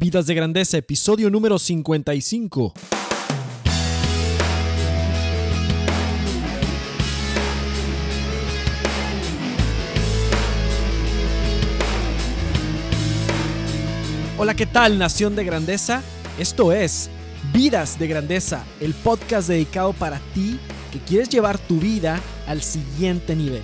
Vidas 0.00 0.24
de 0.24 0.34
Grandeza, 0.34 0.78
episodio 0.78 1.28
número 1.28 1.58
55. 1.58 2.72
Hola, 14.38 14.54
¿qué 14.54 14.64
tal, 14.64 14.98
Nación 14.98 15.36
de 15.36 15.44
Grandeza? 15.44 16.02
Esto 16.38 16.72
es 16.72 17.10
Vidas 17.52 17.98
de 17.98 18.06
Grandeza, 18.08 18.64
el 18.80 18.94
podcast 18.94 19.48
dedicado 19.48 19.92
para 19.92 20.18
ti 20.32 20.58
que 20.90 20.98
quieres 21.00 21.28
llevar 21.28 21.58
tu 21.58 21.78
vida 21.78 22.18
al 22.46 22.62
siguiente 22.62 23.36
nivel. 23.36 23.62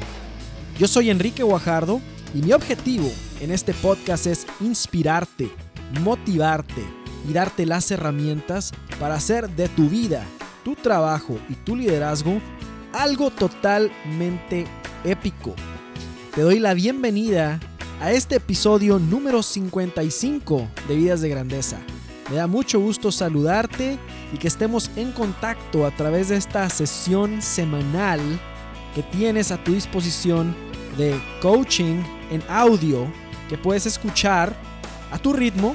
Yo 0.79 0.87
soy 0.87 1.09
Enrique 1.09 1.43
Guajardo 1.43 2.03
y 2.35 2.43
mi 2.43 2.53
objetivo 2.53 3.11
en 3.41 3.53
este 3.53 3.73
podcast 3.73 4.27
es 4.27 4.47
inspirarte, 4.61 5.49
motivarte 6.03 6.85
y 7.29 7.33
darte 7.33 7.67
las 7.67 7.91
herramientas 7.91 8.73
para 9.01 9.15
hacer 9.15 9.51
de 9.51 9.69
tu 9.69 9.89
vida, 9.89 10.25
tu 10.65 10.75
trabajo 10.75 11.39
y 11.49 11.55
tu 11.55 11.77
liderazgo 11.77 12.41
algo 12.93 13.31
totalmente 13.31 14.67
épico. 15.05 15.55
Te 16.35 16.43
doy 16.43 16.59
la 16.59 16.75
bienvenida 16.75 17.61
a 18.01 18.13
este 18.13 18.37
episodio 18.37 18.99
número 18.99 19.43
55 19.43 20.69
de 20.89 20.97
Vidas 20.97 21.21
de 21.21 21.29
Grandeza. 21.29 21.79
Me 22.31 22.37
da 22.37 22.47
mucho 22.47 22.81
gusto 22.81 23.13
saludarte 23.13 23.99
y 24.33 24.39
que 24.39 24.49
estemos 24.49 24.91
en 24.97 25.13
contacto 25.13 25.87
a 25.87 25.91
través 25.91 26.29
de 26.29 26.37
esta 26.37 26.69
sesión 26.71 27.41
semanal 27.41 28.21
que 28.95 29.03
tienes 29.03 29.53
a 29.53 29.63
tu 29.63 29.73
disposición 29.73 30.55
de 30.97 31.21
coaching 31.41 32.03
en 32.31 32.43
audio 32.49 33.07
que 33.49 33.59
puedes 33.59 33.87
escuchar 33.87 34.57
a 35.17 35.19
tu 35.19 35.33
ritmo, 35.33 35.75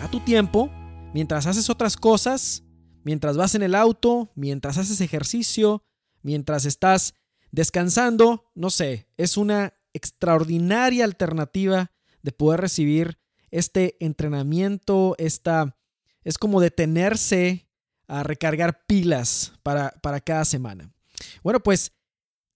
a 0.00 0.10
tu 0.10 0.20
tiempo, 0.20 0.70
mientras 1.12 1.46
haces 1.46 1.68
otras 1.68 1.98
cosas, 1.98 2.62
mientras 3.04 3.36
vas 3.36 3.54
en 3.54 3.62
el 3.62 3.74
auto, 3.74 4.32
mientras 4.36 4.78
haces 4.78 5.02
ejercicio, 5.02 5.84
mientras 6.22 6.64
estás 6.64 7.12
descansando, 7.50 8.50
no 8.54 8.70
sé, 8.70 9.06
es 9.18 9.36
una 9.36 9.74
extraordinaria 9.92 11.04
alternativa 11.04 11.92
de 12.22 12.32
poder 12.32 12.62
recibir 12.62 13.18
este 13.50 13.98
entrenamiento, 14.00 15.14
esta, 15.18 15.76
es 16.24 16.38
como 16.38 16.62
detenerse 16.62 17.68
a 18.06 18.22
recargar 18.22 18.86
pilas 18.86 19.52
para, 19.62 19.90
para 20.00 20.20
cada 20.20 20.46
semana. 20.46 20.90
Bueno, 21.42 21.60
pues 21.60 21.92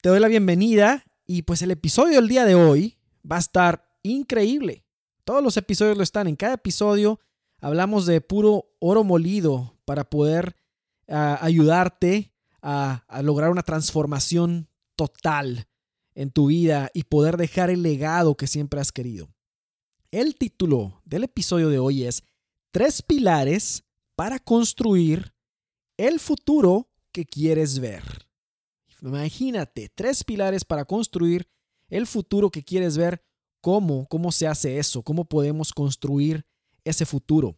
te 0.00 0.08
doy 0.08 0.20
la 0.20 0.28
bienvenida 0.28 1.04
y 1.26 1.42
pues 1.42 1.60
el 1.60 1.70
episodio 1.70 2.14
del 2.14 2.28
día 2.28 2.46
de 2.46 2.54
hoy 2.54 2.96
va 3.30 3.36
a 3.36 3.40
estar 3.40 3.98
increíble. 4.02 4.86
Todos 5.24 5.42
los 5.42 5.56
episodios 5.56 5.96
lo 5.96 6.02
están. 6.02 6.26
En 6.26 6.36
cada 6.36 6.54
episodio 6.54 7.20
hablamos 7.60 8.06
de 8.06 8.20
puro 8.20 8.72
oro 8.80 9.04
molido 9.04 9.76
para 9.84 10.08
poder 10.08 10.56
uh, 11.08 11.36
ayudarte 11.40 12.32
a 12.64 13.02
lograr 13.24 13.50
una 13.50 13.64
transformación 13.64 14.68
total 14.94 15.66
en 16.14 16.30
tu 16.30 16.46
vida 16.46 16.90
y 16.94 17.04
poder 17.04 17.36
dejar 17.36 17.70
el 17.70 17.82
legado 17.82 18.36
que 18.36 18.46
siempre 18.46 18.80
has 18.80 18.92
querido. 18.92 19.34
El 20.12 20.36
título 20.36 21.00
del 21.04 21.24
episodio 21.24 21.70
de 21.70 21.78
hoy 21.78 22.04
es 22.04 22.22
Tres 22.70 23.02
pilares 23.02 23.84
para 24.14 24.38
construir 24.38 25.34
el 25.96 26.20
futuro 26.20 26.90
que 27.12 27.24
quieres 27.24 27.78
ver. 27.78 28.02
Imagínate, 29.02 29.90
tres 29.94 30.22
pilares 30.24 30.64
para 30.64 30.84
construir 30.84 31.48
el 31.88 32.06
futuro 32.06 32.50
que 32.50 32.62
quieres 32.62 32.96
ver. 32.96 33.22
¿Cómo? 33.62 34.06
¿Cómo 34.08 34.30
se 34.32 34.46
hace 34.46 34.78
eso? 34.78 35.02
¿Cómo 35.02 35.24
podemos 35.24 35.72
construir 35.72 36.44
ese 36.84 37.06
futuro? 37.06 37.56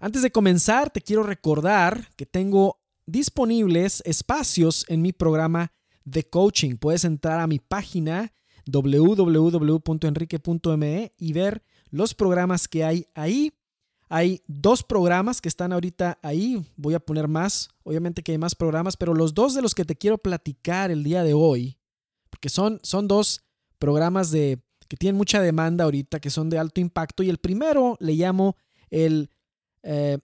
Antes 0.00 0.22
de 0.22 0.32
comenzar, 0.32 0.90
te 0.90 1.00
quiero 1.00 1.22
recordar 1.22 2.10
que 2.16 2.26
tengo 2.26 2.80
disponibles 3.06 4.02
espacios 4.04 4.84
en 4.88 5.00
mi 5.00 5.12
programa 5.12 5.72
de 6.04 6.24
coaching. 6.24 6.74
Puedes 6.76 7.04
entrar 7.04 7.38
a 7.38 7.46
mi 7.46 7.60
página 7.60 8.32
www.enrique.me 8.66 11.12
y 11.18 11.32
ver 11.32 11.62
los 11.90 12.12
programas 12.12 12.66
que 12.66 12.82
hay 12.82 13.06
ahí. 13.14 13.52
Hay 14.08 14.42
dos 14.48 14.82
programas 14.82 15.40
que 15.40 15.48
están 15.48 15.72
ahorita 15.72 16.18
ahí. 16.20 16.66
Voy 16.76 16.94
a 16.94 17.00
poner 17.00 17.28
más. 17.28 17.68
Obviamente 17.84 18.24
que 18.24 18.32
hay 18.32 18.38
más 18.38 18.56
programas, 18.56 18.96
pero 18.96 19.14
los 19.14 19.34
dos 19.34 19.54
de 19.54 19.62
los 19.62 19.72
que 19.72 19.84
te 19.84 19.94
quiero 19.94 20.18
platicar 20.18 20.90
el 20.90 21.04
día 21.04 21.22
de 21.22 21.34
hoy, 21.34 21.78
porque 22.28 22.48
son, 22.48 22.80
son 22.82 23.06
dos 23.06 23.43
programas 23.84 24.30
de, 24.30 24.62
que 24.88 24.96
tienen 24.96 25.14
mucha 25.14 25.42
demanda 25.42 25.84
ahorita, 25.84 26.18
que 26.18 26.30
son 26.30 26.48
de 26.48 26.56
alto 26.56 26.80
impacto. 26.80 27.22
Y 27.22 27.28
el 27.28 27.36
primero 27.36 27.98
le 28.00 28.14
llamo 28.14 28.56
el, 28.88 29.28
eh, 29.82 30.16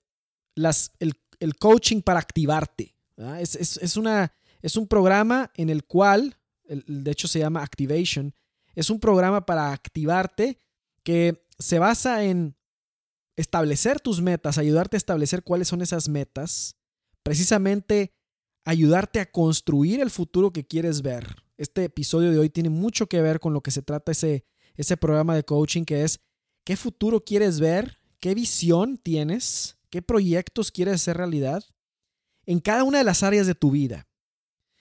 las, 0.54 0.92
el, 0.98 1.12
el, 1.40 1.56
coaching 1.56 2.00
para 2.00 2.20
activarte. 2.20 2.94
Es, 3.38 3.56
es, 3.56 3.76
es, 3.76 3.98
una, 3.98 4.32
es 4.62 4.76
un 4.76 4.86
programa 4.86 5.50
en 5.56 5.68
el 5.68 5.84
cual, 5.84 6.38
de 6.64 7.10
hecho 7.10 7.28
se 7.28 7.38
llama 7.38 7.62
Activation, 7.62 8.34
es 8.74 8.88
un 8.88 8.98
programa 8.98 9.44
para 9.44 9.72
activarte 9.72 10.58
que 11.02 11.46
se 11.58 11.78
basa 11.78 12.24
en 12.24 12.56
establecer 13.36 14.00
tus 14.00 14.22
metas, 14.22 14.56
ayudarte 14.56 14.96
a 14.96 15.04
establecer 15.04 15.42
cuáles 15.42 15.68
son 15.68 15.82
esas 15.82 16.08
metas, 16.08 16.76
precisamente 17.22 18.14
ayudarte 18.64 19.20
a 19.20 19.30
construir 19.30 20.00
el 20.00 20.08
futuro 20.08 20.50
que 20.50 20.66
quieres 20.66 21.02
ver. 21.02 21.42
Este 21.60 21.84
episodio 21.84 22.30
de 22.30 22.38
hoy 22.38 22.48
tiene 22.48 22.70
mucho 22.70 23.06
que 23.06 23.20
ver 23.20 23.38
con 23.38 23.52
lo 23.52 23.60
que 23.60 23.70
se 23.70 23.82
trata 23.82 24.12
ese, 24.12 24.46
ese 24.76 24.96
programa 24.96 25.34
de 25.34 25.44
coaching 25.44 25.84
que 25.84 26.04
es 26.04 26.20
qué 26.64 26.74
futuro 26.74 27.22
quieres 27.22 27.60
ver, 27.60 27.98
qué 28.18 28.34
visión 28.34 28.96
tienes, 28.96 29.76
qué 29.90 30.00
proyectos 30.00 30.70
quieres 30.70 30.94
hacer 30.94 31.18
realidad 31.18 31.62
en 32.46 32.60
cada 32.60 32.82
una 32.82 32.96
de 32.96 33.04
las 33.04 33.22
áreas 33.22 33.46
de 33.46 33.54
tu 33.54 33.70
vida 33.72 34.08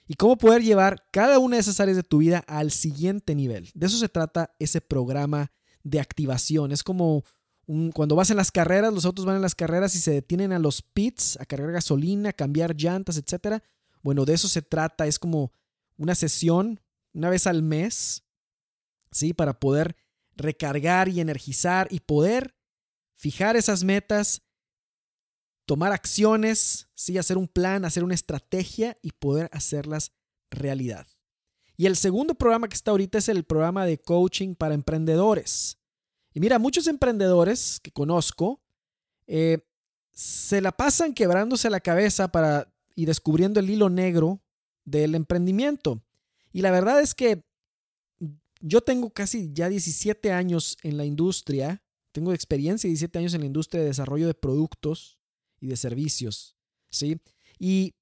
y 0.08 0.14
cómo 0.14 0.38
poder 0.38 0.64
llevar 0.64 1.04
cada 1.12 1.38
una 1.38 1.58
de 1.58 1.64
esas 1.64 1.82
áreas 1.82 1.98
de 1.98 2.04
tu 2.04 2.20
vida 2.20 2.46
al 2.48 2.72
siguiente 2.72 3.36
nivel. 3.36 3.70
De 3.74 3.88
eso 3.88 3.98
se 3.98 4.08
trata 4.08 4.56
ese 4.58 4.80
programa 4.80 5.52
de 5.84 6.00
activación. 6.00 6.72
Es 6.72 6.82
como 6.82 7.26
un, 7.66 7.92
cuando 7.92 8.16
vas 8.16 8.30
en 8.30 8.38
las 8.38 8.52
carreras, 8.52 8.94
los 8.94 9.04
autos 9.04 9.26
van 9.26 9.36
en 9.36 9.42
las 9.42 9.54
carreras 9.54 9.96
y 9.96 10.00
se 10.00 10.12
detienen 10.12 10.54
a 10.54 10.60
los 10.60 10.82
pits 10.82 11.38
a 11.42 11.46
cargar 11.46 11.74
gasolina, 11.74 12.30
a 12.30 12.34
cambiar 12.34 12.74
llantas, 12.74 13.18
etc. 13.18 13.62
Bueno, 14.02 14.24
de 14.24 14.36
eso 14.36 14.48
se 14.48 14.62
trata. 14.62 15.08
Es 15.08 15.20
como 15.20 15.52
una 16.00 16.16
sesión 16.16 16.82
una 17.14 17.30
vez 17.30 17.46
al 17.46 17.62
mes, 17.62 18.24
¿sí? 19.12 19.34
Para 19.34 19.60
poder 19.60 19.96
recargar 20.36 21.10
y 21.10 21.20
energizar 21.20 21.88
y 21.92 22.00
poder 22.00 22.56
fijar 23.14 23.56
esas 23.56 23.84
metas 23.84 24.42
tomar 25.70 25.92
acciones, 25.92 26.90
¿sí? 26.96 27.20
hacer 27.20 27.38
un 27.38 27.48
plan, 27.48 27.86
hacer 27.86 28.04
una 28.04 28.16
estrategia 28.16 28.98
y 29.04 29.12
poder 29.12 29.52
hacerlas 29.54 30.14
realidad. 30.50 31.06
Y 31.78 31.86
el 31.86 31.96
segundo 31.96 32.34
programa 32.34 32.68
que 32.68 32.74
está 32.74 32.90
ahorita 32.90 33.20
es 33.20 33.30
el 33.30 33.44
programa 33.44 33.86
de 33.86 34.00
coaching 34.00 34.56
para 34.56 34.74
emprendedores. 34.74 35.78
Y 36.34 36.40
mira, 36.40 36.58
muchos 36.58 36.88
emprendedores 36.88 37.80
que 37.84 37.92
conozco 37.92 38.64
eh, 39.28 39.60
se 40.12 40.60
la 40.60 40.72
pasan 40.72 41.14
quebrándose 41.14 41.70
la 41.70 41.82
cabeza 41.82 42.32
para, 42.32 42.74
y 42.96 43.06
descubriendo 43.06 43.60
el 43.60 43.70
hilo 43.70 43.92
negro 43.92 44.42
del 44.86 45.16
emprendimiento. 45.16 46.04
Y 46.52 46.62
la 46.62 46.72
verdad 46.72 47.02
es 47.02 47.14
que 47.14 47.44
yo 48.62 48.82
tengo 48.82 49.12
casi 49.12 49.52
ya 49.54 49.70
17 49.70 50.32
años 50.32 50.78
en 50.84 50.98
la 50.98 51.06
industria, 51.06 51.84
tengo 52.12 52.34
experiencia 52.34 52.88
17 52.88 53.20
años 53.20 53.34
en 53.34 53.42
la 53.42 53.48
industria 53.48 53.82
de 53.82 53.88
desarrollo 53.88 54.28
de 54.28 54.34
productos 54.34 55.20
y 55.60 55.68
de 55.68 55.78
servicios, 55.78 56.58
¿sí? 56.90 57.22
Y 57.58 57.96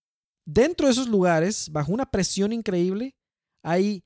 dentro 0.46 0.88
de 0.88 0.94
esos 0.94 1.08
lugares, 1.08 1.70
bajo 1.72 1.92
una 1.92 2.10
presión 2.10 2.54
increíble, 2.54 3.16
hay, 3.62 4.04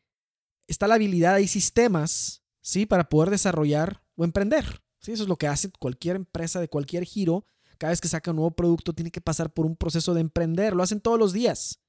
está 0.68 0.88
la 0.88 0.96
habilidad, 0.96 1.36
hay 1.36 1.48
sistemas, 1.48 2.44
¿sí? 2.62 2.86
Para 2.86 3.08
poder 3.10 3.30
desarrollar 3.30 4.04
o 4.16 4.24
emprender, 4.24 4.82
¿sí? 5.00 5.12
Eso 5.12 5.24
es 5.24 5.30
lo 5.30 5.38
que 5.38 5.48
hace 5.48 5.72
cualquier 5.72 6.16
empresa 6.16 6.60
de 6.60 6.68
cualquier 6.68 7.06
giro. 7.06 7.46
Cada 7.78 7.92
vez 7.92 8.02
que 8.02 8.08
saca 8.08 8.32
un 8.32 8.38
nuevo 8.38 8.52
producto 8.52 8.94
tiene 8.94 9.12
que 9.12 9.22
pasar 9.22 9.54
por 9.54 9.66
un 9.66 9.76
proceso 9.76 10.14
de 10.14 10.22
emprender, 10.22 10.76
lo 10.76 10.84
hacen 10.84 11.02
todos 11.02 11.20
los 11.20 11.34
días, 11.34 11.80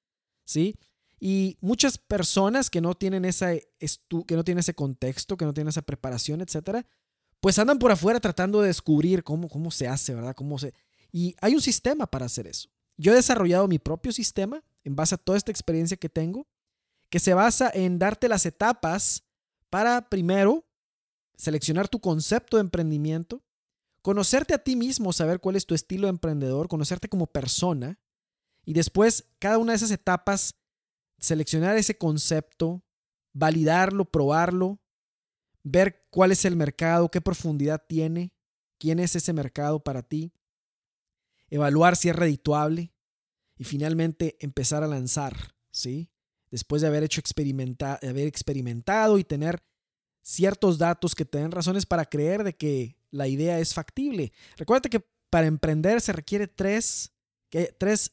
¿sí? 0.45 0.77
Y 1.21 1.57
muchas 1.61 1.99
personas 1.99 2.69
que 2.69 2.81
no 2.81 2.95
tienen, 2.95 3.25
esa 3.25 3.55
que 3.55 4.37
no 4.37 4.43
ese 4.59 4.75
contexto, 4.75 5.37
que 5.37 5.45
no 5.45 5.55
tienen 5.55 5.69
esa 5.69 5.83
preparación, 5.83 6.41
etcétera, 6.41 6.85
pues 7.41 7.59
andan 7.59 7.79
por 7.79 7.93
afuera 7.93 8.21
tratando 8.21 8.61
de 8.61 8.69
descubrir 8.69 9.23
cómo, 9.23 9.49
cómo 9.49 9.71
se 9.71 9.89
hace, 9.89 10.15
¿verdad? 10.15 10.35
Cómo 10.35 10.59
se, 10.59 10.75
y 11.13 11.37
hay 11.41 11.55
un 11.55 11.61
sistema 11.61 12.07
para 12.07 12.27
hacer 12.27 12.47
eso. 12.47 12.71
Yo 12.97 13.13
he 13.13 13.17
desarrollado 13.17 13.69
mi 13.69 13.79
propio 13.79 14.13
sistema 14.13 14.65
en 14.85 14.97
base 14.97 15.15
a 15.15 15.19
toda 15.19 15.39
esta 15.39 15.51
experiencia 15.51 15.97
que 15.97 16.09
tengo, 16.09 16.49
que 17.11 17.21
se 17.21 17.35
basa 17.35 17.71
en 17.73 17.99
darte 17.99 18.29
las 18.29 18.47
etapas 18.47 19.25
para 19.71 20.09
primero 20.09 20.65
seleccionar 21.37 21.89
tu 21.89 22.01
concepto 22.01 22.57
de 22.57 22.63
emprendimiento, 22.63 23.43
conocerte 24.01 24.55
a 24.55 24.59
ti 24.59 24.77
mismo, 24.77 25.13
saber 25.13 25.41
cuál 25.41 25.57
es 25.57 25.67
tu 25.67 25.75
estilo 25.75 26.07
de 26.07 26.11
emprendedor, 26.11 26.69
conocerte 26.69 27.09
como 27.09 27.27
persona 27.27 27.99
y 28.65 28.73
después 28.75 29.25
cada 29.39 29.59
una 29.59 29.73
de 29.73 29.77
esas 29.77 29.91
etapas 29.91 30.55
seleccionar 31.19 31.77
ese 31.77 31.97
concepto, 31.97 32.85
validarlo, 33.33 34.05
probarlo, 34.05 34.81
ver 35.63 36.07
cuál 36.11 36.33
es 36.33 36.45
el 36.45 36.57
mercado, 36.57 37.11
qué 37.11 37.21
profundidad 37.21 37.85
tiene, 37.89 38.33
quién 38.79 38.99
es 38.99 39.15
ese 39.15 39.33
mercado 39.33 39.81
para 39.81 40.03
ti, 40.03 40.33
evaluar 41.51 41.97
si 41.97 42.09
es 42.09 42.17
redituable 42.17 42.93
y 43.57 43.65
finalmente 43.65 44.37
empezar 44.41 44.83
a 44.83 44.89
lanzar, 44.89 45.55
¿sí? 45.71 46.11
Después 46.51 46.83
de 46.83 46.89
haber 46.89 47.05
hecho 47.05 47.23
haber 47.81 48.27
experimentado 48.27 49.19
y 49.19 49.25
tener 49.25 49.63
ciertos 50.23 50.79
datos 50.79 51.15
que 51.15 51.25
te 51.25 51.39
den 51.39 51.51
razones 51.51 51.87
para 51.87 52.05
creer 52.05 52.45
de 52.45 52.57
que 52.57 52.97
la 53.11 53.29
idea 53.29 53.59
es 53.59 53.75
factible. 53.75 54.33
Recuerda 54.57 54.89
que 54.89 55.05
para 55.31 55.47
emprender 55.47 56.01
se 56.01 56.13
requiere 56.13 56.47
tres, 56.47 57.13
tres, 57.79 58.13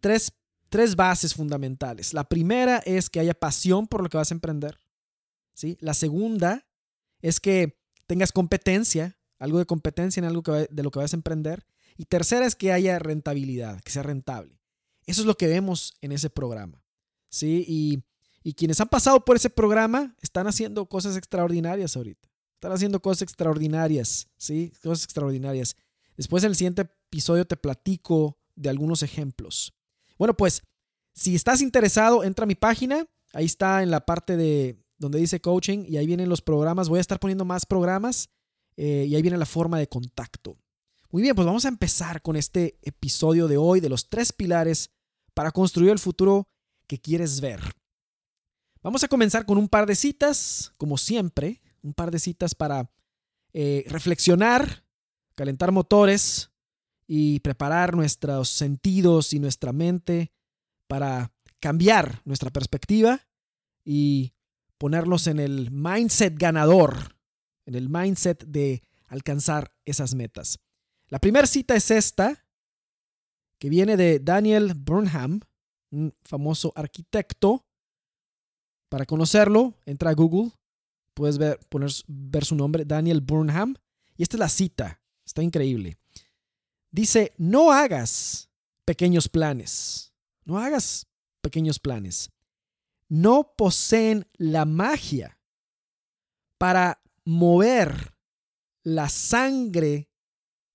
tres, 0.00 0.32
tres 0.68 0.96
bases 0.96 1.34
fundamentales. 1.34 2.14
La 2.14 2.24
primera 2.24 2.78
es 2.78 3.10
que 3.10 3.20
haya 3.20 3.34
pasión 3.34 3.86
por 3.86 4.02
lo 4.02 4.08
que 4.08 4.16
vas 4.16 4.30
a 4.30 4.34
emprender. 4.34 4.80
¿sí? 5.54 5.76
La 5.80 5.94
segunda 5.94 6.66
es 7.20 7.40
que 7.40 7.78
tengas 8.06 8.32
competencia, 8.32 9.18
algo 9.38 9.58
de 9.58 9.66
competencia 9.66 10.20
en 10.20 10.26
algo 10.26 10.42
de 10.42 10.82
lo 10.82 10.90
que 10.90 10.98
vas 10.98 11.12
a 11.12 11.16
emprender. 11.16 11.66
Y 11.96 12.04
tercera 12.04 12.46
es 12.46 12.54
que 12.54 12.72
haya 12.72 12.98
rentabilidad, 12.98 13.80
que 13.80 13.90
sea 13.90 14.02
rentable. 14.02 14.60
Eso 15.06 15.22
es 15.22 15.26
lo 15.26 15.36
que 15.36 15.46
vemos 15.46 15.94
en 16.00 16.12
ese 16.12 16.30
programa. 16.30 16.84
¿sí? 17.28 17.64
Y, 17.66 18.02
y 18.42 18.54
quienes 18.54 18.80
han 18.80 18.88
pasado 18.88 19.24
por 19.24 19.36
ese 19.36 19.50
programa 19.50 20.14
están 20.20 20.46
haciendo 20.46 20.86
cosas 20.86 21.16
extraordinarias 21.16 21.96
ahorita. 21.96 22.28
Están 22.54 22.72
haciendo 22.72 23.00
cosas 23.00 23.22
extraordinarias, 23.22 24.28
¿sí? 24.38 24.72
Cosas 24.82 25.04
extraordinarias. 25.04 25.76
Después 26.16 26.42
en 26.42 26.50
el 26.50 26.56
siguiente 26.56 26.82
episodio 26.82 27.46
te 27.46 27.56
platico 27.56 28.38
de 28.54 28.70
algunos 28.70 29.02
ejemplos. 29.02 29.74
Bueno, 30.18 30.36
pues 30.36 30.62
si 31.14 31.34
estás 31.34 31.60
interesado, 31.60 32.24
entra 32.24 32.44
a 32.44 32.46
mi 32.46 32.54
página. 32.54 33.06
Ahí 33.32 33.46
está 33.46 33.82
en 33.82 33.90
la 33.90 34.04
parte 34.04 34.36
de 34.36 34.82
donde 34.98 35.18
dice 35.18 35.40
coaching 35.40 35.84
y 35.86 35.96
ahí 35.96 36.06
vienen 36.06 36.28
los 36.28 36.42
programas. 36.42 36.88
Voy 36.88 36.98
a 36.98 37.00
estar 37.00 37.18
poniendo 37.18 37.44
más 37.44 37.66
programas 37.66 38.30
eh, 38.76 39.06
y 39.08 39.14
ahí 39.14 39.22
viene 39.22 39.36
la 39.36 39.46
forma 39.46 39.78
de 39.78 39.88
contacto. 39.88 40.56
Muy 41.10 41.22
bien, 41.22 41.34
pues 41.34 41.46
vamos 41.46 41.64
a 41.64 41.68
empezar 41.68 42.22
con 42.22 42.36
este 42.36 42.78
episodio 42.82 43.48
de 43.48 43.56
hoy 43.56 43.80
de 43.80 43.88
los 43.88 44.08
tres 44.08 44.32
pilares 44.32 44.90
para 45.34 45.52
construir 45.52 45.90
el 45.90 45.98
futuro 45.98 46.48
que 46.86 47.00
quieres 47.00 47.40
ver. 47.40 47.60
Vamos 48.82 49.02
a 49.04 49.08
comenzar 49.08 49.46
con 49.46 49.58
un 49.58 49.68
par 49.68 49.86
de 49.86 49.96
citas, 49.96 50.72
como 50.76 50.98
siempre, 50.98 51.60
un 51.82 51.94
par 51.94 52.10
de 52.10 52.18
citas 52.18 52.54
para 52.54 52.90
eh, 53.52 53.84
reflexionar, 53.88 54.84
calentar 55.34 55.72
motores 55.72 56.50
y 57.06 57.40
preparar 57.40 57.94
nuestros 57.94 58.48
sentidos 58.48 59.32
y 59.32 59.38
nuestra 59.38 59.72
mente 59.72 60.32
para 60.88 61.32
cambiar 61.60 62.22
nuestra 62.24 62.50
perspectiva 62.50 63.20
y 63.84 64.32
ponerlos 64.78 65.26
en 65.26 65.38
el 65.38 65.70
mindset 65.70 66.34
ganador, 66.36 67.16
en 67.64 67.74
el 67.74 67.88
mindset 67.88 68.44
de 68.44 68.82
alcanzar 69.08 69.72
esas 69.84 70.14
metas. 70.14 70.58
La 71.08 71.18
primera 71.20 71.46
cita 71.46 71.76
es 71.76 71.90
esta, 71.90 72.44
que 73.58 73.70
viene 73.70 73.96
de 73.96 74.18
Daniel 74.18 74.74
Burnham, 74.74 75.40
un 75.90 76.14
famoso 76.24 76.72
arquitecto. 76.74 77.64
Para 78.88 79.06
conocerlo, 79.06 79.74
entra 79.86 80.10
a 80.10 80.14
Google, 80.14 80.52
puedes 81.14 81.38
ver, 81.38 81.58
poner, 81.68 81.90
ver 82.06 82.44
su 82.44 82.54
nombre, 82.54 82.84
Daniel 82.84 83.20
Burnham, 83.20 83.74
y 84.16 84.22
esta 84.22 84.36
es 84.36 84.40
la 84.40 84.48
cita, 84.48 85.00
está 85.24 85.42
increíble. 85.42 85.98
Dice, 86.96 87.34
no 87.36 87.72
hagas 87.72 88.48
pequeños 88.86 89.28
planes, 89.28 90.14
no 90.46 90.58
hagas 90.58 91.06
pequeños 91.42 91.78
planes. 91.78 92.30
No 93.10 93.52
poseen 93.54 94.26
la 94.38 94.64
magia 94.64 95.38
para 96.56 97.02
mover 97.26 98.16
la 98.82 99.10
sangre 99.10 100.10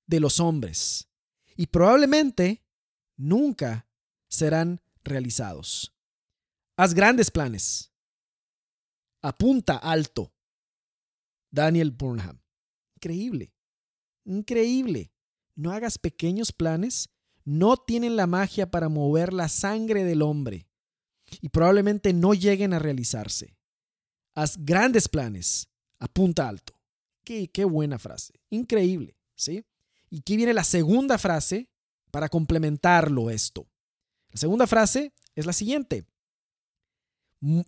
de 0.06 0.20
los 0.20 0.40
hombres 0.40 1.10
y 1.58 1.66
probablemente 1.66 2.64
nunca 3.18 3.90
serán 4.30 4.80
realizados. 5.04 5.92
Haz 6.78 6.94
grandes 6.94 7.32
planes. 7.32 7.92
Apunta 9.24 9.76
alto. 9.76 10.32
Daniel 11.50 11.90
Burnham. 11.90 12.40
Increíble. 12.96 13.56
Increíble. 14.26 15.12
No 15.56 15.72
hagas 15.72 15.98
pequeños 15.98 16.52
planes. 16.52 17.10
No 17.44 17.78
tienen 17.78 18.16
la 18.16 18.28
magia 18.28 18.70
para 18.70 18.90
mover 18.90 19.34
la 19.34 19.50
sangre 19.50 20.04
del 20.04 20.22
hombre. 20.22 20.68
Y 21.42 21.50
probablemente 21.50 22.14
no 22.14 22.34
lleguen 22.34 22.74
a 22.74 22.80
realizarse. 22.80 23.56
Haz 24.36 24.58
grandes 24.60 25.08
planes. 25.08 25.70
Apunta 26.00 26.48
alto. 26.48 26.74
Qué, 27.24 27.50
qué 27.50 27.66
buena 27.66 28.00
frase. 28.00 28.34
Increíble. 28.50 29.18
¿Sí? 29.36 29.66
Y 30.10 30.20
aquí 30.20 30.36
viene 30.36 30.54
la 30.54 30.64
segunda 30.64 31.18
frase 31.18 31.70
para 32.12 32.30
complementarlo 32.30 33.30
esto. 33.30 33.68
La 34.30 34.38
segunda 34.38 34.68
frase 34.68 35.14
es 35.36 35.46
la 35.46 35.54
siguiente. 35.54 36.06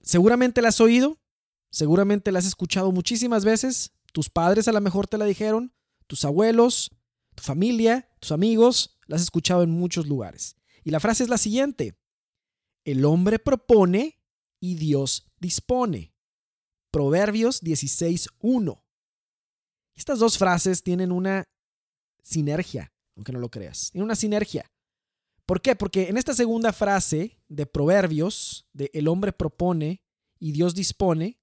Seguramente 0.04 0.62
la 0.62 0.70
has 0.70 0.80
oído, 0.82 1.20
seguramente 1.72 2.32
la 2.32 2.40
has 2.40 2.46
escuchado 2.46 2.92
muchísimas 2.92 3.44
veces, 3.44 3.92
tus 4.12 4.30
padres 4.30 4.68
a 4.68 4.72
lo 4.72 4.82
mejor 4.82 5.08
te 5.08 5.18
la 5.18 5.26
dijeron, 5.26 5.74
tus 6.06 6.26
abuelos, 6.26 6.92
tu 7.34 7.44
familia, 7.44 8.10
tus 8.20 8.32
amigos, 8.32 8.98
la 9.08 9.16
has 9.16 9.22
escuchado 9.22 9.64
en 9.64 9.72
muchos 9.72 10.08
lugares. 10.08 10.56
Y 10.84 10.92
la 10.92 11.00
frase 11.00 11.24
es 11.24 11.30
la 11.30 11.38
siguiente. 11.38 11.98
El 12.86 13.06
hombre 13.06 13.40
propone 13.40 14.20
y 14.60 14.76
Dios 14.76 15.32
dispone. 15.40 16.14
Proverbios 16.92 17.64
16.1. 17.64 18.84
Estas 19.96 20.20
dos 20.20 20.38
frases 20.38 20.84
tienen 20.84 21.12
una 21.12 21.44
sinergia, 22.22 22.94
aunque 23.16 23.32
no 23.32 23.40
lo 23.40 23.50
creas. 23.50 23.92
Tienen 23.92 24.06
una 24.06 24.16
sinergia. 24.16 24.72
¿Por 25.46 25.62
qué? 25.62 25.76
Porque 25.76 26.10
en 26.10 26.18
esta 26.18 26.34
segunda 26.34 26.72
frase 26.72 27.42
de 27.48 27.66
Proverbios, 27.66 28.68
de 28.74 28.90
el 28.94 29.08
hombre 29.08 29.34
propone 29.34 30.04
y 30.40 30.52
Dios 30.52 30.74
dispone, 30.74 31.40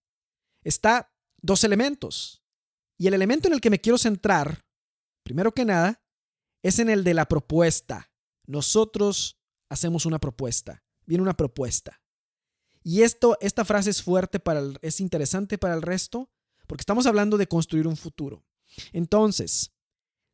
está 0.62 1.12
dos 1.40 1.64
elementos. 1.64 2.42
Y 2.98 3.06
el 3.06 3.14
elemento 3.14 3.48
en 3.48 3.54
el 3.54 3.60
que 3.60 3.70
me 3.70 3.80
quiero 3.80 3.98
centrar, 3.98 4.64
primero 5.30 5.52
que 5.52 5.64
nada, 5.64 6.02
es 6.60 6.80
en 6.80 6.90
el 6.90 7.04
de 7.04 7.14
la 7.14 7.28
propuesta. 7.28 8.10
Nosotros 8.46 9.38
hacemos 9.68 10.04
una 10.04 10.18
propuesta. 10.18 10.82
Viene 11.06 11.22
una 11.22 11.36
propuesta. 11.36 12.02
Y 12.82 13.02
esto, 13.02 13.38
esta 13.40 13.64
frase 13.64 13.90
es 13.90 14.02
fuerte 14.02 14.40
para 14.40 14.60
es 14.82 14.98
interesante 14.98 15.56
para 15.56 15.74
el 15.74 15.82
resto, 15.82 16.28
porque 16.66 16.82
estamos 16.82 17.06
hablando 17.06 17.38
de 17.38 17.46
construir 17.46 17.86
un 17.86 17.96
futuro. 17.96 18.44
Entonces, 18.92 19.70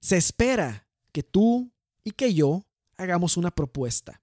se 0.01 0.17
espera 0.17 0.89
que 1.13 1.23
tú 1.23 1.71
y 2.03 2.13
que 2.13 2.33
yo 2.33 2.65
hagamos 2.97 3.37
una 3.37 3.51
propuesta. 3.51 4.23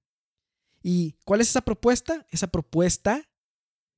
¿Y 0.81 1.11
cuál 1.23 1.41
es 1.41 1.49
esa 1.49 1.61
propuesta? 1.61 2.25
Esa 2.31 2.47
propuesta 2.47 3.29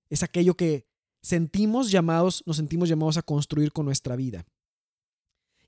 es 0.09 0.23
aquello 0.23 0.57
que 0.57 0.89
sentimos 1.21 1.89
llamados, 1.89 2.43
nos 2.45 2.57
sentimos 2.57 2.89
llamados 2.89 3.15
a 3.15 3.21
construir 3.21 3.71
con 3.71 3.85
nuestra 3.85 4.17
vida. 4.17 4.45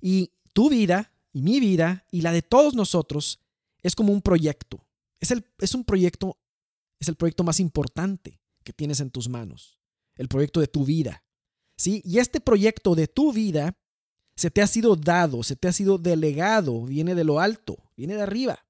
Y 0.01 0.33
tu 0.57 0.71
vida 0.71 1.13
y 1.31 1.43
mi 1.43 1.59
vida 1.59 2.03
y 2.09 2.21
la 2.21 2.31
de 2.31 2.41
todos 2.41 2.73
nosotros 2.73 3.39
es 3.83 3.93
como 3.93 4.11
un 4.11 4.23
proyecto. 4.23 4.87
Es, 5.19 5.29
el, 5.29 5.45
es 5.59 5.75
un 5.75 5.83
proyecto, 5.83 6.39
es 6.99 7.07
el 7.09 7.15
proyecto 7.15 7.43
más 7.43 7.59
importante 7.59 8.39
que 8.63 8.73
tienes 8.73 8.99
en 8.99 9.11
tus 9.11 9.29
manos. 9.29 9.77
El 10.15 10.27
proyecto 10.27 10.59
de 10.59 10.65
tu 10.65 10.83
vida. 10.83 11.23
¿Sí? 11.75 12.01
Y 12.03 12.17
este 12.17 12.41
proyecto 12.41 12.95
de 12.95 13.07
tu 13.07 13.31
vida 13.33 13.77
se 14.35 14.49
te 14.49 14.63
ha 14.63 14.65
sido 14.65 14.95
dado, 14.95 15.43
se 15.43 15.55
te 15.55 15.67
ha 15.67 15.71
sido 15.71 15.99
delegado, 15.99 16.85
viene 16.85 17.13
de 17.13 17.23
lo 17.23 17.39
alto, 17.39 17.77
viene 17.95 18.15
de 18.15 18.23
arriba. 18.23 18.65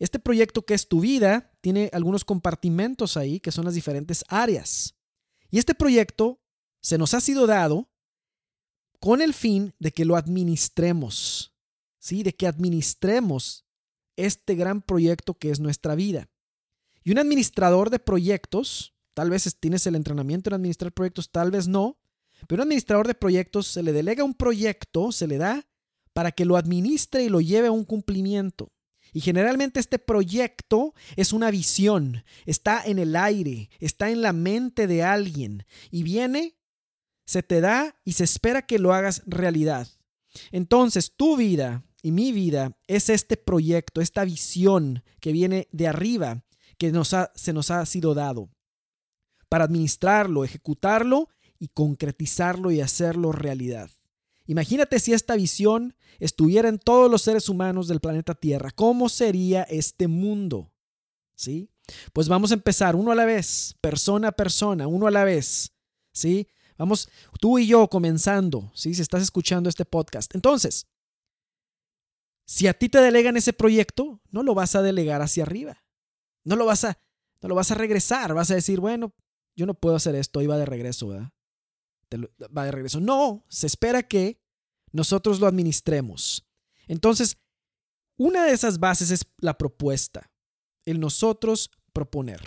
Este 0.00 0.18
proyecto 0.18 0.62
que 0.62 0.74
es 0.74 0.88
tu 0.88 0.98
vida 0.98 1.52
tiene 1.60 1.88
algunos 1.92 2.24
compartimentos 2.24 3.16
ahí 3.16 3.38
que 3.38 3.52
son 3.52 3.64
las 3.64 3.74
diferentes 3.74 4.24
áreas. 4.26 4.96
Y 5.52 5.60
este 5.60 5.76
proyecto 5.76 6.40
se 6.80 6.98
nos 6.98 7.14
ha 7.14 7.20
sido 7.20 7.46
dado 7.46 7.88
con 9.00 9.22
el 9.22 9.34
fin 9.34 9.74
de 9.78 9.92
que 9.92 10.04
lo 10.04 10.16
administremos, 10.16 11.54
¿sí? 11.98 12.22
De 12.22 12.34
que 12.34 12.46
administremos 12.46 13.66
este 14.16 14.54
gran 14.54 14.82
proyecto 14.82 15.34
que 15.34 15.50
es 15.50 15.58
nuestra 15.58 15.94
vida. 15.94 16.28
Y 17.02 17.10
un 17.10 17.18
administrador 17.18 17.90
de 17.90 17.98
proyectos, 17.98 18.94
tal 19.14 19.30
vez 19.30 19.56
tienes 19.58 19.86
el 19.86 19.96
entrenamiento 19.96 20.50
en 20.50 20.54
administrar 20.54 20.92
proyectos, 20.92 21.30
tal 21.30 21.50
vez 21.50 21.66
no, 21.66 21.98
pero 22.46 22.62
un 22.62 22.68
administrador 22.68 23.06
de 23.06 23.14
proyectos 23.14 23.66
se 23.66 23.82
le 23.82 23.92
delega 23.92 24.24
un 24.24 24.34
proyecto, 24.34 25.12
se 25.12 25.26
le 25.26 25.38
da 25.38 25.66
para 26.12 26.32
que 26.32 26.44
lo 26.44 26.56
administre 26.56 27.24
y 27.24 27.28
lo 27.28 27.40
lleve 27.40 27.68
a 27.68 27.72
un 27.72 27.84
cumplimiento. 27.84 28.72
Y 29.12 29.20
generalmente 29.20 29.80
este 29.80 29.98
proyecto 29.98 30.94
es 31.16 31.32
una 31.32 31.50
visión, 31.50 32.24
está 32.46 32.82
en 32.84 32.98
el 32.98 33.16
aire, 33.16 33.70
está 33.80 34.10
en 34.10 34.22
la 34.22 34.32
mente 34.32 34.86
de 34.86 35.02
alguien 35.02 35.64
y 35.90 36.02
viene, 36.02 36.56
se 37.30 37.44
te 37.44 37.60
da 37.60 37.94
y 38.04 38.14
se 38.14 38.24
espera 38.24 38.66
que 38.66 38.80
lo 38.80 38.92
hagas 38.92 39.22
realidad. 39.24 39.86
Entonces 40.50 41.14
tu 41.14 41.36
vida 41.36 41.84
y 42.02 42.10
mi 42.10 42.32
vida 42.32 42.76
es 42.88 43.08
este 43.08 43.36
proyecto, 43.36 44.00
esta 44.00 44.24
visión 44.24 45.04
que 45.20 45.30
viene 45.30 45.68
de 45.70 45.86
arriba, 45.86 46.42
que 46.76 46.90
nos 46.90 47.14
se 47.36 47.52
nos 47.52 47.70
ha 47.70 47.86
sido 47.86 48.14
dado 48.14 48.50
para 49.48 49.62
administrarlo, 49.62 50.42
ejecutarlo 50.42 51.28
y 51.60 51.68
concretizarlo 51.68 52.72
y 52.72 52.80
hacerlo 52.80 53.30
realidad. 53.30 53.92
Imagínate 54.46 54.98
si 54.98 55.12
esta 55.12 55.36
visión 55.36 55.94
estuviera 56.18 56.68
en 56.68 56.80
todos 56.80 57.08
los 57.08 57.22
seres 57.22 57.48
humanos 57.48 57.86
del 57.86 58.00
planeta 58.00 58.34
Tierra. 58.34 58.72
¿Cómo 58.72 59.08
sería 59.08 59.62
este 59.62 60.08
mundo? 60.08 60.72
¿Sí? 61.36 61.70
Pues 62.12 62.26
vamos 62.26 62.50
a 62.50 62.54
empezar 62.54 62.96
uno 62.96 63.12
a 63.12 63.14
la 63.14 63.24
vez, 63.24 63.76
persona 63.80 64.28
a 64.28 64.32
persona, 64.32 64.88
uno 64.88 65.06
a 65.06 65.12
la 65.12 65.22
vez. 65.22 65.70
¿Sí? 66.12 66.48
Vamos, 66.80 67.10
tú 67.38 67.58
y 67.58 67.66
yo 67.66 67.88
comenzando. 67.88 68.72
Si 68.74 68.92
estás 68.92 69.20
escuchando 69.20 69.68
este 69.68 69.84
podcast. 69.84 70.34
Entonces, 70.34 70.86
si 72.46 72.68
a 72.68 72.72
ti 72.72 72.88
te 72.88 73.02
delegan 73.02 73.36
ese 73.36 73.52
proyecto, 73.52 74.22
no 74.30 74.42
lo 74.42 74.54
vas 74.54 74.74
a 74.74 74.80
delegar 74.80 75.20
hacia 75.20 75.42
arriba. 75.42 75.84
No 76.42 76.56
lo 76.56 76.64
vas 76.64 76.84
a, 76.84 76.98
no 77.42 77.50
lo 77.50 77.54
vas 77.54 77.70
a 77.70 77.74
regresar. 77.74 78.32
Vas 78.32 78.50
a 78.50 78.54
decir, 78.54 78.80
bueno, 78.80 79.14
yo 79.54 79.66
no 79.66 79.74
puedo 79.74 79.94
hacer 79.94 80.14
esto, 80.14 80.40
iba 80.40 80.56
de 80.56 80.64
regreso, 80.64 81.08
¿verdad? 81.08 81.30
va 82.56 82.64
de 82.64 82.72
regreso. 82.72 82.98
No, 82.98 83.44
se 83.50 83.66
espera 83.66 84.02
que 84.02 84.40
nosotros 84.90 85.38
lo 85.38 85.46
administremos. 85.46 86.48
Entonces, 86.88 87.36
una 88.16 88.46
de 88.46 88.52
esas 88.52 88.80
bases 88.80 89.10
es 89.10 89.26
la 89.36 89.58
propuesta, 89.58 90.32
el 90.86 90.98
nosotros 90.98 91.70
proponer. 91.92 92.40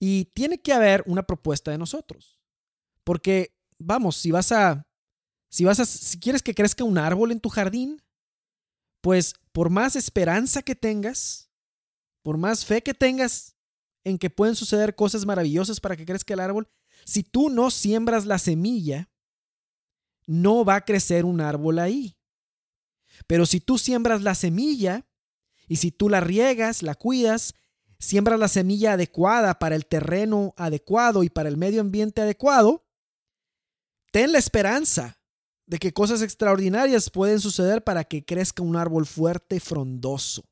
Y 0.00 0.24
tiene 0.34 0.60
que 0.60 0.72
haber 0.72 1.04
una 1.06 1.22
propuesta 1.22 1.70
de 1.70 1.78
nosotros. 1.78 2.41
Porque, 3.04 3.54
vamos, 3.78 4.16
si 4.16 4.30
vas 4.30 4.52
a, 4.52 4.86
si 5.48 5.64
vas 5.64 5.80
a, 5.80 5.84
si 5.84 6.18
quieres 6.18 6.42
que 6.42 6.54
crezca 6.54 6.84
un 6.84 6.98
árbol 6.98 7.32
en 7.32 7.40
tu 7.40 7.48
jardín, 7.48 8.02
pues 9.00 9.34
por 9.52 9.68
más 9.70 9.96
esperanza 9.96 10.62
que 10.62 10.74
tengas, 10.74 11.50
por 12.22 12.38
más 12.38 12.64
fe 12.64 12.82
que 12.82 12.94
tengas 12.94 13.56
en 14.04 14.18
que 14.18 14.30
pueden 14.30 14.56
suceder 14.56 14.94
cosas 14.94 15.26
maravillosas 15.26 15.80
para 15.80 15.96
que 15.96 16.06
crezca 16.06 16.34
el 16.34 16.40
árbol, 16.40 16.68
si 17.04 17.22
tú 17.22 17.50
no 17.50 17.70
siembras 17.70 18.26
la 18.26 18.38
semilla, 18.38 19.10
no 20.26 20.64
va 20.64 20.76
a 20.76 20.84
crecer 20.84 21.24
un 21.24 21.40
árbol 21.40 21.78
ahí. 21.78 22.16
Pero 23.26 23.46
si 23.46 23.60
tú 23.60 23.78
siembras 23.78 24.22
la 24.22 24.34
semilla 24.34 25.06
y 25.68 25.76
si 25.76 25.90
tú 25.90 26.08
la 26.08 26.20
riegas, 26.20 26.82
la 26.82 26.94
cuidas, 26.94 27.54
siembras 27.98 28.38
la 28.38 28.48
semilla 28.48 28.94
adecuada 28.94 29.58
para 29.58 29.76
el 29.76 29.86
terreno 29.86 30.54
adecuado 30.56 31.22
y 31.22 31.30
para 31.30 31.48
el 31.48 31.56
medio 31.56 31.80
ambiente 31.80 32.22
adecuado, 32.22 32.81
ten 34.12 34.30
la 34.30 34.38
esperanza 34.38 35.18
de 35.66 35.78
que 35.78 35.92
cosas 35.92 36.22
extraordinarias 36.22 37.10
pueden 37.10 37.40
suceder 37.40 37.82
para 37.82 38.04
que 38.04 38.24
crezca 38.24 38.62
un 38.62 38.76
árbol 38.76 39.06
fuerte, 39.06 39.58
frondoso, 39.58 40.44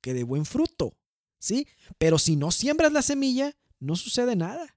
que 0.00 0.14
dé 0.14 0.22
buen 0.22 0.44
fruto. 0.44 0.96
¿Sí? 1.38 1.66
Pero 1.98 2.18
si 2.18 2.36
no 2.36 2.50
siembras 2.50 2.92
la 2.92 3.02
semilla, 3.02 3.56
no 3.78 3.96
sucede 3.96 4.36
nada. 4.36 4.76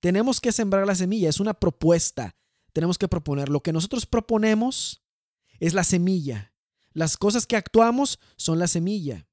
Tenemos 0.00 0.40
que 0.40 0.52
sembrar 0.52 0.86
la 0.86 0.94
semilla, 0.94 1.28
es 1.28 1.40
una 1.40 1.54
propuesta. 1.54 2.36
Tenemos 2.72 2.98
que 2.98 3.08
proponer. 3.08 3.48
Lo 3.48 3.62
que 3.62 3.72
nosotros 3.72 4.06
proponemos 4.06 5.02
es 5.58 5.74
la 5.74 5.84
semilla. 5.84 6.54
Las 6.92 7.16
cosas 7.16 7.46
que 7.46 7.56
actuamos 7.56 8.18
son 8.36 8.58
la 8.58 8.68
semilla. 8.68 9.28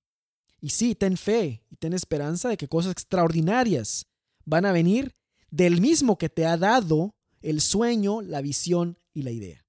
Y 0.60 0.70
sí, 0.70 0.96
ten 0.96 1.18
fe 1.18 1.64
y 1.70 1.76
ten 1.76 1.94
esperanza 1.94 2.50
de 2.50 2.58
que 2.58 2.68
cosas 2.68 2.92
extraordinarias 2.92 4.08
van 4.46 4.66
a 4.66 4.72
venir 4.72 5.16
del 5.50 5.82
mismo 5.82 6.18
que 6.18 6.30
te 6.30 6.46
ha 6.46 6.58
dado 6.58 7.16
el 7.42 7.62
sueño, 7.62 8.22
la 8.22 8.42
visión 8.42 8.98
y 9.14 9.24
la 9.24 9.32
idea. 9.32 9.66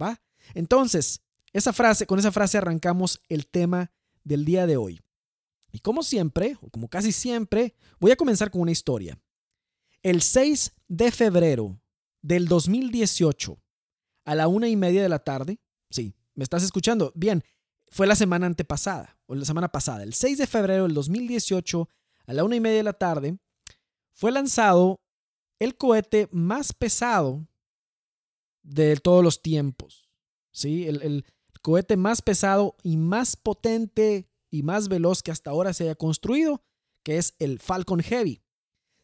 ¿Va? 0.00 0.20
Entonces, 0.54 1.22
esa 1.52 1.72
frase, 1.72 2.06
con 2.06 2.18
esa 2.18 2.32
frase 2.32 2.58
arrancamos 2.58 3.20
el 3.28 3.46
tema 3.46 3.90
del 4.24 4.44
día 4.44 4.66
de 4.66 4.76
hoy. 4.76 5.00
Y 5.72 5.80
como 5.80 6.02
siempre, 6.02 6.56
o 6.60 6.70
como 6.70 6.88
casi 6.88 7.12
siempre, 7.12 7.74
voy 8.00 8.10
a 8.10 8.16
comenzar 8.16 8.50
con 8.50 8.62
una 8.62 8.72
historia. 8.72 9.20
El 10.02 10.22
6 10.22 10.72
de 10.88 11.10
febrero 11.10 11.80
del 12.22 12.46
2018, 12.46 13.58
a 14.24 14.34
la 14.34 14.48
una 14.48 14.68
y 14.68 14.76
media 14.76 15.02
de 15.02 15.08
la 15.08 15.18
tarde, 15.18 15.60
sí, 15.90 16.14
¿me 16.34 16.44
estás 16.44 16.62
escuchando? 16.62 17.12
Bien, 17.14 17.42
fue 17.90 18.06
la 18.06 18.16
semana 18.16 18.46
antepasada, 18.46 19.18
o 19.26 19.34
la 19.34 19.44
semana 19.44 19.68
pasada, 19.68 20.02
el 20.02 20.14
6 20.14 20.38
de 20.38 20.46
febrero 20.46 20.84
del 20.84 20.94
2018, 20.94 21.88
a 22.26 22.32
la 22.32 22.44
una 22.44 22.56
y 22.56 22.60
media 22.60 22.78
de 22.78 22.82
la 22.82 22.92
tarde, 22.92 23.38
fue 24.12 24.32
lanzado 24.32 25.00
el 25.58 25.76
cohete 25.76 26.28
más 26.32 26.72
pesado 26.72 27.46
de 28.62 28.96
todos 28.96 29.24
los 29.24 29.42
tiempos. 29.42 30.08
¿sí? 30.50 30.86
El, 30.86 31.24
cohete 31.60 31.96
más 31.96 32.22
pesado 32.22 32.76
y 32.82 32.96
más 32.96 33.36
potente 33.36 34.28
y 34.50 34.62
más 34.62 34.88
veloz 34.88 35.22
que 35.22 35.32
hasta 35.32 35.50
ahora 35.50 35.72
se 35.72 35.84
haya 35.84 35.96
construido, 35.96 36.62
que 37.02 37.18
es 37.18 37.34
el 37.38 37.58
Falcon 37.58 38.00
Heavy. 38.00 38.40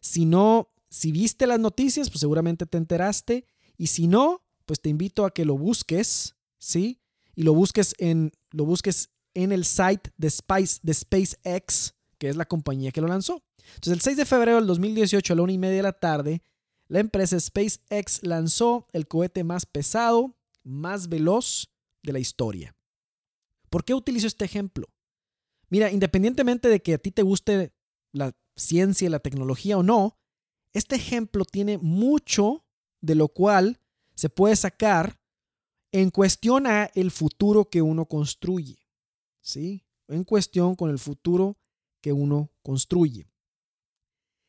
Si 0.00 0.24
no 0.24 0.74
si 0.94 1.10
viste 1.10 1.48
las 1.48 1.58
noticias, 1.58 2.08
pues 2.08 2.20
seguramente 2.20 2.66
te 2.66 2.78
enteraste. 2.78 3.46
Y 3.76 3.88
si 3.88 4.06
no, 4.06 4.44
pues 4.64 4.80
te 4.80 4.90
invito 4.90 5.26
a 5.26 5.34
que 5.34 5.44
lo 5.44 5.58
busques, 5.58 6.36
¿sí? 6.58 7.00
Y 7.34 7.42
lo 7.42 7.52
busques 7.52 7.96
en, 7.98 8.30
lo 8.52 8.64
busques 8.64 9.10
en 9.34 9.50
el 9.50 9.64
site 9.64 10.12
de, 10.16 10.30
Spice, 10.30 10.78
de 10.84 10.94
SpaceX, 10.94 11.94
que 12.18 12.28
es 12.28 12.36
la 12.36 12.46
compañía 12.46 12.92
que 12.92 13.00
lo 13.00 13.08
lanzó. 13.08 13.42
Entonces, 13.74 13.92
el 13.92 14.00
6 14.00 14.16
de 14.18 14.26
febrero 14.26 14.56
del 14.58 14.66
2018 14.66 15.32
a 15.32 15.36
la 15.36 15.42
una 15.42 15.52
y 15.52 15.58
media 15.58 15.76
de 15.76 15.82
la 15.82 15.92
tarde, 15.92 16.42
la 16.88 17.00
empresa 17.00 17.38
SpaceX 17.38 18.22
lanzó 18.22 18.86
el 18.92 19.08
cohete 19.08 19.44
más 19.44 19.66
pesado, 19.66 20.36
más 20.62 21.08
veloz 21.08 21.70
de 22.02 22.12
la 22.12 22.18
historia. 22.18 22.76
¿Por 23.70 23.84
qué 23.84 23.94
utilizo 23.94 24.26
este 24.26 24.44
ejemplo? 24.44 24.88
Mira, 25.68 25.90
independientemente 25.90 26.68
de 26.68 26.82
que 26.82 26.94
a 26.94 26.98
ti 26.98 27.10
te 27.10 27.22
guste 27.22 27.72
la 28.12 28.32
ciencia 28.56 29.06
y 29.06 29.10
la 29.10 29.18
tecnología 29.18 29.78
o 29.78 29.82
no, 29.82 30.18
este 30.72 30.96
ejemplo 30.96 31.44
tiene 31.44 31.78
mucho 31.78 32.64
de 33.00 33.14
lo 33.14 33.28
cual 33.28 33.80
se 34.14 34.28
puede 34.28 34.56
sacar 34.56 35.20
en 35.92 36.10
cuestión 36.10 36.66
a 36.66 36.86
el 36.94 37.10
futuro 37.10 37.70
que 37.70 37.82
uno 37.82 38.06
construye. 38.06 38.86
¿Sí? 39.40 39.84
En 40.08 40.24
cuestión 40.24 40.74
con 40.74 40.90
el 40.90 40.98
futuro 40.98 41.56
que 42.04 42.12
uno 42.12 42.50
construye. 42.60 43.30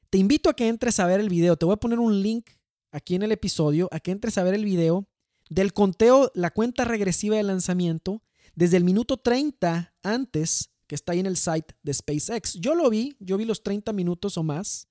Te 0.10 0.18
invito 0.18 0.50
a 0.50 0.54
que 0.58 0.68
entres 0.68 1.00
a 1.00 1.08
ver 1.08 1.22
el 1.22 1.30
video. 1.30 1.56
Te 1.56 1.64
voy 1.64 1.72
a 1.72 1.78
poner 1.78 2.00
un 2.00 2.22
link 2.22 2.50
aquí 2.92 3.16
en 3.16 3.24
el 3.24 3.32
episodio, 3.32 3.88
a 3.94 4.02
que 4.02 4.12
entres 4.12 4.38
a 4.38 4.44
ver 4.44 4.56
el 4.56 4.66
video 4.66 5.08
del 5.50 5.72
conteo, 5.72 6.34
la 6.36 6.52
cuenta 6.52 6.84
regresiva 6.84 7.38
de 7.38 7.44
lanzamiento 7.44 8.22
desde 8.56 8.76
el 8.76 8.84
minuto 8.84 9.16
30 9.16 9.96
antes 10.04 10.74
que 10.86 10.96
está 10.96 11.14
ahí 11.14 11.22
en 11.22 11.28
el 11.28 11.38
site 11.38 11.74
de 11.82 11.94
SpaceX. 11.94 12.56
Yo 12.56 12.76
lo 12.76 12.90
vi, 12.90 13.16
yo 13.22 13.38
vi 13.38 13.46
los 13.46 13.64
30 13.64 13.94
minutos 13.94 14.38
o 14.38 14.44
más 14.44 14.90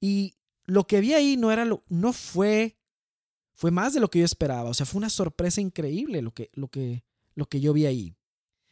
y 0.00 0.38
lo 0.64 0.86
que 0.86 1.02
vi 1.02 1.12
ahí 1.12 1.36
no 1.36 1.52
era 1.52 1.66
lo, 1.66 1.84
no 1.90 2.14
fue, 2.14 2.78
fue 3.52 3.70
más 3.70 3.92
de 3.92 4.00
lo 4.00 4.08
que 4.08 4.20
yo 4.20 4.24
esperaba. 4.24 4.70
O 4.70 4.74
sea, 4.74 4.86
fue 4.86 4.96
una 4.96 5.10
sorpresa 5.10 5.60
increíble 5.60 6.22
lo 6.22 6.32
que, 6.32 6.48
lo 6.54 6.68
que, 6.68 7.04
lo 7.34 7.44
que 7.44 7.60
yo 7.60 7.74
vi 7.74 7.84
ahí. 7.84 8.16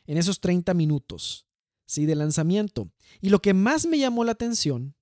En 0.07 0.17
esos 0.17 0.41
30 0.41 0.73
minutos, 0.73 1.50
¿sí? 1.91 2.07
De 2.07 2.15
lanzamiento. 2.15 2.91
Y 3.21 3.31
lo 3.31 3.43
que 3.43 3.53
más 3.53 3.87
me 3.87 3.99
llamó 3.99 4.25
la 4.25 4.33
atención 4.33 4.95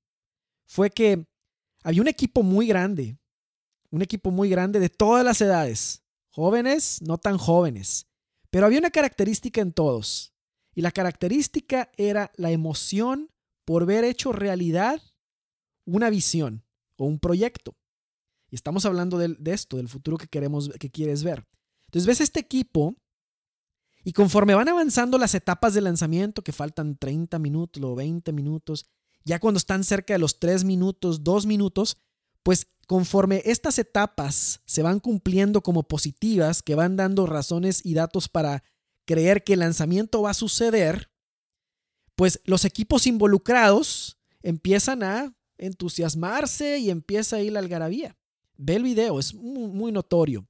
fue 0.66 0.90
que 0.90 1.26
había 1.82 2.00
un 2.00 2.08
equipo 2.08 2.42
muy 2.42 2.66
grande, 2.66 3.18
un 3.90 4.02
equipo 4.02 4.30
muy 4.30 4.48
grande 4.48 4.80
de 4.80 4.88
todas 4.88 5.24
las 5.24 5.40
edades, 5.40 6.02
jóvenes, 6.30 7.00
no 7.02 7.18
tan 7.18 7.36
jóvenes, 7.36 8.06
pero 8.50 8.66
había 8.66 8.78
una 8.78 8.90
característica 8.90 9.60
en 9.60 9.72
todos. 9.72 10.32
Y 10.74 10.80
la 10.80 10.90
característica 10.90 11.90
era 11.96 12.32
la 12.36 12.50
emoción 12.50 13.30
por 13.64 13.84
ver 13.84 14.04
hecho 14.04 14.32
realidad 14.32 15.02
una 15.84 16.08
visión 16.08 16.64
o 16.96 17.04
un 17.04 17.18
proyecto. 17.18 17.76
Y 18.50 18.54
estamos 18.54 18.86
hablando 18.86 19.18
de, 19.18 19.36
esto, 19.52 19.76
del 19.76 19.88
futuro 19.88 20.16
que 20.16 20.28
queremos, 20.28 20.70
que 20.80 20.90
quieres 20.90 21.22
ver. 21.22 21.46
Entonces 21.88 22.06
ves 22.06 22.20
este 22.22 22.40
equipo 22.40 22.96
y 24.08 24.14
conforme 24.14 24.54
van 24.54 24.70
avanzando 24.70 25.18
las 25.18 25.34
etapas 25.34 25.74
de 25.74 25.82
lanzamiento, 25.82 26.40
que 26.40 26.52
faltan 26.52 26.96
30 26.96 27.38
minutos 27.38 27.82
o 27.82 27.94
20 27.94 28.32
minutos, 28.32 28.86
ya 29.22 29.38
cuando 29.38 29.58
están 29.58 29.84
cerca 29.84 30.14
de 30.14 30.18
los 30.18 30.40
3 30.40 30.64
minutos, 30.64 31.24
2 31.24 31.44
minutos, 31.44 31.98
pues 32.42 32.68
conforme 32.86 33.42
estas 33.44 33.78
etapas 33.78 34.62
se 34.64 34.80
van 34.80 34.98
cumpliendo 34.98 35.62
como 35.62 35.82
positivas, 35.82 36.62
que 36.62 36.74
van 36.74 36.96
dando 36.96 37.26
razones 37.26 37.84
y 37.84 37.92
datos 37.92 38.30
para 38.30 38.64
creer 39.04 39.44
que 39.44 39.52
el 39.52 39.58
lanzamiento 39.58 40.22
va 40.22 40.30
a 40.30 40.34
suceder, 40.34 41.10
pues 42.16 42.40
los 42.44 42.64
equipos 42.64 43.06
involucrados 43.06 44.16
empiezan 44.40 45.02
a 45.02 45.36
entusiasmarse 45.58 46.78
y 46.78 46.88
empieza 46.88 47.36
ahí 47.36 47.50
la 47.50 47.58
algarabía. 47.58 48.16
Ve 48.56 48.76
el 48.76 48.84
video, 48.84 49.18
es 49.18 49.34
muy, 49.34 49.92
notorio. 49.92 50.48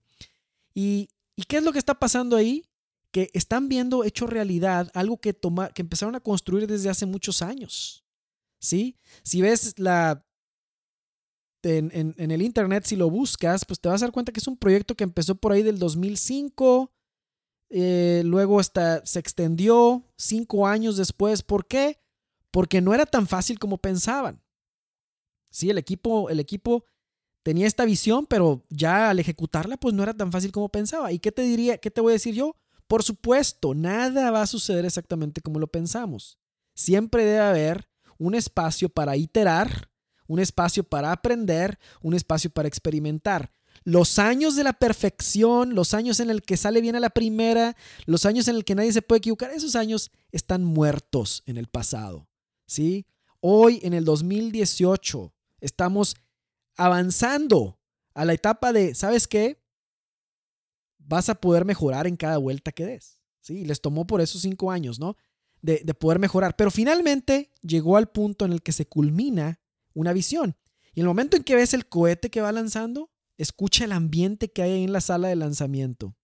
¿Y, 0.74 1.08
qué 1.48 1.56
es 1.56 1.64
lo 1.64 1.72
que 1.72 1.80
está 1.80 1.98
pasando 1.98 2.36
ahí? 2.36 2.67
Que 3.12 3.30
están 3.32 3.68
viendo 3.68 4.04
hecho 4.04 4.26
realidad 4.26 4.90
algo 4.94 5.18
que, 5.20 5.32
toma, 5.32 5.70
que 5.70 5.82
empezaron 5.82 6.14
a 6.14 6.20
construir 6.20 6.66
desde 6.66 6.90
hace 6.90 7.06
muchos 7.06 7.42
años. 7.42 8.04
¿Sí? 8.60 8.98
Si 9.22 9.40
ves 9.40 9.78
la, 9.78 10.26
en, 11.62 12.30
el 12.30 12.42
internet, 12.42 12.84
si 12.86 12.96
lo 12.96 13.10
buscas, 13.10 13.64
pues 13.64 13.80
te 13.80 13.88
vas 13.88 14.02
a 14.02 14.06
dar 14.06 14.12
cuenta 14.12 14.32
que 14.32 14.40
es 14.40 14.48
un 14.48 14.56
proyecto 14.56 14.94
que 14.94 15.04
empezó 15.04 15.34
por 15.34 15.52
ahí 15.52 15.62
del 15.62 15.78
2005, 15.78 16.92
eh, 17.70 18.22
luego 18.24 18.60
hasta 18.60 19.04
se 19.04 19.18
extendió 19.18 20.04
cinco 20.16 20.66
años 20.66 20.96
después. 20.96 21.42
¿Por 21.42 21.66
qué? 21.66 22.00
Porque 22.50 22.80
no 22.80 22.94
era 22.94 23.06
tan 23.06 23.26
fácil 23.26 23.58
como 23.58 23.78
pensaban. 23.78 24.42
Sí, 25.50 25.70
el 25.70 25.78
equipo, 25.78 26.30
el 26.30 26.40
equipo 26.40 26.84
tenía 27.42 27.66
esta 27.66 27.84
visión, 27.84 28.26
pero 28.26 28.64
ya 28.68 29.10
al 29.10 29.18
ejecutarla, 29.18 29.76
pues 29.76 29.94
no 29.94 30.02
era 30.02 30.14
tan 30.14 30.32
fácil 30.32 30.52
como 30.52 30.68
pensaba. 30.68 31.12
¿Y 31.12 31.18
qué 31.18 31.32
te 31.32 31.42
diría, 31.42 31.78
qué 31.78 31.90
te 31.90 32.00
voy 32.00 32.12
a 32.12 32.14
decir 32.14 32.34
yo? 32.34 32.56
Por 32.88 33.02
supuesto, 33.02 33.74
nada 33.74 34.30
va 34.30 34.42
a 34.42 34.46
suceder 34.46 34.86
exactamente 34.86 35.42
como 35.42 35.58
lo 35.58 35.66
pensamos. 35.66 36.38
Siempre 36.74 37.24
debe 37.24 37.40
haber 37.40 37.88
un 38.16 38.34
espacio 38.34 38.88
para 38.88 39.16
iterar, 39.16 39.90
un 40.26 40.40
espacio 40.40 40.84
para 40.84 41.12
aprender, 41.12 41.78
un 42.02 42.14
espacio 42.14 42.50
para 42.50 42.66
experimentar. 42.66 43.52
Los 43.84 44.18
años 44.18 44.56
de 44.56 44.64
la 44.64 44.72
perfección, 44.72 45.74
los 45.74 45.94
años 45.94 46.18
en 46.20 46.30
el 46.30 46.42
que 46.42 46.56
sale 46.56 46.80
bien 46.80 46.96
a 46.96 47.00
la 47.00 47.10
primera, 47.10 47.76
los 48.06 48.26
años 48.26 48.48
en 48.48 48.56
el 48.56 48.64
que 48.64 48.74
nadie 48.74 48.92
se 48.92 49.02
puede 49.02 49.18
equivocar, 49.18 49.50
esos 49.50 49.76
años 49.76 50.10
están 50.32 50.64
muertos 50.64 51.42
en 51.46 51.58
el 51.58 51.68
pasado. 51.68 52.26
¿sí? 52.66 53.06
Hoy, 53.40 53.80
en 53.82 53.94
el 53.94 54.04
2018, 54.04 55.32
estamos 55.60 56.16
avanzando 56.76 57.78
a 58.14 58.24
la 58.24 58.32
etapa 58.32 58.72
de, 58.72 58.94
¿sabes 58.94 59.28
qué? 59.28 59.60
Vas 61.08 61.28
a 61.28 61.34
poder 61.34 61.64
mejorar 61.64 62.06
en 62.06 62.16
cada 62.16 62.36
vuelta 62.36 62.70
que 62.70 62.84
des. 62.84 63.18
¿sí? 63.40 63.64
Les 63.64 63.80
tomó 63.80 64.06
por 64.06 64.20
esos 64.20 64.42
cinco 64.42 64.70
años, 64.70 65.00
¿no? 65.00 65.16
De, 65.62 65.80
de 65.84 65.94
poder 65.94 66.18
mejorar. 66.18 66.54
Pero 66.54 66.70
finalmente 66.70 67.50
llegó 67.62 67.96
al 67.96 68.10
punto 68.10 68.44
en 68.44 68.52
el 68.52 68.62
que 68.62 68.72
se 68.72 68.86
culmina 68.86 69.58
una 69.94 70.12
visión. 70.12 70.56
Y 70.94 71.00
el 71.00 71.06
momento 71.06 71.36
en 71.36 71.44
que 71.44 71.56
ves 71.56 71.74
el 71.74 71.88
cohete 71.88 72.30
que 72.30 72.40
va 72.40 72.52
lanzando, 72.52 73.10
escucha 73.38 73.84
el 73.84 73.92
ambiente 73.92 74.52
que 74.52 74.62
hay 74.62 74.72
ahí 74.72 74.84
en 74.84 74.92
la 74.92 75.00
sala 75.00 75.28
de 75.28 75.36
lanzamiento. 75.36 76.16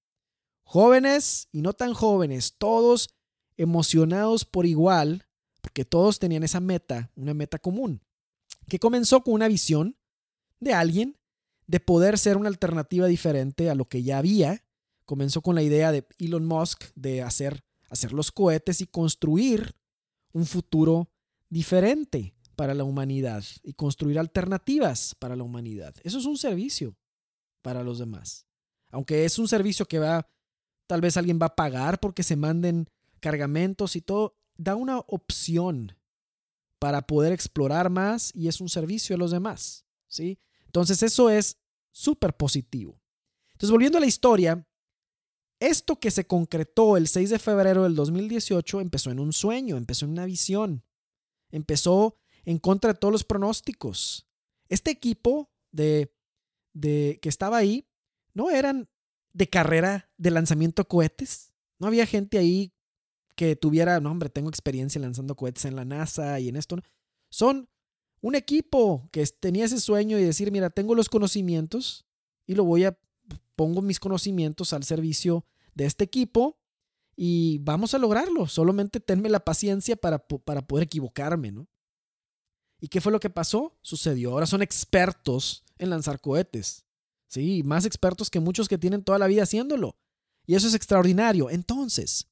Jóvenes 0.65 1.49
y 1.53 1.63
no 1.63 1.73
tan 1.73 1.95
jóvenes, 1.95 2.57
todos 2.59 3.15
emocionados 3.57 4.45
por 4.45 4.67
igual, 4.67 5.27
porque 5.61 5.85
todos 5.85 6.19
tenían 6.19 6.43
esa 6.43 6.61
meta, 6.61 7.11
una 7.17 7.35
meta 7.35 7.59
común, 7.59 8.03
que 8.69 8.79
comenzó 8.79 9.23
con 9.23 9.35
una 9.35 9.49
visión 9.49 9.97
de 10.61 10.75
alguien 10.75 11.19
de 11.67 11.81
poder 11.81 12.19
ser 12.19 12.37
una 12.37 12.49
alternativa 12.49 13.07
diferente 13.07 13.71
a 13.71 13.75
lo 13.75 13.89
que 13.89 14.03
ya 14.03 14.19
había. 14.19 14.64
Comenzó 15.05 15.43
con 15.43 15.55
la 15.55 15.63
idea 15.63 15.93
de 15.93 16.07
Elon 16.19 16.47
Musk 16.47 16.85
de 16.95 17.23
hacer, 17.23 17.65
hacer 17.91 18.13
los 18.13 18.33
cohetes 18.33 18.81
y 18.81 18.87
construir 18.87 19.75
un 20.33 20.47
futuro 20.47 21.11
diferente 21.49 22.35
para 22.57 22.75
la 22.75 22.85
humanidad 22.85 23.45
y 23.63 23.75
construir 23.75 24.19
alternativas 24.19 25.15
para 25.19 25.37
la 25.37 25.45
humanidad. 25.45 25.95
Eso 26.03 26.19
es 26.19 26.25
un 26.25 26.39
servicio 26.39 26.97
para 27.63 27.83
los 27.83 27.99
demás. 27.99 28.47
Aunque 28.91 29.25
es 29.25 29.39
un 29.39 29.49
servicio 29.49 29.87
que 29.87 29.99
va, 29.99 30.29
tal 30.87 31.01
vez 31.01 31.17
alguien 31.17 31.39
va 31.41 31.47
a 31.47 31.57
pagar 31.57 32.01
porque 32.01 32.23
se 32.23 32.37
manden 32.37 32.89
cargamentos 33.21 33.97
y 33.97 34.01
todo, 34.01 34.37
da 34.57 34.77
una 34.77 34.99
opción 34.99 35.97
para 36.79 37.03
poder 37.03 37.33
explorar 37.33 37.91
más 37.91 38.31
y 38.35 38.49
es 38.49 38.61
un 38.61 38.69
servicio 38.69 39.17
a 39.17 39.19
los 39.19 39.31
demás, 39.31 39.87
¿sí? 40.07 40.39
Entonces 40.67 41.03
eso 41.03 41.31
es 41.31 41.57
súper 41.91 42.37
positivo. 42.37 43.01
Entonces 43.53 43.71
volviendo 43.71 43.99
a 43.99 44.01
la 44.01 44.07
historia, 44.07 44.67
esto 45.67 46.01
que 46.01 46.11
se 46.11 46.27
concretó 46.27 46.97
el 46.97 47.09
6 47.09 47.31
de 47.31 47.39
febrero 47.39 47.85
del 47.85 47.95
2018 47.95 48.81
empezó 48.81 49.11
en 49.11 49.19
un 49.19 49.33
sueño, 49.33 49.77
empezó 49.77 50.05
en 50.05 50.13
una 50.13 50.27
visión, 50.27 50.85
empezó 51.51 52.17
en 52.45 52.59
contra 52.59 52.93
de 52.93 52.99
todos 52.99 53.13
los 53.13 53.25
pronósticos. 53.25 54.27
Este 54.69 54.91
equipo 54.91 55.51
de 55.71 56.15
de, 56.75 57.19
que 57.23 57.29
estaba 57.29 57.57
ahí 57.57 57.89
no 58.35 58.51
eran 58.51 58.89
de 59.33 59.49
carrera 59.49 60.11
de 60.19 60.31
lanzamiento 60.31 60.87
cohetes. 60.87 61.55
No 61.79 61.87
había 61.87 62.07
gente 62.07 62.39
ahí 62.39 62.73
que 63.37 63.57
tuviera, 63.57 63.99
no 64.01 64.11
hombre, 64.11 64.29
tengo 64.29 64.49
experiencia 64.49 65.01
lanzando 65.01 65.35
cohetes 65.35 65.65
en 65.65 65.77
la 65.77 65.85
NASA 65.85 66.39
y 66.39 66.49
en 66.49 66.57
esto. 66.57 66.77
Son 67.31 67.69
un 68.21 68.35
equipo 68.35 69.09
que 69.11 69.25
tenía 69.27 69.65
ese 69.65 69.81
sueño 69.81 70.19
y 70.19 70.25
decir, 70.25 70.53
mira, 70.53 70.71
tengo 70.71 70.95
los 70.95 71.09
conocimientos 71.09 72.05
y 72.47 72.55
lo 72.55 72.65
voy 72.65 72.85
a, 72.85 72.99
pongo 73.57 73.83
mis 73.83 73.99
conocimientos 73.99 74.73
al 74.73 74.85
servicio 74.85 75.45
de 75.75 75.87
este 75.87 76.05
equipo 76.05 76.59
y 77.17 77.59
vamos 77.59 77.95
a 77.95 77.99
lograrlo. 77.99 78.47
Solamente 78.47 79.01
tenme 79.01 79.29
la 79.29 79.41
paciencia 79.41 79.97
para, 79.97 80.19
para 80.19 80.67
poder 80.67 80.85
equivocarme, 80.85 81.53
¿no? 81.53 81.69
¿Y 82.81 82.89
qué 82.89 83.01
fue 83.01 83.13
lo 83.13 83.21
que 83.21 83.31
pasó? 83.31 83.79
Sucedió. 83.83 84.33
Ahora 84.33 84.47
son 84.47 84.63
expertos 84.63 85.65
en 85.79 85.91
lanzar 85.91 86.21
cohetes. 86.21 86.85
Sí, 87.29 87.63
más 87.65 87.87
expertos 87.87 88.31
que 88.31 88.41
muchos 88.41 88.69
que 88.69 88.79
tienen 88.79 89.03
toda 89.03 89.19
la 89.19 89.27
vida 89.27 89.45
haciéndolo. 89.45 89.97
Y 90.47 90.55
eso 90.55 90.69
es 90.69 90.75
extraordinario. 90.75 91.51
Entonces, 91.51 92.29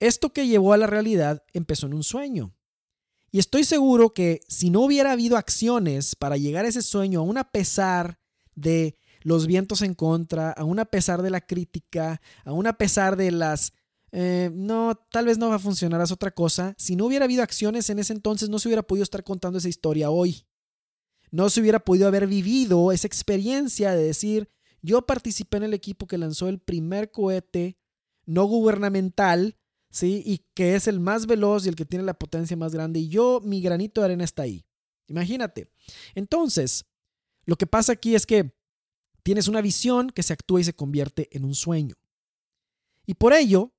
esto 0.00 0.32
que 0.32 0.48
llevó 0.48 0.72
a 0.72 0.78
la 0.78 0.86
realidad 0.86 1.44
empezó 1.52 1.86
en 1.86 1.94
un 1.94 2.02
sueño. 2.02 2.56
Y 3.30 3.38
estoy 3.38 3.64
seguro 3.64 4.12
que 4.12 4.40
si 4.48 4.68
no 4.68 4.80
hubiera 4.80 5.12
habido 5.12 5.36
acciones 5.36 6.16
para 6.16 6.36
llegar 6.36 6.64
a 6.64 6.68
ese 6.68 6.82
sueño, 6.82 7.20
aún 7.20 7.38
a 7.38 7.50
pesar 7.50 8.18
de 8.54 8.98
los 9.22 9.46
vientos 9.46 9.82
en 9.82 9.94
contra, 9.94 10.52
aún 10.52 10.78
a 10.78 10.84
pesar 10.84 11.22
de 11.22 11.30
la 11.30 11.40
crítica, 11.40 12.20
aún 12.44 12.66
a 12.66 12.74
pesar 12.74 13.16
de 13.16 13.30
las 13.30 13.72
eh, 14.14 14.50
no, 14.52 14.94
tal 15.10 15.24
vez 15.24 15.38
no 15.38 15.48
va 15.48 15.54
a 15.54 15.58
funcionar, 15.58 16.00
es 16.02 16.12
otra 16.12 16.30
cosa. 16.30 16.74
Si 16.76 16.96
no 16.96 17.06
hubiera 17.06 17.24
habido 17.24 17.42
acciones 17.42 17.88
en 17.88 17.98
ese 17.98 18.12
entonces, 18.12 18.50
no 18.50 18.58
se 18.58 18.68
hubiera 18.68 18.82
podido 18.82 19.02
estar 19.02 19.24
contando 19.24 19.58
esa 19.58 19.70
historia 19.70 20.10
hoy. 20.10 20.44
No 21.30 21.48
se 21.48 21.62
hubiera 21.62 21.80
podido 21.80 22.06
haber 22.06 22.26
vivido 22.26 22.92
esa 22.92 23.06
experiencia 23.06 23.92
de 23.92 24.04
decir, 24.04 24.50
yo 24.82 25.06
participé 25.06 25.56
en 25.56 25.62
el 25.62 25.74
equipo 25.74 26.06
que 26.06 26.18
lanzó 26.18 26.48
el 26.48 26.58
primer 26.58 27.10
cohete 27.10 27.78
no 28.26 28.44
gubernamental, 28.44 29.56
¿sí? 29.90 30.22
Y 30.26 30.44
que 30.54 30.74
es 30.74 30.86
el 30.88 31.00
más 31.00 31.26
veloz 31.26 31.64
y 31.64 31.70
el 31.70 31.76
que 31.76 31.86
tiene 31.86 32.04
la 32.04 32.18
potencia 32.18 32.56
más 32.56 32.74
grande. 32.74 33.00
Y 33.00 33.08
yo, 33.08 33.40
mi 33.42 33.62
granito 33.62 34.00
de 34.00 34.06
arena 34.06 34.24
está 34.24 34.42
ahí. 34.42 34.66
Imagínate. 35.08 35.70
Entonces, 36.14 36.84
lo 37.44 37.56
que 37.56 37.66
pasa 37.66 37.92
aquí 37.92 38.14
es 38.14 38.26
que 38.26 38.54
tienes 39.22 39.48
una 39.48 39.60
visión 39.60 40.10
que 40.10 40.22
se 40.22 40.32
actúa 40.32 40.60
y 40.60 40.64
se 40.64 40.74
convierte 40.74 41.28
en 41.32 41.44
un 41.44 41.54
sueño. 41.54 41.96
Y 43.06 43.14
por 43.14 43.32
ello, 43.32 43.72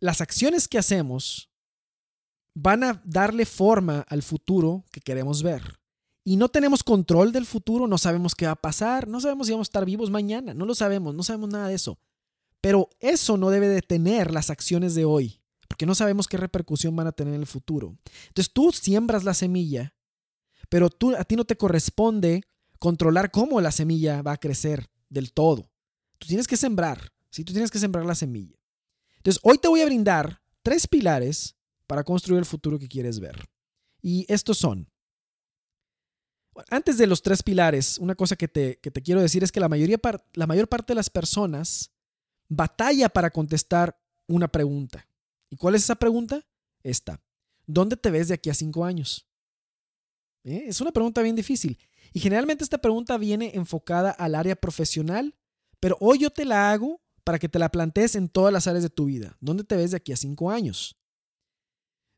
las 0.00 0.20
acciones 0.20 0.68
que 0.68 0.78
hacemos 0.78 1.50
van 2.54 2.84
a 2.84 3.02
darle 3.04 3.46
forma 3.46 4.00
al 4.08 4.22
futuro 4.22 4.84
que 4.90 5.00
queremos 5.00 5.42
ver. 5.42 5.80
Y 6.24 6.36
no 6.36 6.48
tenemos 6.48 6.82
control 6.82 7.32
del 7.32 7.44
futuro, 7.44 7.86
no 7.86 7.98
sabemos 7.98 8.34
qué 8.34 8.46
va 8.46 8.52
a 8.52 8.60
pasar, 8.60 9.08
no 9.08 9.20
sabemos 9.20 9.46
si 9.46 9.52
vamos 9.52 9.66
a 9.66 9.70
estar 9.70 9.84
vivos 9.84 10.10
mañana, 10.10 10.54
no 10.54 10.64
lo 10.64 10.74
sabemos, 10.74 11.14
no 11.14 11.22
sabemos 11.22 11.50
nada 11.50 11.68
de 11.68 11.74
eso. 11.74 11.98
Pero 12.60 12.88
eso 12.98 13.36
no 13.36 13.50
debe 13.50 13.68
detener 13.68 14.30
las 14.30 14.48
acciones 14.48 14.94
de 14.94 15.04
hoy, 15.04 15.42
porque 15.68 15.84
no 15.84 15.94
sabemos 15.94 16.26
qué 16.26 16.38
repercusión 16.38 16.96
van 16.96 17.08
a 17.08 17.12
tener 17.12 17.34
en 17.34 17.40
el 17.40 17.46
futuro. 17.46 17.98
Entonces 18.28 18.52
tú 18.54 18.72
siembras 18.72 19.24
la 19.24 19.34
semilla, 19.34 19.94
pero 20.70 20.88
tú, 20.88 21.14
a 21.14 21.24
ti 21.24 21.36
no 21.36 21.44
te 21.44 21.56
corresponde 21.56 22.42
controlar 22.78 23.30
cómo 23.30 23.60
la 23.60 23.72
semilla 23.72 24.22
va 24.22 24.32
a 24.32 24.40
crecer 24.40 24.90
del 25.08 25.32
todo. 25.32 25.70
Tú 26.18 26.26
tienes 26.26 26.46
que 26.46 26.56
sembrar, 26.56 27.12
si 27.30 27.44
tú 27.44 27.52
tienes 27.52 27.70
que 27.70 27.78
sembrar 27.78 28.04
la 28.04 28.14
semilla. 28.14 28.56
Entonces, 29.16 29.40
hoy 29.42 29.58
te 29.58 29.68
voy 29.68 29.80
a 29.80 29.86
brindar 29.86 30.42
tres 30.62 30.86
pilares 30.86 31.56
para 31.86 32.04
construir 32.04 32.38
el 32.38 32.46
futuro 32.46 32.78
que 32.78 32.88
quieres 32.88 33.20
ver. 33.20 33.48
Y 34.02 34.26
estos 34.28 34.58
son, 34.58 34.90
antes 36.70 36.98
de 36.98 37.06
los 37.06 37.22
tres 37.22 37.42
pilares, 37.42 37.98
una 37.98 38.14
cosa 38.14 38.36
que 38.36 38.48
te, 38.48 38.78
quiero 39.02 39.20
decir 39.20 39.42
es 39.42 39.50
que 39.50 39.60
la, 39.60 39.68
mayoría, 39.68 39.98
la 40.34 40.46
mayor 40.46 40.68
parte 40.68 40.92
de 40.92 40.96
las 40.96 41.10
personas 41.10 41.90
batalla 42.48 43.08
para 43.08 43.30
contestar 43.30 43.98
una 44.26 44.48
pregunta. 44.48 45.06
¿Y 45.50 45.56
cuál 45.56 45.74
es 45.74 45.84
esa 45.84 45.96
pregunta? 45.96 46.46
Esta. 46.82 47.20
¿Dónde 47.66 47.96
te 47.96 48.10
ves 48.10 48.28
de 48.28 48.34
aquí 48.34 48.50
a 48.50 48.54
cinco 48.54 48.84
años? 48.84 49.26
¿Eh? 50.44 50.64
Es 50.66 50.80
una 50.80 50.92
pregunta 50.92 51.22
bien 51.22 51.34
difícil. 51.34 51.78
Y 52.14 52.20
generalmente 52.20 52.62
esta 52.62 52.78
pregunta 52.78 53.18
viene 53.18 53.50
enfocada 53.54 54.12
al 54.12 54.36
área 54.36 54.54
profesional, 54.54 55.34
pero 55.80 55.98
hoy 56.00 56.20
yo 56.20 56.30
te 56.30 56.44
la 56.44 56.70
hago 56.70 57.02
para 57.24 57.40
que 57.40 57.48
te 57.48 57.58
la 57.58 57.70
plantees 57.70 58.14
en 58.14 58.28
todas 58.28 58.52
las 58.52 58.68
áreas 58.68 58.84
de 58.84 58.90
tu 58.90 59.06
vida. 59.06 59.36
¿Dónde 59.40 59.64
te 59.64 59.76
ves 59.76 59.90
de 59.90 59.96
aquí 59.96 60.12
a 60.12 60.16
cinco 60.16 60.50
años? 60.50 60.96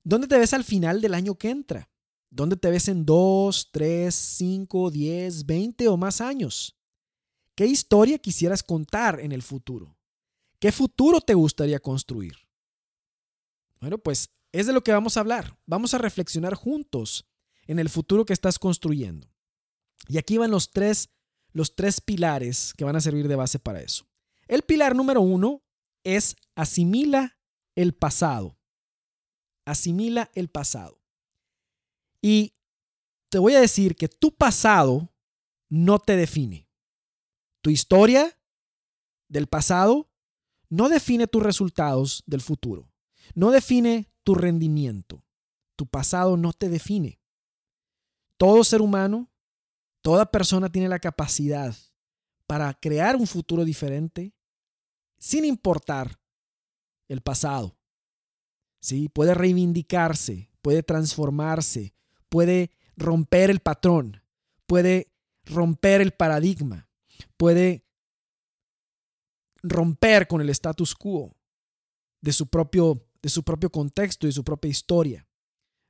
¿Dónde 0.05 0.29
te 0.29 0.39
ves 0.39 0.53
al 0.53 0.65
final 0.65 1.01
del 1.01 1.15
año 1.15 1.37
que 1.37 1.49
entra? 1.49 1.89
¿Dónde 2.29 2.57
te 2.57 2.71
ves 2.71 2.89
en 2.89 3.07
dos, 3.07 3.71
tres, 3.73 4.15
cinco, 4.15 4.91
diez, 4.91 5.47
veinte 5.47 5.89
o 5.89 5.97
más 5.97 6.21
años? 6.21 6.79
¿Qué 7.55 7.65
historia 7.65 8.19
quisieras 8.19 8.63
contar 8.63 9.19
en 9.21 9.33
el 9.33 9.43
futuro? 9.43 9.97
¿Qué 10.59 10.73
futuro 10.73 11.23
te 11.23 11.33
gustaría 11.33 11.81
construir? 11.81 12.35
Bueno, 13.81 13.97
pues 13.97 14.29
es 14.53 14.67
de 14.67 14.75
lo 14.75 14.85
que 14.85 14.93
vamos 14.93 15.17
a 15.17 15.21
hablar. 15.21 15.59
Vamos 15.65 15.95
a 15.95 15.99
reflexionar 15.99 16.53
juntos 16.53 17.27
en 17.67 17.79
el 17.79 17.89
futuro 17.89 18.27
que 18.27 18.35
estás 18.35 18.59
construyendo. 18.59 19.27
Y 20.09 20.19
aquí 20.19 20.39
van 20.39 20.51
los 20.51 20.71
tres, 20.71 21.11
los 21.53 21.75
tres 21.75 22.01
pilares 22.01 22.73
que 22.77 22.85
van 22.85 22.97
a 22.97 23.01
servir 23.01 23.29
de 23.29 23.37
base 23.37 23.59
para 23.59 23.81
eso. 23.81 24.07
El 24.47 24.63
pilar 24.63 24.95
número 24.95 25.21
uno 25.21 25.63
es 26.05 26.37
asimila 26.55 27.39
el 27.75 27.95
pasado. 27.95 28.57
Asimila 29.65 30.31
el 30.35 30.49
pasado. 30.49 31.03
Y 32.23 32.55
te 33.29 33.39
voy 33.39 33.55
a 33.55 33.61
decir 33.61 33.97
que 33.97 34.09
tu 34.09 34.35
pasado 34.35 35.13
no 35.69 35.99
te 35.99 36.17
define. 36.17 36.69
Tu 37.61 37.71
historia 37.71 38.39
del 39.29 39.49
pasado 39.49 40.09
no 40.69 40.89
define 40.89 41.27
tus 41.27 41.43
resultados 41.43 42.23
del 42.27 42.41
futuro. 42.41 42.93
No 43.35 43.51
define 43.51 44.13
tu 44.23 44.35
rendimiento. 44.35 45.25
Tu 45.77 45.87
pasado 45.87 46.37
no 46.37 46.53
te 46.53 46.69
define. 46.69 47.21
Todo 48.37 48.65
ser 48.65 48.83
humano 48.83 49.31
Toda 50.07 50.31
persona 50.31 50.71
tiene 50.71 50.89
la 50.89 51.01
capacidad 51.01 51.75
para 52.47 52.73
crear 52.75 53.17
un 53.17 53.27
futuro 53.27 53.65
diferente 53.65 54.33
sin 55.19 55.45
importar 55.45 56.21
el 57.09 57.23
pasado. 57.23 57.77
¿Sí? 58.81 59.09
Puede 59.09 59.35
reivindicarse, 59.35 60.49
puede 60.63 60.85
transformarse, 60.85 61.93
puede 62.29 62.71
romper 62.97 63.51
el 63.51 63.59
patrón, 63.59 64.23
puede 64.67 65.13
romper 65.45 66.01
el 66.01 66.13
paradigma, 66.13 66.89
puede 67.37 67.85
romper 69.65 70.29
con 70.29 70.41
el 70.41 70.51
status 70.51 70.95
quo 70.95 71.37
de 72.21 72.33
su 72.33 72.47
propio, 72.47 73.09
de 73.23 73.29
su 73.29 73.43
propio 73.43 73.73
contexto 73.73 74.29
y 74.29 74.33
su 74.33 74.45
propia 74.45 74.71
historia. 74.71 75.29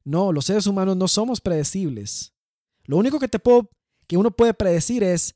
No, 0.04 0.32
los 0.32 0.46
seres 0.46 0.66
humanos 0.66 0.96
no 0.96 1.06
somos 1.06 1.38
predecibles. 1.38 2.32
Lo 2.84 2.96
único 2.96 3.18
que 3.18 3.28
te 3.28 3.38
puedo, 3.38 3.68
que 4.06 4.16
uno 4.16 4.30
puede 4.30 4.54
predecir 4.54 5.02
es 5.02 5.34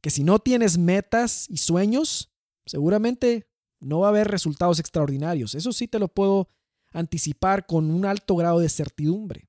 que 0.00 0.10
si 0.10 0.24
no 0.24 0.38
tienes 0.38 0.78
metas 0.78 1.46
y 1.48 1.58
sueños, 1.58 2.32
seguramente 2.66 3.48
no 3.80 4.00
va 4.00 4.08
a 4.08 4.10
haber 4.10 4.28
resultados 4.28 4.78
extraordinarios. 4.78 5.54
Eso 5.54 5.72
sí 5.72 5.88
te 5.88 5.98
lo 5.98 6.08
puedo 6.08 6.48
anticipar 6.92 7.66
con 7.66 7.90
un 7.90 8.04
alto 8.04 8.36
grado 8.36 8.60
de 8.60 8.68
certidumbre. 8.68 9.48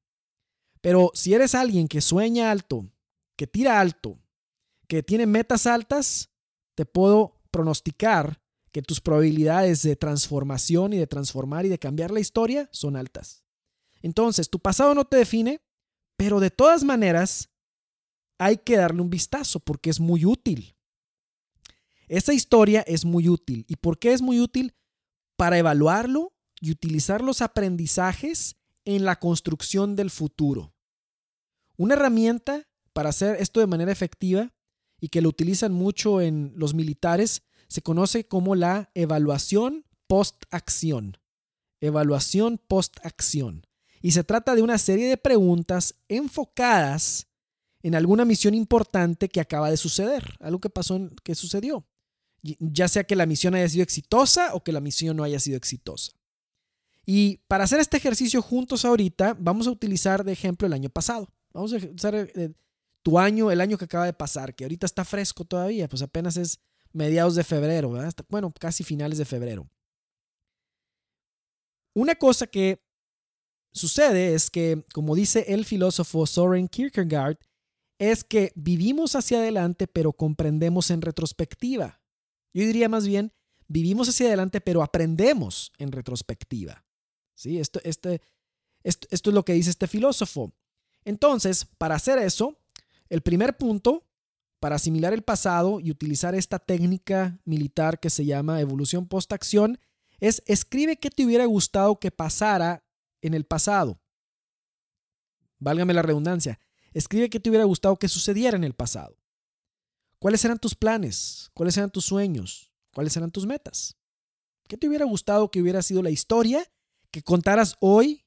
Pero 0.81 1.12
si 1.13 1.34
eres 1.34 1.53
alguien 1.53 1.88
que 1.88 2.01
sueña 2.01 2.51
alto, 2.51 2.89
que 3.38 3.47
tira 3.47 3.79
alto, 3.79 4.19
que 4.88 5.03
tiene 5.03 5.25
metas 5.25 5.67
altas, 5.67 6.29
te 6.75 6.86
puedo 6.86 7.39
pronosticar 7.51 8.41
que 8.71 8.81
tus 8.81 9.01
probabilidades 9.01 9.84
de 9.84 9.95
transformación 9.95 10.93
y 10.93 10.97
de 10.97 11.07
transformar 11.07 11.65
y 11.65 11.69
de 11.69 11.79
cambiar 11.79 12.12
la 12.12 12.19
historia 12.19 12.69
son 12.71 12.95
altas. 12.95 13.43
Entonces, 14.01 14.49
tu 14.49 14.60
pasado 14.60 14.95
no 14.95 15.05
te 15.05 15.17
define, 15.17 15.62
pero 16.17 16.39
de 16.39 16.49
todas 16.49 16.84
maneras 16.84 17.50
hay 18.41 18.58
que 18.58 18.75
darle 18.75 19.04
un 19.04 19.12
vistazo 19.12 19.60
porque 19.60 19.91
es 19.91 19.99
muy 19.99 20.25
útil. 20.25 20.75
Esa 22.08 22.34
historia 22.34 22.82
es 22.82 23.06
muy 23.06 23.30
útil. 23.30 23.65
¿Y 23.67 23.75
por 23.75 23.99
qué 23.99 24.13
es 24.13 24.23
muy 24.23 24.39
útil? 24.39 24.73
Para 25.36 25.60
evaluarlo 25.60 26.34
y 26.60 26.71
utilizar 26.71 27.21
los 27.21 27.43
aprendizajes 27.43 28.56
en 28.84 29.06
la 29.06 29.19
construcción 29.19 29.95
del 29.95 30.10
futuro. 30.10 30.73
Una 31.77 31.93
herramienta 31.93 32.67
para 32.93 33.10
hacer 33.10 33.39
esto 33.39 33.60
de 33.60 33.67
manera 33.67 33.91
efectiva 33.91 34.51
y 34.99 35.10
que 35.10 35.21
lo 35.21 35.30
utilizan 35.30 35.71
mucho 35.71 36.19
en 36.19 36.54
los 36.56 36.73
militares 36.73 37.43
se 37.67 37.84
conoce 37.84 38.27
como 38.27 38.56
la 38.56 38.89
evaluación 38.95 39.86
post-acción. 40.08 41.19
Evaluación 41.80 42.58
post-acción. 42.58 43.67
Y 44.01 44.13
se 44.13 44.23
trata 44.23 44.56
de 44.56 44.63
una 44.63 44.80
serie 44.80 45.08
de 45.08 45.17
preguntas 45.17 45.93
enfocadas 46.08 47.27
en 47.83 47.95
alguna 47.95 48.25
misión 48.25 48.53
importante 48.53 49.29
que 49.29 49.41
acaba 49.41 49.69
de 49.69 49.77
suceder, 49.77 50.37
algo 50.39 50.59
que 50.59 50.69
pasó, 50.69 50.99
que 51.23 51.35
sucedió. 51.35 51.85
Ya 52.41 52.87
sea 52.87 53.03
que 53.03 53.15
la 53.15 53.25
misión 53.25 53.53
haya 53.55 53.69
sido 53.69 53.83
exitosa 53.83 54.53
o 54.53 54.63
que 54.63 54.71
la 54.71 54.79
misión 54.79 55.17
no 55.17 55.23
haya 55.23 55.39
sido 55.39 55.57
exitosa. 55.57 56.11
Y 57.05 57.37
para 57.47 57.63
hacer 57.63 57.79
este 57.79 57.97
ejercicio 57.97 58.41
juntos 58.41 58.85
ahorita, 58.85 59.35
vamos 59.39 59.67
a 59.67 59.71
utilizar 59.71 60.23
de 60.23 60.31
ejemplo 60.31 60.67
el 60.67 60.73
año 60.73 60.89
pasado. 60.89 61.27
Vamos 61.53 61.73
a 61.73 61.77
usar 61.77 62.15
eh, 62.15 62.53
tu 63.03 63.19
año, 63.19 63.51
el 63.51 63.61
año 63.61 63.77
que 63.77 63.85
acaba 63.85 64.05
de 64.05 64.13
pasar, 64.13 64.55
que 64.55 64.63
ahorita 64.63 64.85
está 64.85 65.03
fresco 65.03 65.43
todavía, 65.43 65.87
pues 65.87 66.01
apenas 66.01 66.37
es 66.37 66.59
mediados 66.93 67.35
de 67.35 67.43
febrero, 67.43 67.93
bueno, 68.29 68.53
casi 68.59 68.83
finales 68.83 69.17
de 69.17 69.25
febrero. 69.25 69.69
Una 71.93 72.15
cosa 72.15 72.47
que 72.47 72.81
sucede 73.71 74.33
es 74.33 74.49
que, 74.49 74.85
como 74.93 75.15
dice 75.15 75.45
el 75.47 75.65
filósofo 75.65 76.25
Soren 76.25 76.67
Kierkegaard, 76.67 77.37
es 78.01 78.23
que 78.23 78.51
vivimos 78.55 79.15
hacia 79.15 79.37
adelante 79.37 79.85
pero 79.85 80.11
comprendemos 80.11 80.89
en 80.89 81.03
retrospectiva. 81.03 82.01
Yo 82.51 82.65
diría 82.65 82.89
más 82.89 83.05
bien, 83.05 83.31
vivimos 83.67 84.09
hacia 84.09 84.25
adelante 84.25 84.59
pero 84.59 84.81
aprendemos 84.81 85.71
en 85.77 85.91
retrospectiva. 85.91 86.83
¿Sí? 87.35 87.59
Esto, 87.59 87.79
este, 87.83 88.19
esto, 88.81 89.07
esto 89.11 89.29
es 89.29 89.33
lo 89.35 89.45
que 89.45 89.53
dice 89.53 89.69
este 89.69 89.85
filósofo. 89.85 90.51
Entonces, 91.05 91.65
para 91.77 91.93
hacer 91.93 92.17
eso, 92.17 92.57
el 93.07 93.21
primer 93.21 93.55
punto, 93.55 94.07
para 94.59 94.77
asimilar 94.77 95.13
el 95.13 95.21
pasado 95.21 95.79
y 95.79 95.91
utilizar 95.91 96.33
esta 96.33 96.57
técnica 96.57 97.39
militar 97.45 97.99
que 97.99 98.09
se 98.09 98.25
llama 98.25 98.61
evolución 98.61 99.07
post-acción, 99.07 99.77
es 100.19 100.41
escribe 100.47 100.97
qué 100.97 101.11
te 101.11 101.23
hubiera 101.23 101.45
gustado 101.45 101.99
que 101.99 102.09
pasara 102.09 102.83
en 103.21 103.35
el 103.35 103.45
pasado. 103.45 104.01
Válgame 105.59 105.93
la 105.93 106.01
redundancia. 106.01 106.59
Escribe 106.93 107.30
qué 107.30 107.39
te 107.39 107.49
hubiera 107.49 107.65
gustado 107.65 107.97
que 107.97 108.08
sucediera 108.08 108.58
en 108.58 108.63
el 108.63 108.73
pasado. 108.73 109.17
¿Cuáles 110.19 110.43
eran 110.45 110.60
tus 110.60 110.75
planes? 110.75 111.49
¿Cuáles 111.54 111.77
eran 111.77 111.89
tus 111.89 112.06
sueños? 112.06 112.71
¿Cuáles 112.93 113.15
eran 113.17 113.32
tus 113.32 113.45
metas? 113.45 113.97
¿Qué 114.67 114.77
te 114.77 114.88
hubiera 114.88 115.06
gustado 115.06 115.49
que 115.49 115.62
hubiera 115.62 115.82
sido 115.82 116.04
la 116.04 116.12
historia 116.12 116.69
que 117.10 117.23
contaras 117.23 117.75
hoy 117.80 118.25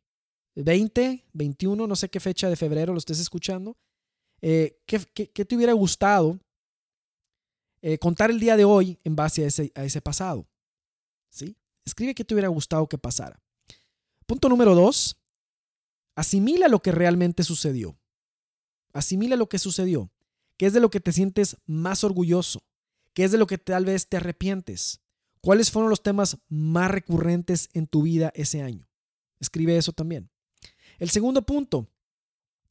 20, 0.55 1.25
21, 1.33 1.87
no 1.87 1.97
sé 1.97 2.09
qué 2.09 2.21
fecha 2.21 2.49
de 2.49 2.57
febrero 2.57 2.93
lo 2.93 2.99
estés 2.99 3.19
escuchando, 3.19 3.77
eh, 4.41 4.81
¿qué, 4.87 4.99
te 5.27 5.57
hubiera 5.57 5.73
gustado 5.73 6.39
eh, 7.83 7.99
contar 7.99 8.31
el 8.31 8.39
día 8.39 8.57
de 8.57 8.65
hoy 8.65 8.99
en 9.05 9.17
base 9.17 9.45
a 9.45 9.49
ese, 9.49 9.73
a 9.75 9.85
ese 9.85 10.01
pasado? 10.01 10.47
¿Sí? 11.31 11.57
Escribe 11.85 12.15
qué 12.15 12.25
te 12.25 12.35
hubiera 12.35 12.49
gustado 12.49 12.87
que 12.89 12.99
pasara. 12.99 13.43
Punto 14.27 14.49
número 14.49 14.75
dos, 14.75 15.17
asimila 16.15 16.69
lo 16.69 16.81
que 16.81 16.93
realmente 16.93 17.43
sucedió. 17.43 17.99
Asimila 18.95 19.37
lo 19.37 19.49
que 19.49 19.59
sucedió. 19.59 20.11
¿Qué 20.57 20.67
es 20.67 20.73
de 20.73 20.81
lo 20.81 20.89
que 20.89 21.01
te 21.01 21.13
sientes 21.13 21.59
más 21.67 22.05
orgulloso? 22.05 22.63
¿Qué 23.13 23.25
es 23.25 23.33
de 23.33 23.39
lo 23.39 23.47
que 23.47 23.59
tal 23.59 23.85
vez 23.85 24.09
te 24.09 24.17
arrepientes? 24.17 25.01
¿Cuáles 25.41 25.71
fueron 25.71 25.91
los 25.91 26.03
temas 26.03 26.39
más 26.49 26.91
recurrentes 26.91 27.69
en 27.75 27.87
tu 27.87 28.03
vida 28.03 28.33
ese 28.35 28.63
año? 28.63 28.89
Escribe 29.41 29.77
eso 29.77 29.93
también. 29.93 30.31
El 30.99 31.11
segundo 31.11 31.43
punto, 31.45 31.89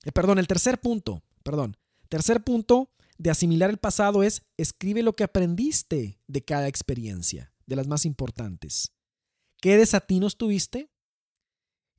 eh, 0.06 0.12
perdón, 0.12 0.40
el 0.40 0.48
tercer 0.48 0.80
punto, 0.80 1.24
perdón, 1.44 1.78
tercer 2.10 2.44
punto 2.44 2.90
de 3.18 3.30
asimilar 3.30 3.70
el 3.70 3.78
pasado 3.78 4.24
es 4.24 4.44
escribe 4.58 5.04
lo 5.04 5.16
que 5.16 5.24
aprendiste 5.24 6.20
de 6.28 6.44
cada 6.44 6.68
experiencia, 6.68 7.54
de 7.66 7.76
las 7.76 7.88
más 7.88 8.06
importantes. 8.06 8.94
¿Qué 9.62 9.78
desatinos 9.78 10.38
tuviste? 10.38 10.90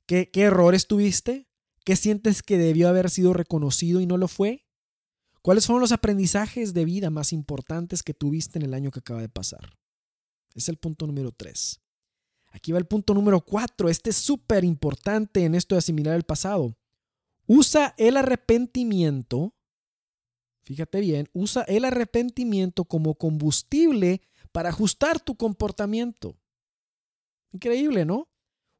¿Qué, 0.05 0.29
qué 0.29 0.41
errores 0.43 0.87
tuviste? 0.87 1.47
¿Qué 1.85 1.95
sientes 1.95 2.41
que 2.41 2.57
debió 2.57 2.89
haber 2.89 3.11
sido 3.11 3.31
reconocido 3.33 4.01
y 4.01 4.07
no 4.07 4.17
lo 4.17 4.27
fue? 4.27 4.65
¿Cuáles 5.43 5.67
fueron 5.67 5.81
los 5.81 5.91
aprendizajes 5.91 6.73
de 6.73 6.83
vida 6.83 7.11
más 7.11 7.31
importantes 7.31 8.01
que 8.01 8.15
tuviste 8.15 8.57
en 8.57 8.65
el 8.65 8.73
año 8.73 8.89
que 8.89 8.99
acaba 8.99 9.21
de 9.21 9.29
pasar? 9.29 9.77
Es 10.55 10.67
el 10.67 10.77
punto 10.77 11.05
número 11.05 11.31
tres. 11.31 11.79
Aquí 12.47 12.71
va 12.71 12.79
el 12.79 12.87
punto 12.87 13.13
número 13.13 13.39
cuatro. 13.41 13.87
Este 13.87 14.09
es 14.09 14.15
súper 14.15 14.63
importante 14.63 15.45
en 15.45 15.53
esto 15.53 15.75
de 15.75 15.79
asimilar 15.79 16.15
el 16.15 16.23
pasado. 16.23 16.75
Usa 17.45 17.93
el 17.99 18.17
arrepentimiento, 18.17 19.53
fíjate 20.63 21.01
bien, 21.01 21.29
usa 21.33 21.61
el 21.67 21.85
arrepentimiento 21.85 22.85
como 22.85 23.13
combustible 23.13 24.23
para 24.51 24.69
ajustar 24.69 25.19
tu 25.19 25.35
comportamiento. 25.35 26.35
Increíble, 27.51 28.05
¿no? 28.05 28.27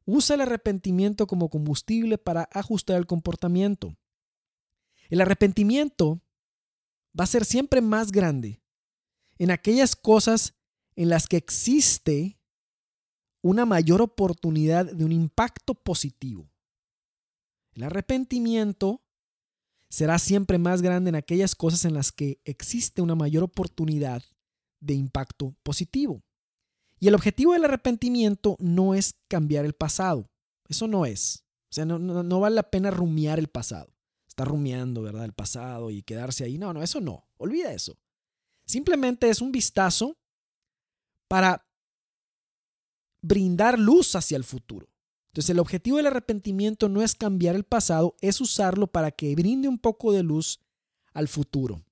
Usa 0.06 0.34
el 0.34 0.40
arrepentimiento 0.40 1.26
como 1.26 1.50
combustible 1.50 2.16
para 2.16 2.48
ajustar 2.52 2.96
el 2.96 3.06
comportamiento. 3.06 3.96
El 5.08 5.20
arrepentimiento 5.20 6.22
va 7.18 7.24
a 7.24 7.28
ser 7.28 7.44
siempre 7.44 7.80
más 7.80 8.12
grande 8.12 8.62
en 9.38 9.50
aquellas 9.50 9.96
cosas 9.96 10.54
en 10.94 11.08
las 11.08 11.26
que 11.26 11.36
existe 11.36 12.40
una 13.42 13.66
mayor 13.66 14.00
oportunidad 14.00 14.86
de 14.90 15.04
un 15.04 15.12
impacto 15.12 15.74
positivo. 15.74 16.50
El 17.74 17.82
arrepentimiento 17.82 19.02
será 19.90 20.18
siempre 20.18 20.58
más 20.58 20.82
grande 20.82 21.10
en 21.10 21.14
aquellas 21.14 21.54
cosas 21.54 21.84
en 21.84 21.94
las 21.94 22.12
que 22.12 22.40
existe 22.44 23.02
una 23.02 23.14
mayor 23.14 23.42
oportunidad 23.42 24.22
de 24.80 24.94
impacto 24.94 25.54
positivo. 25.62 26.22
Y 26.98 27.08
el 27.08 27.14
objetivo 27.14 27.52
del 27.52 27.64
arrepentimiento 27.64 28.56
no 28.58 28.94
es 28.94 29.16
cambiar 29.28 29.64
el 29.64 29.74
pasado. 29.74 30.30
Eso 30.68 30.88
no 30.88 31.06
es. 31.06 31.44
O 31.70 31.74
sea, 31.74 31.84
no, 31.84 31.98
no, 31.98 32.40
vale 32.40 32.56
la 32.56 32.70
pena 32.70 32.90
rumiar 32.90 33.38
el 33.38 33.48
pasado. 33.48 33.92
Estar 34.26 34.48
rumiando, 34.48 35.02
¿verdad? 35.02 35.24
El 35.24 35.32
pasado 35.32 35.90
y 35.90 36.02
quedarse 36.02 36.44
ahí. 36.44 36.58
No, 36.58 36.72
no, 36.72 36.82
eso 36.82 37.00
no. 37.00 37.28
Olvida 37.36 37.72
eso. 37.72 37.98
Simplemente 38.64 39.28
es 39.28 39.40
un 39.40 39.52
vistazo 39.52 40.16
para 41.28 41.66
brindar 43.20 43.78
luz 43.78 44.14
hacia 44.16 44.36
el 44.36 44.44
futuro. 44.44 44.88
Entonces 45.28 45.50
el 45.50 45.58
objetivo 45.58 45.98
del 45.98 46.06
arrepentimiento 46.06 46.88
no 46.88 47.02
es 47.02 47.14
cambiar 47.14 47.56
el 47.56 47.64
pasado, 47.64 48.16
es 48.22 48.40
usarlo 48.40 48.86
para 48.86 49.10
que 49.10 49.34
brinde 49.34 49.68
un 49.68 49.78
poco 49.78 50.12
de 50.12 50.22
luz 50.22 50.60
al 51.12 51.28
futuro. 51.28 51.84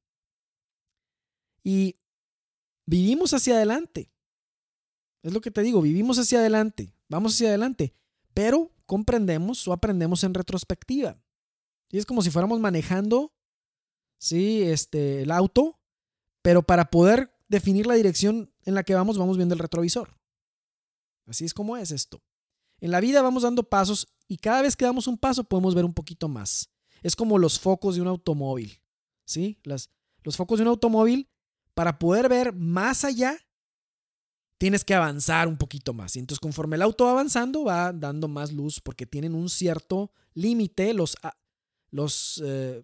Y 1.63 1.97
vivimos 2.87 3.35
hacia 3.35 3.57
adelante. 3.57 4.14
Es 5.25 5.33
lo 5.33 5.41
que 5.41 5.51
te 5.51 5.63
digo, 5.63 5.83
vivimos 5.83 6.21
hacia 6.21 6.39
adelante, 6.39 6.95
vamos 7.09 7.35
hacia 7.35 7.49
adelante, 7.49 7.93
pero 8.33 8.71
comprendemos 8.87 9.67
o 9.67 9.73
aprendemos 9.73 10.23
en 10.23 10.35
retrospectiva. 10.35 11.19
Y 11.91 11.99
es 11.99 12.07
como 12.07 12.23
si 12.23 12.31
fuéramos 12.31 12.61
manejando 12.61 13.35
¿sí? 14.25 14.63
Este, 14.63 15.23
el 15.23 15.31
auto, 15.31 15.79
pero 16.43 16.63
para 16.63 16.91
poder 16.91 17.37
definir 17.49 17.87
la 17.87 17.95
dirección 17.95 18.53
en 18.63 18.75
la 18.75 18.83
que 18.83 18.95
vamos, 18.95 19.19
vamos 19.19 19.37
viendo 19.37 19.55
el 19.55 19.59
retrovisor. 19.59 20.19
Así 21.27 21.45
es 21.45 21.53
como 21.53 21.77
es 21.77 21.91
esto. 21.91 22.23
En 22.81 22.91
la 22.91 23.01
vida 23.01 23.21
vamos 23.21 23.43
dando 23.43 23.69
pasos 23.69 24.09
y 24.27 24.39
cada 24.39 24.63
vez 24.63 24.77
que 24.77 24.85
damos 24.87 25.07
un 25.07 25.19
paso 25.19 25.45
podemos 25.45 25.75
ver 25.75 25.85
un 25.85 25.93
poquito 25.93 26.29
más. 26.29 26.71
Es 27.03 27.15
como 27.15 27.39
los 27.39 27.61
focos 27.61 27.97
de 27.97 28.01
un 28.01 28.09
automóvil. 28.09 28.81
¿sí? 29.27 29.59
Las, 29.63 29.91
los 30.23 30.37
focos 30.37 30.59
de 30.59 30.63
un 30.63 30.69
automóvil, 30.69 31.29
para 31.75 31.99
poder 31.99 32.29
ver 32.29 32.55
más 32.55 33.05
allá, 33.05 33.37
tienes 34.59 34.85
que 34.85 34.95
avanzar 34.95 35.49
un 35.49 35.57
poquito 35.57 35.93
más. 35.93 36.17
Y 36.17 36.21
entonces 36.21 36.41
conforme 36.41 36.77
el 36.77 36.83
auto 36.83 37.05
va 37.05 37.13
avanzando, 37.13 37.65
va 37.65 37.93
dando 37.93 38.29
más 38.29 38.53
luz 38.53 38.81
porque 38.81 39.07
tienen 39.07 39.35
un 39.35 39.49
cierto 39.49 40.13
límite 40.35 40.95
los, 40.95 41.17
los, 41.91 42.43
eh, 42.45 42.83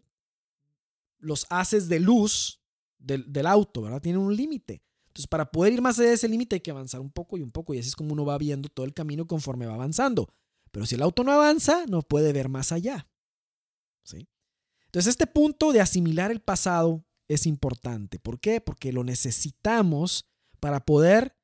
los 1.19 1.47
haces 1.51 1.89
de 1.89 2.01
luz 2.01 2.61
del, 2.99 3.31
del 3.33 3.47
auto, 3.47 3.83
¿verdad? 3.83 4.01
Tienen 4.01 4.21
un 4.21 4.35
límite. 4.35 4.83
Entonces, 5.09 5.27
para 5.27 5.51
poder 5.51 5.73
ir 5.73 5.83
más 5.83 5.99
allá 5.99 6.11
de 6.11 6.15
ese 6.15 6.29
límite 6.29 6.57
hay 6.57 6.61
que 6.61 6.71
avanzar 6.71 7.01
un 7.01 7.11
poco 7.11 7.37
y 7.37 7.43
un 7.43 7.51
poco. 7.51 7.75
Y 7.75 7.79
así 7.79 7.89
es 7.89 7.97
como 7.97 8.13
uno 8.13 8.25
va 8.25 8.39
viendo 8.39 8.69
todo 8.69 8.87
el 8.87 8.95
camino 8.95 9.27
conforme 9.27 9.67
va 9.67 9.75
avanzando. 9.75 10.33
Pero 10.71 10.87
si 10.87 10.95
el 10.95 11.03
auto 11.03 11.25
no 11.25 11.33
avanza, 11.33 11.85
no 11.89 12.03
puede 12.03 12.33
ver 12.33 12.49
más 12.49 12.71
allá. 12.71 13.09
¿Sí? 14.05 14.29
Entonces, 14.87 15.11
este 15.11 15.27
punto 15.27 15.73
de 15.73 15.81
asimilar 15.81 16.31
el 16.31 16.41
pasado 16.41 17.05
es 17.27 17.47
importante. 17.47 18.21
¿Por 18.21 18.39
qué? 18.39 18.61
Porque 18.61 18.93
lo 18.93 19.03
necesitamos 19.03 20.27
para 20.61 20.85
poder 20.85 21.37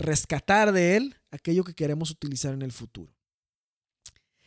rescatar 0.00 0.72
de 0.72 0.96
él 0.96 1.16
aquello 1.30 1.64
que 1.64 1.74
queremos 1.74 2.10
utilizar 2.10 2.52
en 2.54 2.62
el 2.62 2.72
futuro. 2.72 3.14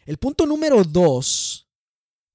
El 0.06 0.18
punto 0.18 0.46
número 0.46 0.84
dos, 0.84 1.70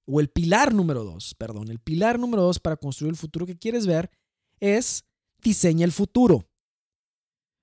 o 0.07 0.21
el 0.21 0.29
pilar 0.31 0.73
número 0.73 1.05
dos, 1.05 1.35
perdón, 1.35 1.71
el 1.71 1.79
pilar 1.79 2.19
número 2.19 2.43
dos 2.43 2.59
para 2.59 2.77
construir 2.77 3.11
el 3.11 3.19
futuro 3.19 3.45
que 3.45 3.59
quieres 3.59 3.87
ver 3.87 4.11
es 4.61 5.05
diseña 5.43 5.85
el 5.85 5.93
futuro. 5.93 6.49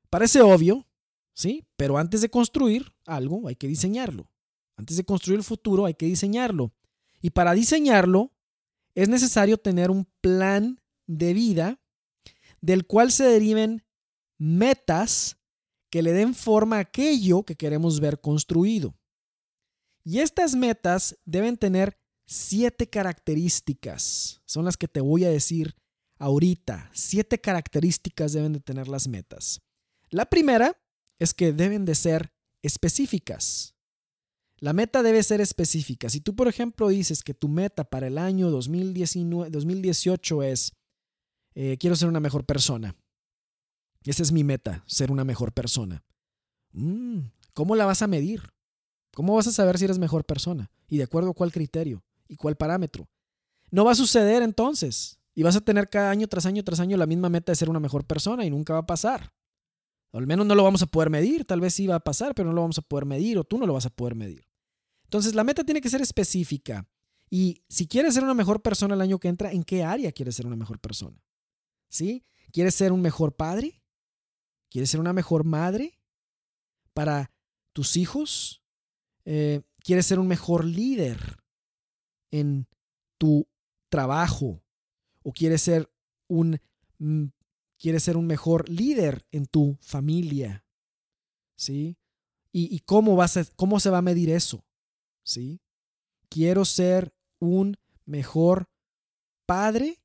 Parece 0.10 0.42
obvio, 0.42 0.88
¿sí? 1.34 1.66
Pero 1.76 1.98
antes 1.98 2.22
de 2.22 2.30
construir 2.30 2.94
algo 3.06 3.48
hay 3.48 3.56
que 3.56 3.68
diseñarlo. 3.68 4.30
Antes 4.78 4.98
de 4.98 5.06
construir 5.06 5.40
el 5.40 5.44
futuro 5.44 5.86
hay 5.86 5.96
que 5.96 6.06
diseñarlo. 6.06 6.74
Y 7.22 7.32
para 7.32 7.54
diseñarlo 7.54 8.32
es 8.94 9.10
necesario 9.10 9.58
tener 9.58 9.90
un 9.90 10.08
plan 10.22 10.80
de 11.08 11.34
vida 11.34 11.82
del 12.62 12.86
cual 12.86 13.12
se 13.12 13.26
deriven 13.26 13.84
metas 14.38 15.38
que 15.96 16.04
le 16.04 16.12
den 16.12 16.36
forma 16.36 16.76
a 16.76 16.80
aquello 16.82 17.44
que 17.44 17.56
queremos 17.56 18.02
ver 18.02 18.20
construido. 18.20 19.00
Y 20.04 20.20
estas 20.20 20.54
metas 20.54 21.18
deben 21.24 21.56
tener 21.56 21.98
siete 22.28 22.90
características. 22.90 24.42
Son 24.46 24.66
las 24.66 24.76
que 24.76 24.90
te 24.90 25.00
voy 25.00 25.24
a 25.24 25.30
decir 25.30 25.74
ahorita. 26.20 26.92
Siete 26.94 27.40
características 27.40 28.34
deben 28.34 28.52
de 28.52 28.60
tener 28.60 28.90
las 28.90 29.08
metas. 29.08 29.62
La 30.10 30.26
primera 30.26 30.78
es 31.18 31.34
que 31.34 31.54
deben 31.54 31.86
de 31.86 31.96
ser 31.96 32.34
específicas. 32.62 33.78
La 34.58 34.74
meta 34.74 35.02
debe 35.02 35.24
ser 35.24 35.40
específica. 35.40 36.10
Si 36.10 36.20
tú, 36.20 36.36
por 36.36 36.50
ejemplo, 36.50 36.90
dices 36.90 37.24
que 37.24 37.34
tu 37.34 37.48
meta 37.48 37.86
para 37.86 38.08
el 38.08 38.18
año 38.18 38.50
2019, 38.50 39.50
2018 39.50 40.44
es, 40.44 40.74
eh, 41.54 41.78
quiero 41.80 41.96
ser 41.96 42.10
una 42.10 42.20
mejor 42.20 42.46
persona. 42.46 42.98
Esa 44.06 44.24
es 44.24 44.32
mi 44.32 44.44
meta, 44.44 44.84
ser 44.86 45.12
una 45.12 45.24
mejor 45.24 45.52
persona. 45.52 46.04
Mm, 46.72 47.20
¿Cómo 47.54 47.76
la 47.76 47.86
vas 47.86 48.02
a 48.02 48.08
medir? 48.08 48.54
¿Cómo 49.14 49.36
vas 49.36 49.48
a 49.48 49.52
saber 49.52 49.78
si 49.78 49.86
eres 49.86 49.98
mejor 49.98 50.26
persona? 50.26 50.70
¿Y 50.88 50.98
de 50.98 51.04
acuerdo 51.04 51.32
a 51.32 51.34
cuál 51.34 51.52
criterio? 51.52 52.04
¿Y 52.28 52.36
cuál 52.36 52.56
parámetro? 52.56 53.10
No 53.72 53.86
va 53.86 53.92
a 53.92 53.96
suceder 53.96 54.44
entonces. 54.44 55.20
Y 55.34 55.44
vas 55.44 55.56
a 55.56 55.62
tener 55.62 55.90
cada 55.90 56.12
año 56.12 56.28
tras 56.28 56.46
año 56.46 56.64
tras 56.64 56.80
año 56.80 56.98
la 56.98 57.06
misma 57.06 57.30
meta 57.30 57.52
de 57.52 57.56
ser 57.56 57.70
una 57.70 57.80
mejor 57.80 58.06
persona 58.06 58.46
y 58.46 58.50
nunca 58.50 58.74
va 58.74 58.80
a 58.80 58.86
pasar. 58.86 59.34
Al 60.14 60.28
menos 60.28 60.46
no 60.46 60.56
lo 60.56 60.64
vamos 60.64 60.82
a 60.82 60.86
poder 60.86 61.10
medir. 61.10 61.44
Tal 61.46 61.60
vez 61.60 61.74
sí 61.74 61.88
va 61.88 61.96
a 61.96 62.00
pasar, 62.00 62.36
pero 62.36 62.50
no 62.50 62.56
lo 62.56 62.62
vamos 62.62 62.78
a 62.78 62.82
poder 62.82 63.06
medir 63.06 63.38
o 63.38 63.44
tú 63.44 63.58
no 63.58 63.66
lo 63.66 63.74
vas 63.74 63.86
a 63.86 63.90
poder 63.90 64.16
medir. 64.16 64.48
Entonces 65.04 65.36
la 65.36 65.44
meta 65.44 65.64
tiene 65.64 65.82
que 65.82 65.90
ser 65.90 66.02
específica. 66.02 66.88
Y 67.30 67.64
si 67.68 67.88
quieres 67.88 68.14
ser 68.14 68.24
una 68.24 68.34
mejor 68.34 68.62
persona 68.62 68.96
el 68.96 69.02
año 69.02 69.20
que 69.20 69.28
entra, 69.28 69.52
¿en 69.52 69.64
qué 69.64 69.84
área 69.84 70.12
quieres 70.12 70.36
ser 70.36 70.46
una 70.46 70.56
mejor 70.56 70.80
persona? 70.80 71.22
¿Sí? 71.90 72.26
¿Quieres 72.52 72.76
ser 72.76 72.92
un 72.92 73.02
mejor 73.02 73.36
padre? 73.36 73.82
¿Quieres 74.70 74.90
ser 74.90 75.00
una 75.00 75.14
mejor 75.14 75.44
madre 75.44 76.00
para 76.94 77.32
tus 77.74 77.98
hijos? 77.98 78.64
Eh, 79.26 79.62
¿Quieres 79.80 80.06
ser 80.06 80.20
un 80.20 80.28
mejor 80.28 80.66
líder 80.66 81.38
en 82.32 82.68
tu 83.18 83.48
trabajo? 83.90 84.62
¿O 85.24 85.32
quieres 85.32 85.62
ser 85.62 85.90
un 86.28 86.60
mm, 87.00 87.26
quieres 87.78 88.04
ser 88.04 88.18
un 88.18 88.28
mejor 88.28 88.68
líder 88.70 89.26
en 89.32 89.46
tu 89.46 89.78
familia. 89.82 90.66
¿Sí? 91.58 91.98
¿Y, 92.52 92.80
cómo, 92.80 93.18
vas 93.18 93.52
cómo 93.58 93.82
se 93.82 93.90
va 93.90 93.98
a 93.98 94.02
medir 94.02 94.30
eso? 94.30 94.66
¿Sí? 95.24 95.62
Quiero 96.30 96.64
ser 96.64 97.14
un 97.40 97.78
mejor 98.06 98.70
padre 99.46 100.02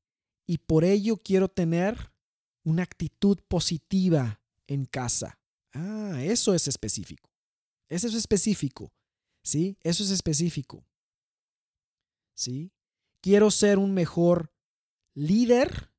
y 0.46 0.58
por 0.58 0.84
ello 0.84 1.16
quiero 1.16 1.48
tener 1.48 2.12
una 2.64 2.82
actitud 2.82 3.38
positiva 3.46 4.39
en 4.70 4.86
casa. 4.86 5.38
Ah, 5.72 6.20
eso 6.22 6.54
es 6.54 6.68
específico. 6.68 7.28
Eso 7.88 8.06
es 8.06 8.14
específico. 8.14 8.92
¿Sí? 9.42 9.76
Eso 9.82 10.04
es 10.04 10.10
específico. 10.10 10.86
¿Sí? 12.34 12.72
Quiero 13.20 13.50
ser 13.50 13.78
un 13.78 13.92
mejor 13.92 14.54
líder 15.14 15.92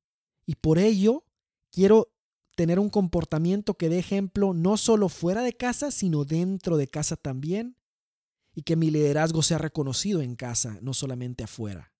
y 0.46 0.56
por 0.56 0.78
ello 0.78 1.24
quiero 1.70 2.12
tener 2.56 2.78
un 2.78 2.90
comportamiento 2.90 3.74
que 3.74 3.88
dé 3.88 3.98
ejemplo 3.98 4.54
no 4.54 4.76
solo 4.76 5.08
fuera 5.08 5.42
de 5.42 5.52
casa, 5.52 5.90
sino 5.90 6.24
dentro 6.24 6.76
de 6.76 6.88
casa 6.88 7.16
también, 7.16 7.76
y 8.54 8.62
que 8.62 8.76
mi 8.76 8.90
liderazgo 8.90 9.42
sea 9.42 9.58
reconocido 9.58 10.20
en 10.20 10.36
casa, 10.36 10.78
no 10.82 10.92
solamente 10.92 11.44
afuera. 11.44 11.94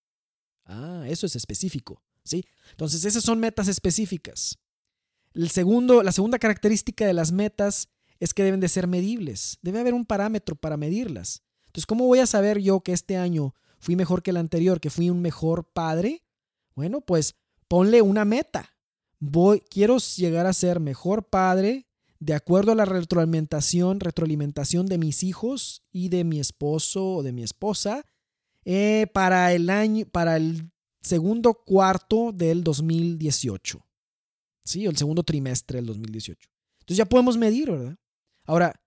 Ah, 0.65 1.05
eso 1.09 1.27
es 1.27 1.37
específico, 1.37 2.03
¿sí? 2.25 2.45
Entonces, 2.71 3.05
esas 3.05 3.25
son 3.25 3.41
metas 3.41 3.69
específicas. 3.69 4.59
El 5.35 5.51
segundo, 5.51 6.03
la 6.03 6.13
segunda 6.13 6.39
característica 6.39 7.07
de 7.07 7.15
las 7.15 7.33
metas 7.33 7.89
es 8.21 8.35
que 8.35 8.45
deben 8.45 8.61
de 8.61 8.69
ser 8.69 8.87
medibles. 8.87 9.59
Debe 9.63 9.81
haber 9.81 9.95
un 9.95 10.05
parámetro 10.05 10.57
para 10.57 10.77
medirlas. 10.77 11.43
Entonces, 11.67 11.87
¿cómo 11.87 12.07
voy 12.07 12.19
a 12.19 12.27
saber 12.27 12.59
yo 12.59 12.81
que 12.81 12.93
este 12.93 13.17
año 13.17 13.55
fui 13.79 13.97
mejor 13.97 14.23
que 14.23 14.31
el 14.31 14.37
anterior, 14.37 14.81
que 14.81 14.91
fui 14.91 15.11
un 15.11 15.23
mejor 15.23 15.65
padre? 15.73 16.23
Bueno, 16.75 17.01
pues 17.01 17.35
ponle 17.69 18.03
una 18.03 18.25
meta 18.25 18.73
voy, 19.23 19.61
quiero 19.71 19.99
llegar 19.99 20.47
a 20.47 20.53
ser 20.53 20.81
mejor 20.81 21.29
padre 21.29 21.87
de 22.19 22.35
acuerdo 22.35 22.73
a 22.73 22.75
la 22.75 22.85
retroalimentación, 22.85 24.01
retroalimentación 24.01 24.87
de 24.87 24.99
mis 24.99 25.23
hijos 25.23 25.85
y 25.93 26.09
de 26.09 26.25
mi 26.25 26.41
esposo 26.41 27.17
o 27.17 27.23
de 27.23 27.33
mi 27.33 27.45
esposa 27.45 28.05
eh, 28.65 29.07
para 29.15 29.53
el 29.53 29.71
año, 29.71 30.07
para 30.11 30.37
el 30.37 30.73
segundo 31.01 31.55
cuarto 31.55 32.33
del 32.33 32.65
2018. 32.65 33.85
Sí, 34.65 34.87
el 34.87 34.97
segundo 34.97 35.23
trimestre 35.23 35.77
del 35.77 35.87
2018. 35.87 36.49
Entonces 36.81 36.97
ya 36.97 37.07
podemos 37.07 37.37
medir, 37.37 37.71
¿verdad? 37.71 37.97
Ahora, 38.45 38.81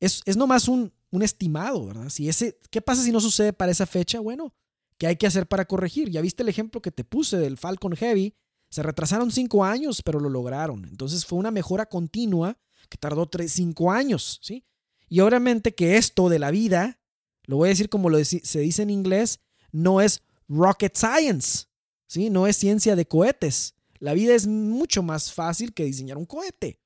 es, 0.00 0.22
es 0.26 0.36
nomás 0.36 0.68
un, 0.68 0.92
un 1.10 1.22
estimado, 1.22 1.86
¿verdad? 1.86 2.08
Si 2.08 2.28
ese, 2.28 2.58
¿Qué 2.70 2.80
pasa 2.80 3.02
si 3.02 3.12
no 3.12 3.20
sucede 3.20 3.52
para 3.52 3.72
esa 3.72 3.86
fecha? 3.86 4.20
Bueno, 4.20 4.54
¿qué 4.98 5.06
hay 5.06 5.16
que 5.16 5.26
hacer 5.26 5.46
para 5.46 5.64
corregir? 5.64 6.10
Ya 6.10 6.20
viste 6.20 6.42
el 6.42 6.48
ejemplo 6.48 6.82
que 6.82 6.90
te 6.90 7.04
puse 7.04 7.38
del 7.38 7.56
Falcon 7.56 7.96
Heavy 7.96 8.34
se 8.68 8.82
retrasaron 8.82 9.30
cinco 9.30 9.64
años, 9.64 10.02
pero 10.02 10.20
lo 10.20 10.28
lograron. 10.28 10.84
Entonces 10.86 11.24
fue 11.24 11.38
una 11.38 11.50
mejora 11.50 11.86
continua 11.86 12.58
que 12.88 12.98
tardó 12.98 13.26
tres, 13.26 13.52
cinco 13.52 13.90
años, 13.92 14.40
¿sí? 14.42 14.64
Y 15.08 15.20
obviamente 15.20 15.74
que 15.74 15.96
esto 15.96 16.28
de 16.28 16.38
la 16.38 16.50
vida, 16.50 17.00
lo 17.44 17.56
voy 17.56 17.68
a 17.68 17.70
decir 17.70 17.88
como 17.88 18.10
lo 18.10 18.22
se 18.24 18.60
dice 18.60 18.82
en 18.82 18.90
inglés, 18.90 19.40
no 19.70 20.00
es 20.00 20.22
rocket 20.48 20.96
science, 20.96 21.66
¿sí? 22.08 22.28
No 22.28 22.46
es 22.46 22.56
ciencia 22.56 22.96
de 22.96 23.06
cohetes. 23.06 23.75
La 23.98 24.14
vida 24.14 24.34
es 24.34 24.46
mucho 24.46 25.02
más 25.02 25.32
fácil 25.32 25.72
que 25.74 25.84
diseñar 25.84 26.18
un 26.18 26.26
cohete, 26.26 26.80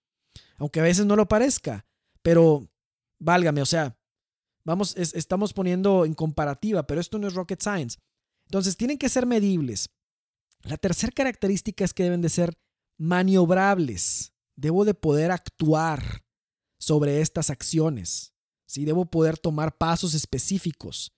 aunque 0.57 0.81
a 0.81 0.85
veces 0.85 1.07
no 1.07 1.17
lo 1.17 1.29
parezca, 1.29 1.87
pero 2.23 2.69
válgame, 3.19 3.63
o 3.63 3.67
sea, 3.67 3.97
vamos, 4.65 4.97
estamos 4.97 5.53
poniendo 5.53 6.05
en 6.05 6.15
comparativa, 6.15 6.87
pero 6.87 7.01
esto 7.01 7.19
no 7.19 7.27
es 7.29 7.35
rocket 7.35 7.61
science. 7.61 7.99
Entonces 8.47 8.77
tienen 8.77 8.99
que 8.99 9.09
ser 9.09 9.27
medibles. 9.27 9.91
La 10.63 10.77
tercera 10.77 11.13
característica 11.13 11.85
es 11.85 11.95
que 11.95 12.03
deben 12.03 12.21
de 12.21 12.29
ser 12.29 12.59
maniobrables. 12.99 14.33
Debo 14.57 14.85
de 14.85 14.95
poder 14.95 15.31
actuar 15.31 16.25
sobre 16.79 17.21
estas 17.21 17.51
acciones. 17.51 18.35
¿sí? 18.67 18.85
Debo 18.85 19.07
poder 19.07 19.39
tomar 19.39 19.77
pasos 19.79 20.15
específicos. 20.15 21.13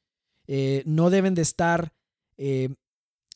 Eh, 0.46 0.82
no 0.86 1.10
deben 1.10 1.34
de 1.34 1.42
estar, 1.42 1.94
eh, 2.36 2.74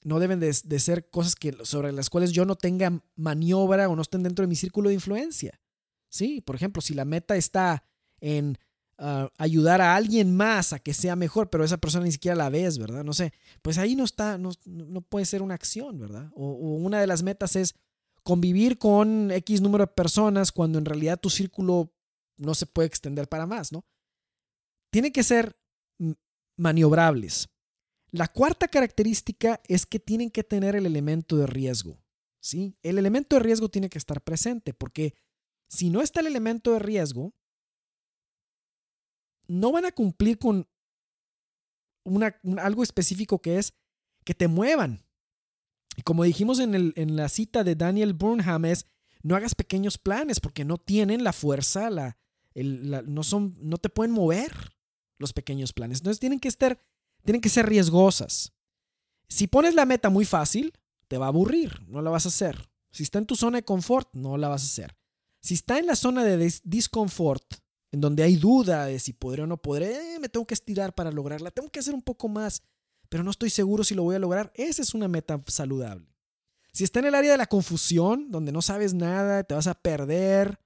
no 0.06 0.20
deben 0.20 0.38
de, 0.38 0.52
ser 0.52 1.10
cosas 1.10 1.34
que, 1.34 1.52
sobre 1.64 1.90
las 1.90 2.10
cuales 2.10 2.30
yo 2.30 2.44
no 2.44 2.54
tenga 2.54 3.02
maniobra 3.16 3.88
o 3.88 3.96
no 3.96 4.02
estén 4.02 4.22
dentro 4.22 4.44
de 4.44 4.46
mi 4.46 4.54
círculo 4.54 4.88
de 4.88 4.94
influencia. 4.94 5.60
¿sí? 6.08 6.40
Por 6.40 6.54
ejemplo, 6.54 6.80
si 6.80 6.94
la 6.94 7.04
meta 7.04 7.34
está 7.34 7.82
en 8.20 8.56
ah, 8.98 9.28
ayudar 9.36 9.80
a 9.80 9.96
alguien 9.96 10.36
más 10.36 10.72
a 10.72 10.78
que 10.78 10.94
sea 10.94 11.16
mejor, 11.16 11.50
pero 11.50 11.64
esa 11.64 11.78
persona 11.78 12.04
ni 12.04 12.12
siquiera 12.12 12.36
la 12.36 12.50
ves, 12.50 12.78
¿verdad? 12.78 13.02
No 13.02 13.12
sé, 13.12 13.32
pues 13.62 13.78
ahí 13.78 13.96
no 13.96 14.04
está, 14.04 14.38
no, 14.38 14.52
no 14.64 15.00
puede 15.00 15.26
ser 15.26 15.42
una 15.42 15.54
acción, 15.54 15.98
¿verdad? 15.98 16.30
O, 16.36 16.52
una 16.52 17.00
de 17.00 17.08
las 17.08 17.24
metas 17.24 17.56
es 17.56 17.74
convivir 18.22 18.78
con 18.78 19.32
X 19.32 19.60
número 19.60 19.86
de 19.86 19.92
personas 19.92 20.52
cuando 20.52 20.78
en 20.78 20.84
realidad 20.84 21.18
tu 21.18 21.30
círculo 21.30 21.92
no 22.36 22.54
se 22.54 22.66
puede 22.66 22.86
extender 22.86 23.28
para 23.28 23.44
más, 23.44 23.72
¿no? 23.72 23.84
Tiene 24.92 25.10
que 25.10 25.24
ser 25.24 25.58
maniobrables. 26.56 27.48
La 28.10 28.28
cuarta 28.28 28.68
característica 28.68 29.60
es 29.66 29.86
que 29.86 29.98
tienen 29.98 30.30
que 30.30 30.44
tener 30.44 30.76
el 30.76 30.86
elemento 30.86 31.36
de 31.36 31.46
riesgo. 31.46 31.98
¿sí? 32.40 32.76
El 32.82 32.98
elemento 32.98 33.36
de 33.36 33.40
riesgo 33.40 33.68
tiene 33.68 33.88
que 33.88 33.98
estar 33.98 34.22
presente 34.22 34.72
porque 34.72 35.14
si 35.68 35.90
no 35.90 36.00
está 36.00 36.20
el 36.20 36.28
elemento 36.28 36.72
de 36.72 36.78
riesgo, 36.78 37.34
no 39.48 39.72
van 39.72 39.84
a 39.84 39.92
cumplir 39.92 40.38
con 40.38 40.66
algo 42.58 42.82
específico 42.82 43.40
que 43.40 43.58
es 43.58 43.74
que 44.24 44.34
te 44.34 44.48
muevan. 44.48 45.04
Y 45.96 46.02
como 46.02 46.24
dijimos 46.24 46.60
en, 46.60 47.16
la 47.16 47.28
cita 47.28 47.64
de 47.64 47.74
Daniel 47.74 48.12
Burnham 48.12 48.66
es, 48.66 48.86
no 49.22 49.34
hagas 49.34 49.54
pequeños 49.54 49.98
planes 49.98 50.40
porque 50.40 50.64
no 50.64 50.76
tienen 50.78 51.24
la 51.24 51.32
fuerza, 51.32 51.90
la, 51.90 52.18
no, 52.54 53.22
son, 53.22 53.56
no 53.60 53.78
te 53.78 53.88
pueden 53.88 54.12
mover 54.12 54.76
los 55.18 55.32
pequeños 55.32 55.72
planes. 55.72 55.98
Entonces 55.98 56.20
tienen 56.20 56.38
que 56.38 56.48
estar 56.48 56.78
tienen 57.26 57.42
que 57.42 57.50
ser 57.50 57.66
riesgosas. 57.66 58.54
Si 59.28 59.46
pones 59.46 59.74
la 59.74 59.84
meta 59.84 60.08
muy 60.08 60.24
fácil, 60.24 60.72
te 61.08 61.18
va 61.18 61.26
a 61.26 61.28
aburrir, 61.28 61.82
no 61.88 62.00
la 62.00 62.10
vas 62.10 62.24
a 62.24 62.30
hacer. 62.30 62.70
Si 62.90 63.02
está 63.02 63.18
en 63.18 63.26
tu 63.26 63.36
zona 63.36 63.58
de 63.58 63.64
confort, 63.64 64.08
no 64.14 64.38
la 64.38 64.48
vas 64.48 64.62
a 64.62 64.66
hacer. 64.66 64.96
Si 65.42 65.54
está 65.54 65.78
en 65.78 65.86
la 65.86 65.96
zona 65.96 66.24
de 66.24 66.52
disconfort, 66.64 67.44
en 67.92 68.00
donde 68.00 68.22
hay 68.22 68.36
duda 68.36 68.86
de 68.86 68.98
si 68.98 69.12
podré 69.12 69.42
o 69.42 69.46
no 69.46 69.58
podré, 69.58 70.14
eh, 70.14 70.18
me 70.18 70.28
tengo 70.28 70.46
que 70.46 70.54
estirar 70.54 70.94
para 70.94 71.12
lograrla, 71.12 71.50
tengo 71.50 71.68
que 71.68 71.80
hacer 71.80 71.94
un 71.94 72.02
poco 72.02 72.28
más, 72.28 72.62
pero 73.08 73.22
no 73.22 73.30
estoy 73.30 73.50
seguro 73.50 73.84
si 73.84 73.94
lo 73.94 74.02
voy 74.02 74.16
a 74.16 74.18
lograr, 74.18 74.52
esa 74.54 74.82
es 74.82 74.94
una 74.94 75.08
meta 75.08 75.42
saludable. 75.46 76.08
Si 76.72 76.84
está 76.84 76.98
en 77.00 77.06
el 77.06 77.14
área 77.14 77.32
de 77.32 77.38
la 77.38 77.46
confusión, 77.46 78.30
donde 78.30 78.52
no 78.52 78.60
sabes 78.60 78.92
nada, 78.92 79.44
te 79.44 79.54
vas 79.54 79.66
a 79.66 79.74
perder 79.74 80.60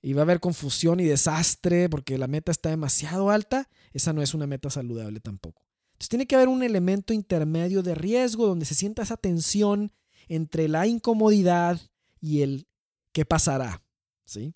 y 0.00 0.14
va 0.14 0.22
a 0.22 0.24
haber 0.24 0.40
confusión 0.40 0.98
y 1.00 1.04
desastre 1.04 1.88
porque 1.88 2.18
la 2.18 2.26
meta 2.26 2.50
está 2.50 2.70
demasiado 2.70 3.30
alta, 3.30 3.68
esa 3.92 4.12
no 4.12 4.22
es 4.22 4.34
una 4.34 4.46
meta 4.46 4.68
saludable 4.68 5.20
tampoco. 5.20 5.61
Entonces 6.02 6.08
tiene 6.08 6.26
que 6.26 6.34
haber 6.34 6.48
un 6.48 6.64
elemento 6.64 7.12
intermedio 7.12 7.80
de 7.80 7.94
riesgo 7.94 8.48
donde 8.48 8.64
se 8.64 8.74
sienta 8.74 9.02
esa 9.02 9.16
tensión 9.16 9.92
entre 10.26 10.66
la 10.66 10.88
incomodidad 10.88 11.80
y 12.20 12.42
el 12.42 12.66
qué 13.12 13.24
pasará. 13.24 13.84
¿sí? 14.24 14.52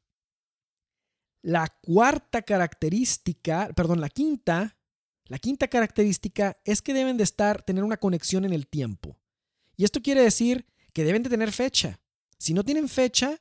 La 1.43 1.69
cuarta 1.83 2.43
característica, 2.43 3.71
perdón, 3.77 4.01
la 4.01 4.09
quinta, 4.09 4.77
la 5.27 5.39
quinta 5.39 5.69
característica 5.69 6.59
es 6.65 6.83
que 6.83 6.93
deben 6.93 7.17
de 7.17 7.23
estar, 7.23 7.63
tener 7.63 7.85
una 7.85 7.99
conexión 7.99 8.45
en 8.45 8.53
el 8.53 8.67
tiempo. 8.67 9.17
Y 9.77 9.85
esto 9.85 10.03
quiere 10.03 10.23
decir 10.23 10.67
que 10.93 11.05
deben 11.05 11.23
de 11.23 11.31
tener 11.31 11.53
fecha. 11.53 12.01
Si 12.39 12.55
no 12.55 12.65
tienen 12.65 12.89
fecha, 12.89 13.41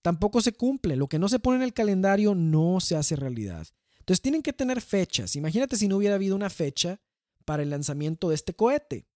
tampoco 0.00 0.40
se 0.40 0.52
cumple. 0.52 0.94
Lo 0.94 1.08
que 1.08 1.18
no 1.18 1.28
se 1.28 1.40
pone 1.40 1.56
en 1.56 1.64
el 1.64 1.74
calendario 1.74 2.36
no 2.36 2.78
se 2.78 2.94
hace 2.94 3.16
realidad. 3.16 3.66
Entonces 3.98 4.22
tienen 4.22 4.42
que 4.42 4.52
tener 4.52 4.80
fechas. 4.80 5.34
Imagínate 5.34 5.74
si 5.74 5.88
no 5.88 5.96
hubiera 5.96 6.14
habido 6.14 6.36
una 6.36 6.50
fecha 6.50 7.00
para 7.46 7.62
el 7.62 7.70
lanzamiento 7.70 8.28
de 8.28 8.34
este 8.34 8.54
cohete. 8.54 9.06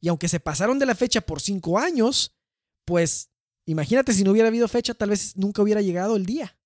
Y 0.00 0.08
aunque 0.08 0.28
se 0.28 0.40
pasaron 0.40 0.78
de 0.78 0.86
la 0.86 0.94
fecha 0.94 1.22
por 1.22 1.40
cinco 1.40 1.78
años, 1.78 2.36
pues 2.84 3.30
imagínate 3.64 4.12
si 4.12 4.24
no 4.24 4.32
hubiera 4.32 4.48
habido 4.48 4.68
fecha, 4.68 4.92
tal 4.92 5.10
vez 5.10 5.36
nunca 5.36 5.62
hubiera 5.62 5.80
llegado 5.80 6.16
el 6.16 6.26
día 6.26 6.58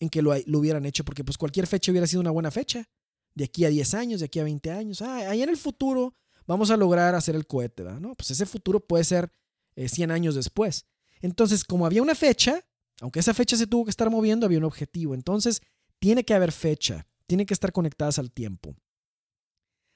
en 0.00 0.08
que 0.08 0.20
lo, 0.22 0.32
hubieran 0.58 0.84
hecho, 0.84 1.04
porque 1.04 1.22
pues 1.22 1.38
cualquier 1.38 1.68
fecha 1.68 1.92
hubiera 1.92 2.08
sido 2.08 2.20
una 2.20 2.32
buena 2.32 2.50
fecha. 2.50 2.88
De 3.34 3.44
aquí 3.44 3.64
a 3.64 3.68
10 3.68 3.94
años, 3.94 4.20
de 4.20 4.26
aquí 4.26 4.40
a 4.40 4.44
20 4.44 4.70
años. 4.70 5.00
Ah, 5.00 5.30
ahí 5.30 5.42
en 5.42 5.48
el 5.48 5.56
futuro 5.56 6.14
vamos 6.44 6.70
a 6.70 6.76
lograr 6.76 7.14
hacer 7.14 7.34
el 7.34 7.46
cohete, 7.46 7.84
¿verdad? 7.84 8.00
No, 8.00 8.14
pues 8.14 8.30
ese 8.32 8.44
futuro 8.44 8.80
puede 8.80 9.04
ser 9.04 9.30
100 9.76 10.10
eh, 10.10 10.12
años 10.12 10.34
después. 10.34 10.86
Entonces, 11.20 11.64
como 11.64 11.86
había 11.86 12.02
una 12.02 12.14
fecha, 12.14 12.62
aunque 13.00 13.20
esa 13.20 13.32
fecha 13.32 13.56
se 13.56 13.66
tuvo 13.66 13.84
que 13.84 13.90
estar 13.90 14.10
moviendo, 14.10 14.44
había 14.44 14.58
un 14.58 14.64
objetivo. 14.64 15.14
Entonces, 15.14 15.62
tiene 15.98 16.24
que 16.24 16.34
haber 16.34 16.52
fecha, 16.52 17.06
tiene 17.26 17.46
que 17.46 17.54
estar 17.54 17.72
conectadas 17.72 18.18
al 18.18 18.32
tiempo. 18.32 18.76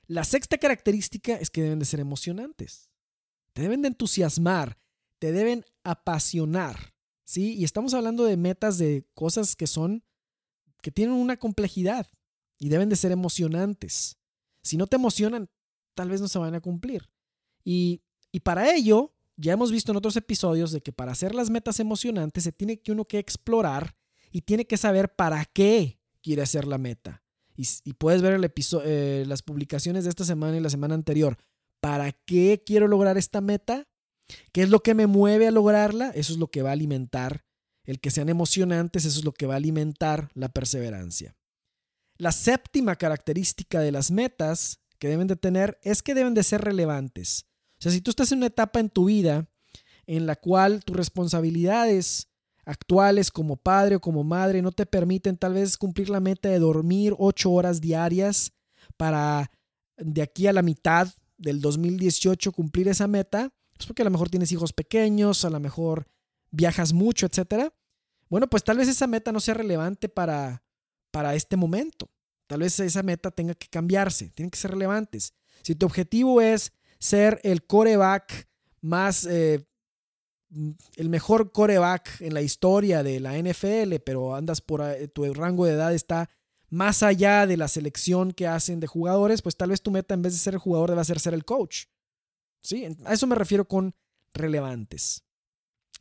La 0.07 0.25
sexta 0.25 0.59
característica 0.59 1.35
es 1.35 1.51
que 1.51 1.63
deben 1.63 1.79
de 1.79 1.85
ser 1.85 2.01
emocionantes. 2.01 2.91
Te 3.53 3.63
deben 3.63 3.83
de 3.83 3.89
entusiasmar, 3.89 4.79
te 5.19 5.33
deben 5.33 5.65
apasionar. 5.83 6.95
¿sí? 7.25 7.55
Y 7.55 7.65
estamos 7.65 7.95
hablando 7.95 8.25
de 8.25 8.37
metas 8.37 8.79
de 8.79 9.09
cosas 9.15 9.57
que 9.57 9.67
son, 9.67 10.05
que 10.81 10.91
tienen 10.91 11.15
una 11.15 11.37
complejidad 11.39 12.07
y 12.59 12.69
deben 12.69 12.89
de 12.89 12.97
ser 12.97 13.13
emocionantes. 13.13 14.19
Si 14.63 14.77
no 14.77 14.87
te 14.87 14.97
emocionan, 14.97 15.51
tal 15.95 16.11
vez 16.11 16.21
no 16.21 16.29
se 16.29 16.39
van 16.39 16.55
a 16.55 16.61
cumplir. 16.61 17.11
Y, 17.65 18.03
y 18.31 18.41
para 18.41 18.75
ello, 18.75 19.15
ya 19.37 19.53
hemos 19.53 19.73
visto 19.73 19.91
en 19.91 19.99
otros 19.99 20.17
episodios 20.17 20.71
de 20.71 20.81
que 20.81 20.93
para 20.93 21.13
hacer 21.13 21.35
las 21.35 21.51
metas 21.51 21.81
emocionantes 21.81 22.45
se 22.45 22.53
tiene 22.53 22.81
que 22.81 22.93
uno 22.93 23.05
que 23.05 23.19
explorar 23.19 23.97
y 24.31 24.43
tiene 24.43 24.67
que 24.67 24.77
saber 24.77 25.15
para 25.15 25.45
qué 25.47 26.01
quiere 26.23 26.43
hacer 26.43 26.67
la 26.67 26.79
meta. 26.79 27.26
Y, 27.57 27.95
puedes 27.95 28.23
ver 28.23 28.35
el 28.35 28.45
episodio, 28.45 28.87
eh, 28.87 29.25
las 29.27 29.43
publicaciones 29.43 30.05
de 30.05 30.11
esta 30.11 30.25
semana 30.25 30.57
y 30.57 30.61
la 30.61 30.71
semana 30.71 30.95
anterior. 30.95 31.39
¿Para 31.81 32.13
qué 32.13 32.63
quiero 32.65 32.89
lograr 32.89 33.17
esta 33.17 33.41
meta? 33.41 33.89
¿Qué 34.53 34.63
es 34.63 34.71
lo 34.71 34.81
que 34.81 34.95
me 34.95 35.07
mueve 35.07 35.47
a 35.47 35.51
lograrla? 35.51 36.11
Eso 36.11 36.33
es 36.33 36.39
lo 36.39 36.49
que 36.49 36.63
va 36.63 36.71
a 36.71 36.73
alimentar 36.73 37.47
el 37.87 38.01
que 38.01 38.11
sean 38.11 38.29
emocionantes, 38.29 39.05
eso 39.05 39.21
es 39.21 39.25
lo 39.25 39.33
que 39.33 39.47
va 39.47 39.55
a 39.55 39.59
alimentar 39.59 40.31
la 40.35 40.49
perseverancia. 40.49 41.37
La 42.19 42.33
séptima 42.33 42.97
característica 42.97 43.81
de 43.81 43.93
las 43.93 44.11
metas 44.11 44.81
que 44.99 45.09
deben 45.09 45.29
de 45.29 45.37
tener 45.37 45.79
es 45.83 46.03
que 46.03 46.15
deben 46.15 46.35
de 46.35 46.43
ser 46.43 46.63
relevantes. 46.63 47.47
O 47.79 47.83
sea, 47.83 47.93
si 47.93 48.01
tú 48.01 48.11
estás 48.11 48.33
en 48.33 48.39
una 48.39 48.47
etapa 48.47 48.81
en 48.81 48.91
tu 48.91 49.07
vida 49.07 49.49
en 50.07 50.27
la 50.27 50.37
cual 50.37 50.85
tus 50.85 50.97
responsabilidades 50.97 52.29
actuales 52.67 53.31
como 53.31 53.57
padre 53.57 53.97
o 53.97 54.01
como 54.01 54.25
madre 54.25 54.61
no 54.61 54.73
te 54.73 54.85
permiten 54.85 55.37
tal 55.37 55.55
vez 55.55 55.79
cumplir 55.79 56.11
la 56.11 56.21
meta 56.21 56.49
de 56.49 56.59
dormir 56.59 57.15
ocho 57.17 57.53
horas 57.53 57.81
diarias 57.81 58.53
para 58.97 59.51
de 59.97 60.21
aquí 60.21 60.47
a 60.47 60.53
la 60.53 60.63
mitad 60.63 61.09
del 61.39 61.61
2018 61.61 62.53
cumplir 62.53 62.89
esa 62.89 63.07
meta, 63.07 63.53
es 63.79 63.87
porque 63.87 64.03
a 64.03 64.05
lo 64.05 64.11
mejor 64.11 64.31
tienes 64.31 64.53
hijos 64.53 64.73
pequeños, 64.73 65.45
a 65.45 65.51
lo 65.51 65.61
mejor 65.61 66.07
viajas 66.51 66.93
mucho, 66.93 67.27
etcétera. 67.27 67.73
Bueno, 68.29 68.49
pues 68.49 68.65
tal 68.65 68.79
vez 68.79 68.89
esa 68.89 69.07
meta 69.07 69.33
no 69.33 69.41
sea 69.41 69.55
relevante 69.55 70.09
para, 70.09 70.63
para 71.11 71.35
este 71.35 71.57
momento. 71.57 72.11
Tal 72.47 72.61
vez 72.61 72.79
esa 72.81 73.03
meta 73.03 73.31
tenga 73.31 73.55
que 73.55 73.69
cambiarse, 73.69 74.31
tienen 74.31 74.51
que 74.51 74.59
ser 74.59 74.73
relevantes. 74.73 75.35
Si 75.63 75.75
tu 75.75 75.87
objetivo 75.87 76.41
es 76.41 76.73
ser 76.99 77.41
el 77.43 77.67
coreback 77.67 78.49
más, 78.81 79.27
eh, 79.27 79.67
el 80.51 81.09
mejor 81.09 81.53
coreback 81.53 82.21
en 82.21 82.35
la 82.35 82.43
historia 82.43 83.03
de 83.03 83.21
la 83.21 83.37
NFL, 83.37 83.97
pero 84.05 84.35
andas 84.35 84.61
por 84.61 84.83
tu 85.13 85.33
rango 85.35 85.67
de 85.67 85.73
edad 85.73 85.93
está 85.93 86.31
más 86.69 87.03
allá 87.03 87.47
de 87.47 87.57
la 87.57 87.69
selección 87.69 88.33
que 88.33 88.47
hacen 88.47 88.81
de 88.81 88.87
jugadores, 88.87 89.43
pues 89.43 89.57
tal 89.57 89.71
vez 89.71 89.83
tu 89.83 89.91
meta 89.91 90.15
en 90.15 90.23
vez 90.23 90.33
de 90.33 90.39
ser 90.39 90.55
el 90.55 90.61
jugador 90.61 90.91
deba 90.91 91.05
ser 91.05 91.21
ser 91.21 91.35
el 91.35 91.45
coach. 91.45 91.85
¿Sí? 92.63 92.87
A 93.05 93.13
eso 93.13 93.27
me 93.27 93.37
refiero 93.37 93.67
con 93.69 93.95
relevantes. 94.35 95.25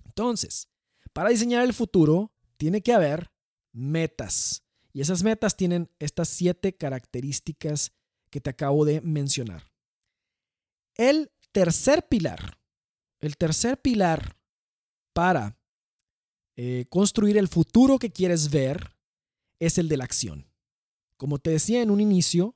Entonces, 0.05 0.69
para 1.13 1.29
diseñar 1.29 1.63
el 1.63 1.73
futuro, 1.73 2.34
tiene 2.58 2.81
que 2.81 2.93
haber 2.93 3.31
metas. 3.71 4.63
Y 4.91 5.01
esas 5.01 5.23
metas 5.23 5.55
tienen 5.55 5.91
estas 5.99 6.29
siete 6.29 6.75
características 6.75 7.91
que 8.29 8.41
te 8.41 8.49
acabo 8.49 8.86
de 8.86 9.01
mencionar. 9.01 9.71
El 10.95 11.31
tercer 11.51 12.08
pilar, 12.08 12.58
el 13.19 13.38
tercer 13.38 13.82
pilar 13.82 14.38
para 15.13 15.58
eh, 16.58 16.86
construir 16.89 17.38
el 17.38 17.47
futuro 17.47 17.99
que 17.99 18.12
quieres 18.12 18.49
ver 18.49 18.95
es 19.60 19.78
el 19.78 19.89
de 19.89 19.97
la 19.97 20.04
acción. 20.04 20.51
Como 21.17 21.39
te 21.39 21.51
decía 21.51 21.82
en 21.82 21.91
un 21.91 22.01
inicio, 22.01 22.56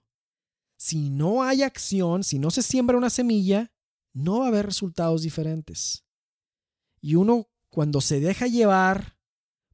si 0.78 1.10
no 1.10 1.44
hay 1.44 1.64
acción, 1.64 2.24
si 2.24 2.40
no 2.40 2.52
se 2.52 2.62
siembra 2.62 2.98
una 2.98 3.10
semilla, 3.10 3.74
no 4.14 4.40
va 4.40 4.46
a 4.46 4.48
haber 4.50 4.66
resultados 4.66 5.24
diferentes. 5.24 6.06
Y 7.02 7.16
uno 7.16 7.50
cuando 7.70 8.02
se 8.02 8.20
deja 8.20 8.48
llevar 8.48 9.18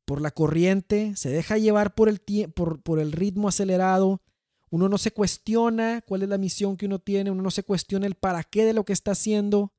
por 0.06 0.22
la 0.22 0.32
corriente, 0.32 1.16
se 1.16 1.30
deja 1.30 1.58
llevar 1.58 1.96
por 1.96 2.10
el, 2.10 2.20
por, 2.54 2.82
por 2.82 3.00
el 3.00 3.12
ritmo 3.12 3.48
acelerado, 3.48 4.22
uno 4.70 4.90
no 4.90 4.98
se 4.98 5.12
cuestiona 5.12 6.02
cuál 6.02 6.24
es 6.24 6.30
la 6.30 6.38
misión 6.38 6.78
que 6.78 6.86
uno 6.86 7.00
tiene, 7.00 7.32
uno 7.32 7.42
no 7.42 7.52
se 7.52 7.64
cuestiona 7.64 8.08
el 8.08 8.16
para 8.16 8.44
qué 8.44 8.66
de 8.66 8.74
lo 8.74 8.84
que 8.84 8.94
está 8.94 9.12
haciendo, 9.12 9.74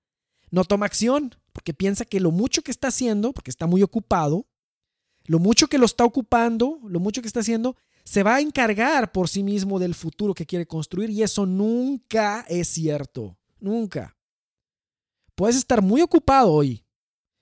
no 0.56 0.64
toma 0.64 0.86
acción, 0.86 1.34
porque 1.52 1.74
piensa 1.74 2.06
que 2.06 2.18
lo 2.18 2.30
mucho 2.30 2.62
que 2.62 2.70
está 2.70 2.88
haciendo, 2.88 3.34
porque 3.34 3.50
está 3.50 3.66
muy 3.66 3.82
ocupado, 3.82 4.46
lo 5.26 5.38
mucho 5.38 5.68
que 5.68 5.76
lo 5.76 5.84
está 5.84 6.06
ocupando, 6.06 6.80
lo 6.82 6.98
mucho 6.98 7.20
que 7.20 7.28
está 7.28 7.40
haciendo, 7.40 7.76
se 8.04 8.22
va 8.22 8.36
a 8.36 8.40
encargar 8.40 9.12
por 9.12 9.28
sí 9.28 9.42
mismo 9.42 9.78
del 9.78 9.94
futuro 9.94 10.32
que 10.32 10.46
quiere 10.46 10.66
construir 10.66 11.10
y 11.10 11.22
eso 11.22 11.44
nunca 11.44 12.46
es 12.48 12.68
cierto, 12.68 13.36
nunca. 13.60 14.16
Puedes 15.34 15.56
estar 15.56 15.82
muy 15.82 16.00
ocupado 16.00 16.50
hoy, 16.50 16.86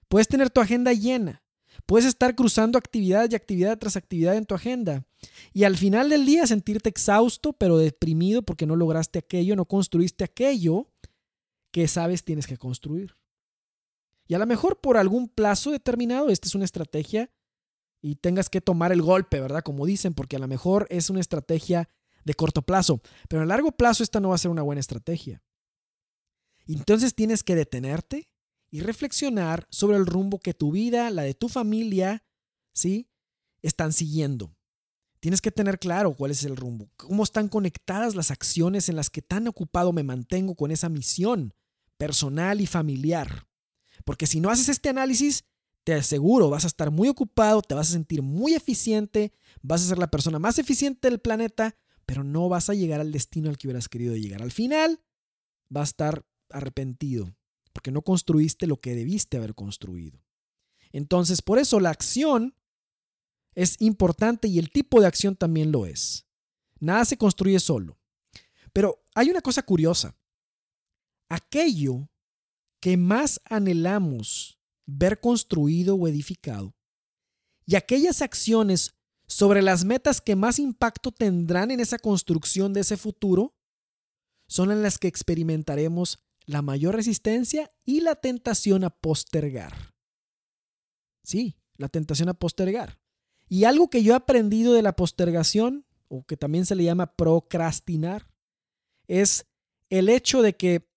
puedes 0.09 0.27
tener 0.27 0.51
tu 0.51 0.61
agenda 0.61 0.93
llena, 0.93 1.45
Puedes 1.87 2.07
estar 2.07 2.35
cruzando 2.35 2.79
actividad 2.79 3.31
y 3.31 3.35
actividad 3.35 3.79
tras 3.79 3.97
actividad 3.97 4.37
en 4.37 4.47
tu 4.47 4.55
agenda. 4.55 5.07
Y 5.53 5.65
al 5.65 5.77
final 5.77 6.09
del 6.09 6.25
día 6.25 6.47
sentirte 6.47 6.89
exhausto, 6.89 7.53
pero 7.53 7.79
deprimido 7.79 8.43
porque 8.43 8.67
no 8.67 8.77
lograste 8.77 9.19
aquello, 9.19 9.57
no 9.57 9.65
construiste 9.67 10.25
aquello 10.25 10.89
que 11.75 11.89
sabes 11.89 12.23
tienes 12.23 12.47
que 12.47 12.57
construir. 12.57 13.17
Y 14.29 14.35
a 14.35 14.39
lo 14.39 14.47
mejor 14.47 14.81
por 14.81 14.97
algún 14.97 15.29
plazo 15.29 15.73
determinado, 15.73 16.29
esta 16.29 16.47
es 16.47 16.55
una 16.55 16.65
estrategia 16.65 17.33
y 18.01 18.15
tengas 18.15 18.49
que 18.49 18.61
tomar 18.61 18.93
el 18.93 19.03
golpe, 19.03 19.41
¿verdad? 19.41 19.65
Como 19.65 19.85
dicen, 19.85 20.15
porque 20.15 20.37
a 20.37 20.39
lo 20.39 20.47
mejor 20.47 20.87
es 20.89 21.11
una 21.11 21.19
estrategia 21.19 21.89
de 22.25 22.35
corto 22.35 22.63
plazo, 22.63 23.03
pero 23.29 23.43
a 23.43 23.47
largo 23.47 23.73
plazo 23.73 24.05
esta 24.05 24.21
no 24.21 24.29
va 24.29 24.37
a 24.37 24.39
ser 24.39 24.53
una 24.53 24.63
buena 24.63 24.79
estrategia. 24.79 25.43
Entonces 26.69 27.17
tienes 27.17 27.43
que 27.43 27.57
detenerte 27.57 28.31
y 28.71 28.81
reflexionar 28.81 29.67
sobre 29.69 29.97
el 29.97 30.07
rumbo 30.07 30.39
que 30.39 30.55
tu 30.55 30.71
vida, 30.71 31.11
la 31.11 31.23
de 31.25 31.35
tu 31.35 31.49
familia, 31.49 32.23
¿sí? 32.73 33.11
Están 33.63 33.93
siguiendo. 33.93 34.57
Tienes 35.19 35.41
que 35.41 35.51
tener 35.51 35.81
claro 35.81 36.15
cuál 36.15 36.31
es 36.31 36.45
el 36.45 36.55
rumbo, 36.55 36.89
cómo 36.97 37.25
están 37.25 37.49
conectadas 37.49 38.15
las 38.15 38.31
acciones 38.31 38.89
en 38.89 38.95
las 38.95 39.11
que 39.11 39.23
tan 39.23 39.49
ocupado 39.49 39.93
me 39.93 40.05
mantengo 40.05 40.55
con 40.55 40.71
esa 40.71 40.89
misión 40.89 41.53
personal 41.97 42.61
y 42.61 42.67
familiar. 42.67 43.47
Porque 44.05 44.27
si 44.27 44.41
no 44.41 44.51
haces 44.51 44.69
este 44.69 44.89
análisis, 44.89 45.45
te 45.85 45.95
aseguro, 45.95 46.51
vas 46.51 46.65
a 46.65 46.69
estar 46.69 46.91
muy 46.91 47.09
ocupado, 47.09 47.63
te 47.63 47.75
vas 47.75 47.91
a 47.91 47.93
sentir 47.93 48.23
muy 48.23 48.55
eficiente, 48.55 49.33
vas 49.63 49.83
a 49.83 49.89
ser 49.89 49.99
la 49.99 50.11
persona 50.11 50.39
más 50.39 50.59
eficiente 50.59 51.09
del 51.09 51.21
planeta, 51.21 51.77
pero 52.07 52.25
no 52.25 52.49
vas 52.49 52.71
a 52.71 52.75
llegar 52.75 53.01
al 53.01 53.13
destino 53.13 53.51
al 53.51 53.59
que 53.59 53.69
hubieras 53.69 53.89
querido 53.89 54.17
llegar. 54.17 54.43
Al 54.43 54.53
final, 54.53 55.01
vas 55.69 55.89
a 55.89 55.91
estar 55.91 56.27
arrepentido, 56.51 57.35
porque 57.73 57.91
no 57.91 58.03
construiste 58.03 58.67
lo 58.67 58.81
que 58.81 58.95
debiste 58.95 59.37
haber 59.37 59.55
construido. 59.55 60.23
Entonces, 60.93 61.43
por 61.43 61.59
eso 61.59 61.81
la 61.81 61.91
acción 61.91 62.55
es 63.55 63.77
importante 63.81 64.49
y 64.49 64.59
el 64.59 64.71
tipo 64.71 65.01
de 65.01 65.07
acción 65.07 65.37
también 65.37 65.71
lo 65.73 65.87
es. 65.87 66.27
Nada 66.81 67.05
se 67.05 67.17
construye 67.17 67.61
solo. 67.61 67.99
Pero 68.73 69.05
hay 69.15 69.31
una 69.31 69.41
cosa 69.41 69.63
curiosa. 69.63 70.17
Aquello 71.35 72.09
que 72.81 72.97
más 72.97 73.41
anhelamos 73.45 74.61
ver 74.87 75.19
construido 75.19 75.97
o 75.97 76.07
edificado 76.07 76.77
y 77.67 77.75
aquellas 77.75 78.23
acciones 78.23 78.95
sobre 79.27 79.61
las 79.61 79.85
metas 79.85 80.21
que 80.21 80.37
más 80.37 80.61
impacto 80.61 81.11
tendrán 81.11 81.73
en 81.73 81.81
esa 81.81 81.99
construcción 81.99 82.73
de 82.73 82.83
ese 82.83 82.97
futuro 82.97 83.57
son 84.47 84.71
en 84.71 84.83
las 84.83 84.99
que 84.99 85.09
experimentaremos 85.09 86.21
la 86.47 86.63
mayor 86.63 86.95
resistencia 86.95 87.69
y 87.85 88.01
la 88.01 88.15
tentación 88.15 88.85
a 88.85 88.91
postergar. 88.91 89.93
Sí, 91.25 91.57
la 91.77 91.89
tentación 91.89 92.29
a 92.29 92.35
postergar. 92.35 93.01
Y 93.49 93.65
algo 93.65 93.91
que 93.91 94.05
yo 94.05 94.13
he 94.13 94.17
aprendido 94.17 94.73
de 94.73 94.83
la 94.83 94.95
postergación, 94.95 95.85
o 96.07 96.25
que 96.25 96.37
también 96.37 96.65
se 96.65 96.77
le 96.77 96.85
llama 96.85 97.17
procrastinar, 97.17 98.31
es 99.09 99.47
el 99.91 100.09
hecho 100.09 100.41
de 100.41 100.55
que 100.55 100.94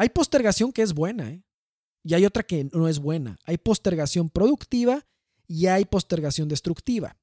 hay 0.00 0.08
postergación 0.08 0.72
que 0.72 0.80
es 0.80 0.94
buena 0.94 1.30
¿eh? 1.30 1.44
y 2.02 2.14
hay 2.14 2.24
otra 2.24 2.42
que 2.42 2.64
no 2.72 2.88
es 2.88 2.98
buena. 2.98 3.38
Hay 3.44 3.58
postergación 3.58 4.30
productiva 4.30 5.06
y 5.46 5.66
hay 5.66 5.84
postergación 5.84 6.48
destructiva. 6.48 7.18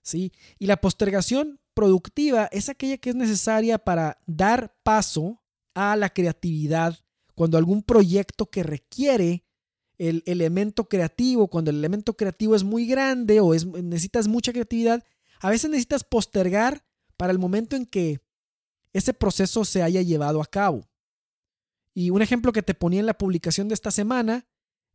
¿sí? 0.00 0.30
Y 0.60 0.66
la 0.66 0.76
postergación 0.76 1.58
productiva 1.74 2.48
es 2.52 2.68
aquella 2.68 2.98
que 2.98 3.10
es 3.10 3.16
necesaria 3.16 3.78
para 3.78 4.20
dar 4.28 4.76
paso 4.84 5.42
a 5.74 5.96
la 5.96 6.10
creatividad 6.10 7.00
cuando 7.34 7.58
algún 7.58 7.82
proyecto 7.82 8.48
que 8.48 8.62
requiere 8.62 9.44
el 9.98 10.22
elemento 10.26 10.88
creativo, 10.88 11.48
cuando 11.48 11.72
el 11.72 11.78
elemento 11.78 12.16
creativo 12.16 12.54
es 12.54 12.62
muy 12.62 12.86
grande 12.86 13.40
o 13.40 13.54
es, 13.54 13.66
necesitas 13.66 14.28
mucha 14.28 14.52
creatividad, 14.52 15.02
a 15.40 15.50
veces 15.50 15.68
necesitas 15.68 16.04
postergar 16.04 16.84
para 17.16 17.32
el 17.32 17.40
momento 17.40 17.74
en 17.74 17.86
que 17.86 18.20
ese 18.92 19.12
proceso 19.12 19.64
se 19.64 19.82
haya 19.82 20.00
llevado 20.00 20.40
a 20.40 20.46
cabo. 20.46 20.86
Y 21.94 22.10
un 22.10 22.22
ejemplo 22.22 22.52
que 22.52 22.62
te 22.62 22.74
ponía 22.74 23.00
en 23.00 23.06
la 23.06 23.18
publicación 23.18 23.68
de 23.68 23.74
esta 23.74 23.90
semana, 23.90 24.46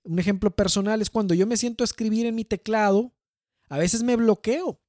un 0.03 0.19
ejemplo 0.19 0.55
personal, 0.55 1.01
es 1.01 1.09
cuando 1.09 1.33
yo 1.33 1.45
me 1.45 1.57
siento 1.57 1.83
a 1.83 1.85
escribir 1.85 2.25
en 2.25 2.35
mi 2.35 2.45
teclado, 2.45 3.13
a 3.69 3.77
veces 3.77 4.03
me 4.03 4.15
bloqueo. 4.15 4.81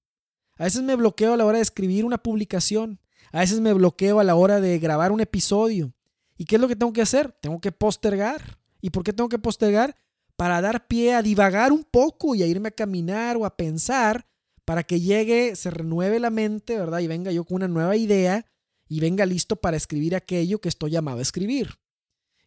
A 0.56 0.64
veces 0.64 0.82
me 0.82 0.96
bloqueo 0.96 1.34
a 1.34 1.36
la 1.36 1.44
hora 1.44 1.58
de 1.58 1.62
escribir 1.62 2.04
una 2.04 2.18
publicación. 2.18 3.00
A 3.32 3.40
veces 3.40 3.60
me 3.60 3.72
bloqueo 3.72 4.20
a 4.20 4.24
la 4.24 4.34
hora 4.34 4.60
de 4.60 4.78
grabar 4.78 5.12
un 5.12 5.20
episodio. 5.20 5.92
¿Y 6.36 6.44
qué 6.44 6.56
es 6.56 6.60
lo 6.60 6.68
que 6.68 6.76
tengo 6.76 6.92
que 6.92 7.02
hacer? 7.02 7.32
Tengo 7.40 7.60
que 7.60 7.72
postergar. 7.72 8.58
¿Y 8.80 8.90
por 8.90 9.02
qué 9.04 9.12
tengo 9.12 9.28
que 9.28 9.38
postergar? 9.38 9.96
Para 10.36 10.60
dar 10.60 10.86
pie 10.86 11.14
a 11.14 11.22
divagar 11.22 11.72
un 11.72 11.84
poco 11.84 12.34
y 12.34 12.42
a 12.42 12.46
irme 12.46 12.68
a 12.68 12.72
caminar 12.72 13.36
o 13.36 13.44
a 13.44 13.56
pensar 13.56 14.26
para 14.64 14.82
que 14.84 15.00
llegue, 15.00 15.56
se 15.56 15.70
renueve 15.70 16.20
la 16.20 16.30
mente, 16.30 16.76
¿verdad? 16.76 17.00
Y 17.00 17.06
venga 17.06 17.32
yo 17.32 17.44
con 17.44 17.56
una 17.56 17.68
nueva 17.68 17.96
idea 17.96 18.46
y 18.86 19.00
venga 19.00 19.26
listo 19.26 19.56
para 19.56 19.76
escribir 19.76 20.14
aquello 20.14 20.60
que 20.60 20.68
estoy 20.68 20.90
llamado 20.90 21.18
a 21.18 21.22
escribir. 21.22 21.78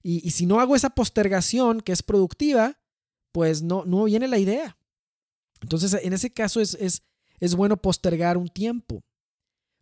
Y, 0.03 0.31
si 0.31 0.45
no 0.45 0.59
hago 0.59 0.75
esa 0.75 0.89
postergación 0.89 1.81
que 1.81 1.91
es 1.91 2.01
productiva, 2.01 2.79
pues 3.31 3.61
no, 3.61 3.85
no 3.85 4.05
viene 4.05 4.27
la 4.27 4.39
idea. 4.39 4.77
Entonces, 5.61 5.93
en 6.01 6.13
ese 6.13 6.31
caso 6.31 6.59
es, 6.59 6.73
es, 6.75 7.03
es 7.39 7.55
bueno 7.55 7.77
postergar 7.77 8.37
un 8.37 8.47
tiempo. 8.47 9.03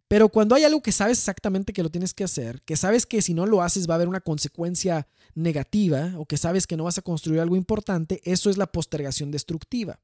Pero 0.10 0.30
cuando 0.30 0.56
hay 0.56 0.64
algo 0.64 0.82
que 0.82 0.92
sabes 0.92 1.20
exactamente 1.20 1.72
que 1.72 1.84
lo 1.84 1.92
tienes 1.92 2.16
que 2.16 2.24
hacer, 2.24 2.64
que 2.64 2.76
sabes 2.76 3.06
que 3.06 3.22
si 3.22 3.36
no 3.36 3.46
lo 3.46 3.62
haces 3.62 3.88
va 3.88 3.94
a 3.94 3.96
haber 3.96 4.08
una 4.08 4.22
consecuencia 4.22 5.08
negativa 5.36 6.14
o 6.18 6.26
que 6.26 6.36
sabes 6.36 6.66
que 6.66 6.76
no 6.76 6.86
vas 6.86 6.98
a 6.98 7.04
construir 7.04 7.40
algo 7.40 7.56
importante, 7.56 8.20
eso 8.24 8.50
es 8.50 8.58
la 8.58 8.72
postergación 8.72 9.30
destructiva. 9.30 10.02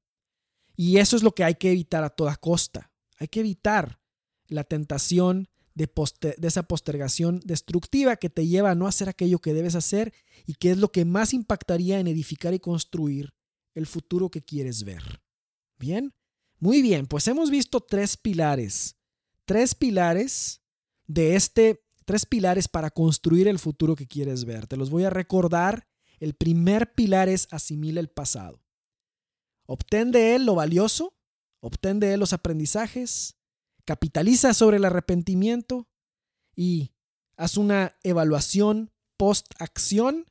Y 0.78 0.98
eso 0.98 1.16
es 1.16 1.24
lo 1.24 1.34
que 1.34 1.44
hay 1.44 1.56
que 1.56 1.72
evitar 1.72 2.04
a 2.04 2.12
toda 2.12 2.36
costa. 2.36 2.92
Hay 3.18 3.28
que 3.30 3.40
evitar 3.40 4.00
la 4.48 4.64
tentación 4.64 5.50
de, 5.76 5.92
esa 6.42 6.64
postergación 6.64 7.42
destructiva 7.44 8.16
que 8.16 8.30
te 8.30 8.48
lleva 8.48 8.72
a 8.72 8.76
no 8.76 8.88
hacer 8.88 9.10
aquello 9.10 9.40
que 9.40 9.54
debes 9.54 9.76
hacer 9.76 10.14
y 10.46 10.56
que 10.56 10.72
es 10.72 10.78
lo 10.78 10.92
que 10.92 11.06
más 11.06 11.34
impactaría 11.34 12.00
en 12.00 12.08
edificar 12.08 12.54
y 12.54 12.60
construir 12.60 13.34
el 13.74 13.86
futuro 13.86 14.32
que 14.32 14.42
quieres 14.42 14.84
ver. 14.86 15.22
Bien, 15.78 16.14
muy 16.60 16.82
bien, 16.82 17.06
pues 17.06 17.28
hemos 17.28 17.52
visto 17.52 17.82
tres 17.82 18.16
pilares, 18.16 18.96
tres 19.44 19.76
pilares 19.76 20.62
de 21.08 21.36
este, 21.36 21.84
tres 22.06 22.26
pilares 22.26 22.70
para 22.70 22.90
construir 22.90 23.50
el 23.50 23.60
futuro 23.60 23.96
que 23.96 24.08
quieres 24.08 24.46
ver. 24.46 24.68
Te 24.68 24.78
los 24.78 24.90
voy 24.90 25.04
a 25.04 25.10
recordar. 25.10 25.88
El 26.20 26.34
primer 26.34 26.94
pilar 26.94 27.28
es 27.28 27.50
asimila 27.52 28.00
el 28.00 28.08
pasado. 28.08 28.64
Obtén 29.66 30.12
de 30.12 30.36
él 30.36 30.46
lo 30.46 30.56
valioso, 30.56 31.18
obtén 31.60 32.00
de 32.00 32.14
él 32.14 32.22
los 32.22 32.32
aprendizajes, 32.32 33.36
capitaliza 33.86 34.54
sobre 34.54 34.78
el 34.78 34.86
arrepentimiento 34.86 35.88
y 36.56 36.92
haz 37.38 37.58
una 37.58 37.96
evaluación 38.04 38.92
post-acción 39.18 40.26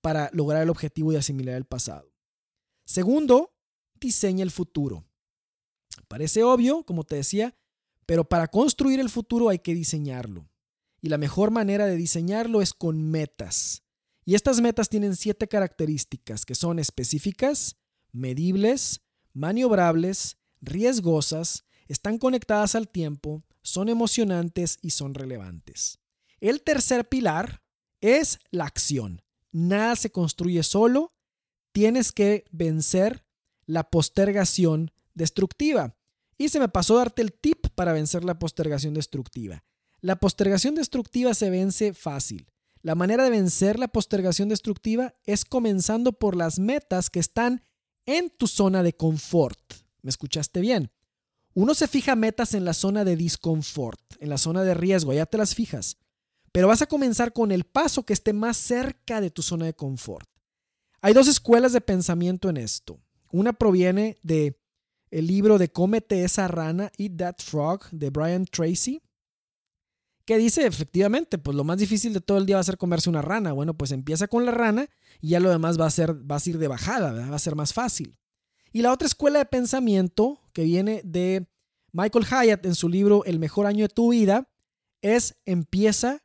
para 0.00 0.30
lograr 0.32 0.62
el 0.62 0.70
objetivo 0.70 1.12
de 1.12 1.18
asimilar 1.18 1.56
el 1.56 1.64
pasado. 1.64 2.12
Segundo, 2.84 3.54
diseña 4.00 4.42
el 4.42 4.50
futuro. 4.50 5.04
Parece 6.08 6.42
obvio, 6.42 6.84
como 6.84 7.04
te 7.04 7.16
decía, 7.16 7.56
pero 8.06 8.24
para 8.24 8.48
construir 8.48 9.00
el 9.00 9.10
futuro 9.10 9.48
hay 9.48 9.60
que 9.60 9.74
diseñarlo. 9.74 10.48
Y 11.00 11.08
la 11.08 11.18
mejor 11.18 11.50
manera 11.50 11.86
de 11.86 11.96
diseñarlo 11.96 12.62
es 12.62 12.74
con 12.74 13.10
metas. 13.10 13.82
Y 14.24 14.34
estas 14.34 14.60
metas 14.60 14.88
tienen 14.88 15.16
siete 15.16 15.48
características 15.48 16.44
que 16.44 16.54
son 16.54 16.78
específicas, 16.78 17.76
medibles, 18.12 19.00
maniobrables, 19.32 20.38
riesgosas, 20.60 21.64
están 21.92 22.18
conectadas 22.18 22.74
al 22.74 22.88
tiempo, 22.88 23.42
son 23.62 23.88
emocionantes 23.88 24.78
y 24.80 24.90
son 24.90 25.14
relevantes. 25.14 25.98
El 26.40 26.62
tercer 26.62 27.08
pilar 27.08 27.62
es 28.00 28.38
la 28.50 28.64
acción. 28.64 29.22
Nada 29.52 29.96
se 29.96 30.10
construye 30.10 30.62
solo, 30.62 31.12
tienes 31.72 32.12
que 32.12 32.44
vencer 32.52 33.24
la 33.66 33.90
postergación 33.90 34.92
destructiva. 35.14 35.96
Y 36.38 36.48
se 36.48 36.60
me 36.60 36.68
pasó 36.68 36.96
darte 36.96 37.22
el 37.22 37.32
tip 37.32 37.66
para 37.74 37.92
vencer 37.92 38.24
la 38.24 38.38
postergación 38.38 38.94
destructiva. 38.94 39.64
La 40.00 40.16
postergación 40.16 40.76
destructiva 40.76 41.34
se 41.34 41.50
vence 41.50 41.92
fácil. 41.92 42.46
La 42.82 42.94
manera 42.94 43.24
de 43.24 43.30
vencer 43.30 43.78
la 43.78 43.88
postergación 43.88 44.48
destructiva 44.48 45.14
es 45.24 45.44
comenzando 45.44 46.12
por 46.12 46.36
las 46.36 46.58
metas 46.58 47.10
que 47.10 47.20
están 47.20 47.62
en 48.06 48.30
tu 48.30 48.46
zona 48.46 48.82
de 48.82 48.94
confort. 48.94 49.60
¿Me 50.02 50.08
escuchaste 50.08 50.60
bien? 50.60 50.90
Uno 51.54 51.74
se 51.74 51.88
fija 51.88 52.14
metas 52.14 52.54
en 52.54 52.64
la 52.64 52.74
zona 52.74 53.04
de 53.04 53.16
disconfort, 53.16 54.00
en 54.20 54.28
la 54.28 54.38
zona 54.38 54.62
de 54.62 54.74
riesgo, 54.74 55.12
ya 55.12 55.26
te 55.26 55.38
las 55.38 55.54
fijas. 55.54 55.96
Pero 56.52 56.68
vas 56.68 56.82
a 56.82 56.86
comenzar 56.86 57.32
con 57.32 57.52
el 57.52 57.64
paso 57.64 58.04
que 58.04 58.12
esté 58.12 58.32
más 58.32 58.56
cerca 58.56 59.20
de 59.20 59.30
tu 59.30 59.42
zona 59.42 59.66
de 59.66 59.74
confort. 59.74 60.28
Hay 61.00 61.14
dos 61.14 61.28
escuelas 61.28 61.72
de 61.72 61.80
pensamiento 61.80 62.48
en 62.48 62.56
esto. 62.56 63.00
Una 63.32 63.52
proviene 63.52 64.18
de 64.22 64.60
el 65.10 65.26
libro 65.26 65.58
de 65.58 65.70
Cómete 65.70 66.24
esa 66.24 66.46
rana, 66.46 66.92
Eat 66.98 67.16
That 67.16 67.36
Frog, 67.38 67.90
de 67.90 68.10
Brian 68.10 68.44
Tracy, 68.44 69.02
que 70.24 70.38
dice 70.38 70.66
efectivamente, 70.66 71.38
pues 71.38 71.56
lo 71.56 71.64
más 71.64 71.78
difícil 71.78 72.12
de 72.12 72.20
todo 72.20 72.38
el 72.38 72.46
día 72.46 72.56
va 72.56 72.60
a 72.60 72.64
ser 72.64 72.78
comerse 72.78 73.10
una 73.10 73.22
rana. 73.22 73.52
Bueno, 73.52 73.74
pues 73.74 73.90
empieza 73.90 74.28
con 74.28 74.46
la 74.46 74.52
rana 74.52 74.88
y 75.20 75.30
ya 75.30 75.40
lo 75.40 75.50
demás 75.50 75.80
va 75.80 75.86
a 75.86 75.90
ser, 75.90 76.30
va 76.30 76.36
a 76.36 76.40
ir 76.44 76.58
de 76.58 76.68
bajada, 76.68 77.28
va 77.28 77.34
a 77.34 77.40
ser 77.40 77.56
más 77.56 77.72
fácil. 77.72 78.19
Y 78.72 78.82
la 78.82 78.92
otra 78.92 79.06
escuela 79.06 79.38
de 79.38 79.46
pensamiento 79.46 80.40
que 80.52 80.62
viene 80.62 81.02
de 81.04 81.48
Michael 81.92 82.24
Hyatt 82.24 82.66
en 82.66 82.74
su 82.74 82.88
libro 82.88 83.24
El 83.24 83.38
mejor 83.38 83.66
año 83.66 83.86
de 83.86 83.94
tu 83.94 84.10
vida 84.10 84.48
es 85.02 85.36
empieza 85.44 86.22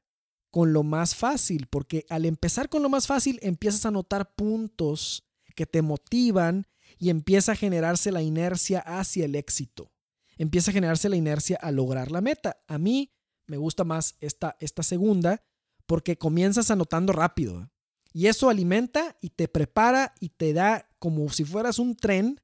con 0.51 0.71
lo 0.71 0.83
más 0.83 1.15
fácil, 1.15 1.67
porque 1.67 2.05
al 2.09 2.25
empezar 2.25 2.69
con 2.69 2.83
lo 2.83 2.89
más 2.89 3.07
fácil 3.07 3.39
empiezas 3.41 3.85
a 3.85 3.91
notar 3.91 4.35
puntos 4.35 5.27
que 5.55 5.65
te 5.65 5.81
motivan 5.81 6.67
y 6.97 7.09
empieza 7.09 7.53
a 7.53 7.55
generarse 7.55 8.11
la 8.11 8.21
inercia 8.21 8.79
hacia 8.79 9.25
el 9.25 9.35
éxito. 9.35 9.91
Empieza 10.37 10.71
a 10.71 10.73
generarse 10.73 11.09
la 11.09 11.15
inercia 11.15 11.57
a 11.61 11.71
lograr 11.71 12.11
la 12.11 12.21
meta. 12.21 12.57
A 12.67 12.77
mí 12.77 13.11
me 13.47 13.57
gusta 13.57 13.83
más 13.83 14.15
esta, 14.21 14.55
esta 14.59 14.83
segunda 14.83 15.43
porque 15.85 16.17
comienzas 16.17 16.71
anotando 16.71 17.11
rápido. 17.11 17.69
Y 18.15 18.27
eso 18.27 18.49
alimenta 18.49 19.17
y 19.19 19.31
te 19.31 19.49
prepara 19.49 20.15
y 20.21 20.29
te 20.29 20.53
da 20.53 20.87
como 20.99 21.29
si 21.29 21.43
fueras 21.43 21.79
un 21.79 21.97
tren, 21.97 22.39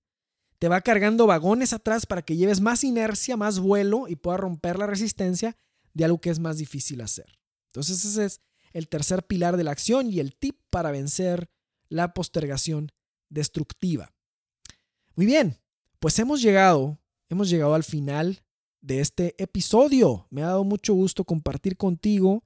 te 0.59 0.67
va 0.67 0.82
cargando 0.82 1.28
vagones 1.28 1.72
atrás 1.72 2.05
para 2.05 2.24
que 2.24 2.36
lleves 2.36 2.59
más 2.59 2.84
inercia, 2.84 3.38
más 3.38 3.57
vuelo 3.57 4.09
y 4.09 4.17
puedas 4.17 4.41
romper 4.41 4.78
la 4.78 4.86
resistencia 4.86 5.55
de 5.93 6.03
algo 6.03 6.19
que 6.19 6.30
es 6.30 6.39
más 6.39 6.57
difícil 6.57 6.99
hacer. 6.99 7.39
Entonces 7.67 8.03
ese 8.03 8.26
es 8.26 8.41
el 8.74 8.89
tercer 8.89 9.26
pilar 9.26 9.55
de 9.55 9.63
la 9.63 9.72
acción 9.72 10.11
y 10.11 10.19
el 10.19 10.36
tip 10.36 10.59
para 10.69 10.91
vencer 10.91 11.49
la 11.88 12.13
postergación 12.13 12.91
destructiva. 13.30 14.11
Muy 15.15 15.26
bien, 15.26 15.57
pues 15.99 16.19
hemos 16.19 16.41
llegado, 16.41 16.99
hemos 17.30 17.49
llegado 17.49 17.76
al 17.76 17.86
final 17.86 18.43
de 18.82 18.99
este 18.99 19.41
episodio. 19.41 20.28
Me 20.32 20.43
ha 20.43 20.47
dado 20.47 20.65
mucho 20.65 20.93
gusto 20.95 21.24
compartir 21.24 21.78
contigo 21.78 22.43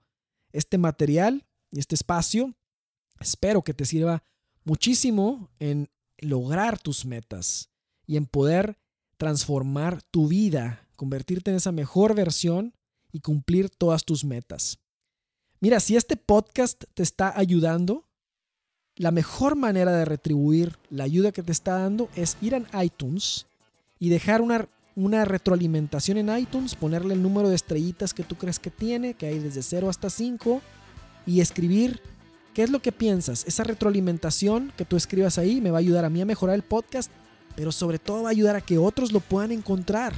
este 0.52 0.78
material 0.78 1.48
y 1.72 1.80
este 1.80 1.96
espacio. 1.96 2.56
Espero 3.20 3.64
que 3.64 3.74
te 3.74 3.86
sirva 3.86 4.24
muchísimo 4.64 5.50
en 5.60 5.90
lograr 6.18 6.80
tus 6.80 7.06
metas 7.06 7.70
y 8.06 8.18
en 8.18 8.26
poder 8.26 8.78
transformar 9.18 10.02
tu 10.02 10.28
vida, 10.28 10.88
convertirte 10.96 11.52
en 11.52 11.58
esa 11.58 11.72
mejor 11.72 12.16
versión 12.16 12.74
y 13.12 13.22
cumplir 13.22 13.70
todas 13.70 14.04
tus 14.04 14.26
metas. 14.26 14.80
Mira, 15.60 15.80
si 15.80 15.96
este 15.96 16.18
podcast 16.18 16.84
te 16.94 17.04
está 17.04 17.38
ayudando, 17.38 18.06
la 18.98 19.12
mejor 19.12 19.56
manera 19.56 19.92
de 19.92 20.06
retribuir 20.06 20.78
la 20.90 21.06
ayuda 21.06 21.32
que 21.32 21.44
te 21.44 21.52
está 21.52 21.80
dando 21.80 22.10
es 22.16 22.38
ir 22.42 22.56
a 22.56 22.84
iTunes 22.84 23.46
y 24.00 24.10
dejar 24.10 24.42
una, 24.42 24.70
una 24.96 25.26
retroalimentación 25.26 26.18
en 26.18 26.38
iTunes, 26.38 26.76
ponerle 26.76 27.14
el 27.14 27.22
número 27.22 27.50
de 27.50 27.56
estrellitas 27.56 28.14
que 28.14 28.24
tú 28.24 28.36
crees 28.36 28.60
que 28.60 28.72
tiene, 28.72 29.14
que 29.14 29.28
hay 29.28 29.40
desde 29.40 29.64
0 29.64 29.90
hasta 29.90 30.10
5, 30.10 30.62
y 31.26 31.42
escribir 31.42 32.02
qué 32.56 32.64
es 32.64 32.72
lo 32.72 32.82
que 32.82 32.92
piensas. 32.92 33.46
Esa 33.46 33.64
retroalimentación 33.64 34.74
que 34.76 34.86
tú 34.86 34.96
escribas 34.96 35.38
ahí 35.38 35.62
me 35.62 35.70
va 35.70 35.78
a 35.78 35.82
ayudar 35.82 36.06
a 36.06 36.10
mí 36.10 36.22
a 36.22 36.26
mejorar 36.26 36.56
el 36.56 36.64
podcast, 36.64 37.12
pero 37.56 37.72
sobre 37.72 38.00
todo 38.00 38.24
va 38.24 38.30
a 38.30 38.32
ayudar 38.32 38.56
a 38.56 38.62
que 38.62 38.80
otros 38.80 39.12
lo 39.12 39.20
puedan 39.20 39.52
encontrar, 39.52 40.14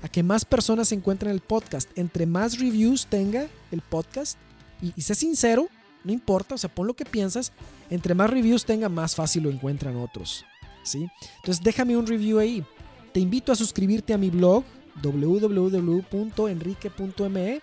a 0.00 0.08
que 0.08 0.22
más 0.22 0.46
personas 0.46 0.92
encuentren 0.92 1.32
el 1.32 1.40
podcast. 1.40 1.90
Entre 1.98 2.24
más 2.24 2.58
reviews 2.58 3.04
tenga 3.06 3.48
el 3.72 3.82
podcast, 3.82 4.38
y, 4.80 4.94
y 4.96 5.02
sincero, 5.02 5.68
no 6.04 6.12
importa, 6.12 6.54
o 6.54 6.58
sea, 6.58 6.72
pon 6.72 6.86
lo 6.86 6.94
que 6.94 7.04
piensas. 7.04 7.52
Entre 7.90 8.14
más 8.14 8.30
reviews 8.30 8.64
tenga, 8.64 8.88
más 8.88 9.16
fácil 9.16 9.42
lo 9.42 9.50
encuentran 9.50 9.96
otros. 9.96 10.44
¿sí? 10.84 11.08
Entonces 11.36 11.64
déjame 11.64 11.96
un 11.96 12.06
review 12.06 12.38
ahí. 12.38 12.64
Te 13.12 13.18
invito 13.18 13.50
a 13.50 13.56
suscribirte 13.56 14.14
a 14.14 14.18
mi 14.18 14.30
blog 14.30 14.62
www.enrique.me 15.02 17.62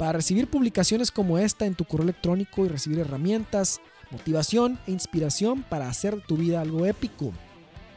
para 0.00 0.12
recibir 0.12 0.48
publicaciones 0.48 1.10
como 1.10 1.36
esta 1.36 1.66
en 1.66 1.74
tu 1.74 1.84
correo 1.84 2.04
electrónico 2.04 2.64
y 2.64 2.68
recibir 2.68 3.00
herramientas, 3.00 3.82
motivación 4.10 4.78
e 4.86 4.92
inspiración 4.92 5.62
para 5.62 5.90
hacer 5.90 6.22
tu 6.22 6.38
vida 6.38 6.62
algo 6.62 6.86
épico. 6.86 7.34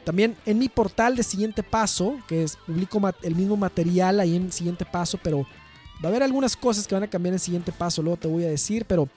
También 0.04 0.36
en 0.44 0.58
mi 0.58 0.68
portal 0.68 1.16
de 1.16 1.22
Siguiente 1.22 1.62
Paso, 1.62 2.18
que 2.28 2.42
es 2.42 2.58
publico 2.66 3.00
el 3.22 3.34
mismo 3.34 3.56
material 3.56 4.20
ahí 4.20 4.36
en 4.36 4.52
Siguiente 4.52 4.84
Paso, 4.84 5.18
pero 5.22 5.46
va 6.04 6.04
a 6.04 6.08
haber 6.08 6.22
algunas 6.22 6.58
cosas 6.58 6.86
que 6.86 6.94
van 6.94 7.04
a 7.04 7.08
cambiar 7.08 7.32
en 7.32 7.38
Siguiente 7.38 7.72
Paso, 7.72 8.02
luego 8.02 8.18
te 8.18 8.28
voy 8.28 8.44
a 8.44 8.48
decir, 8.48 8.84
pero 8.84 9.08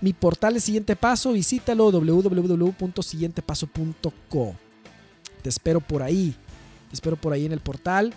mi 0.00 0.12
portal 0.12 0.54
de 0.54 0.60
Siguiente 0.60 0.96
Paso, 0.96 1.30
visítalo 1.30 1.92
www.siguientepaso.co. 1.92 4.56
Te 5.42 5.48
espero 5.48 5.80
por 5.80 6.02
ahí. 6.02 6.34
Te 6.88 6.94
espero 6.94 7.14
por 7.14 7.32
ahí 7.32 7.46
en 7.46 7.52
el 7.52 7.60
portal. 7.60 8.12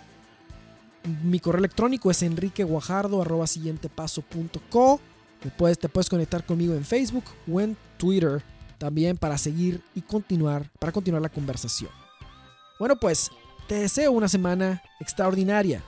Mi 1.04 1.38
correo 1.38 1.58
electrónico 1.58 2.10
es 2.10 2.22
enriqueguajardo.co. 2.22 5.00
Puedes, 5.58 5.78
te 5.78 5.90
puedes 5.90 6.08
conectar 6.08 6.46
conmigo 6.46 6.72
en 6.74 6.84
Facebook 6.84 7.24
o 7.52 7.60
en 7.60 7.76
Twitter 7.98 8.42
también 8.78 9.18
para 9.18 9.36
seguir 9.36 9.82
y 9.94 10.00
continuar, 10.00 10.70
para 10.78 10.92
continuar 10.92 11.20
la 11.22 11.28
conversación. 11.28 11.90
Bueno, 12.78 12.96
pues 12.96 13.30
te 13.68 13.74
deseo 13.76 14.12
una 14.12 14.28
semana 14.28 14.82
extraordinaria. 15.00 15.82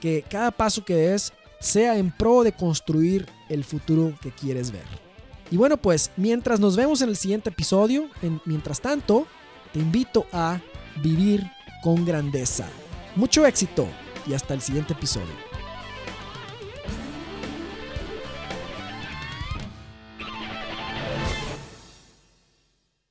Que 0.00 0.24
cada 0.28 0.50
paso 0.50 0.84
que 0.84 0.94
des 0.94 1.32
sea 1.60 1.96
en 1.98 2.10
pro 2.10 2.42
de 2.42 2.52
construir 2.52 3.28
el 3.48 3.62
futuro 3.64 4.14
que 4.22 4.30
quieres 4.30 4.70
ver. 4.70 4.86
Y 5.50 5.56
bueno, 5.56 5.76
pues 5.76 6.10
mientras 6.16 6.60
nos 6.60 6.76
vemos 6.76 7.02
en 7.02 7.10
el 7.10 7.16
siguiente 7.16 7.50
episodio, 7.50 8.08
mientras 8.44 8.80
tanto, 8.80 9.26
te 9.72 9.80
invito 9.80 10.26
a 10.32 10.60
vivir 11.02 11.44
con 11.82 12.06
grandeza. 12.06 12.68
Mucho 13.16 13.44
éxito 13.44 13.88
y 14.30 14.34
hasta 14.34 14.54
el 14.54 14.60
siguiente 14.60 14.92
episodio. 14.92 15.49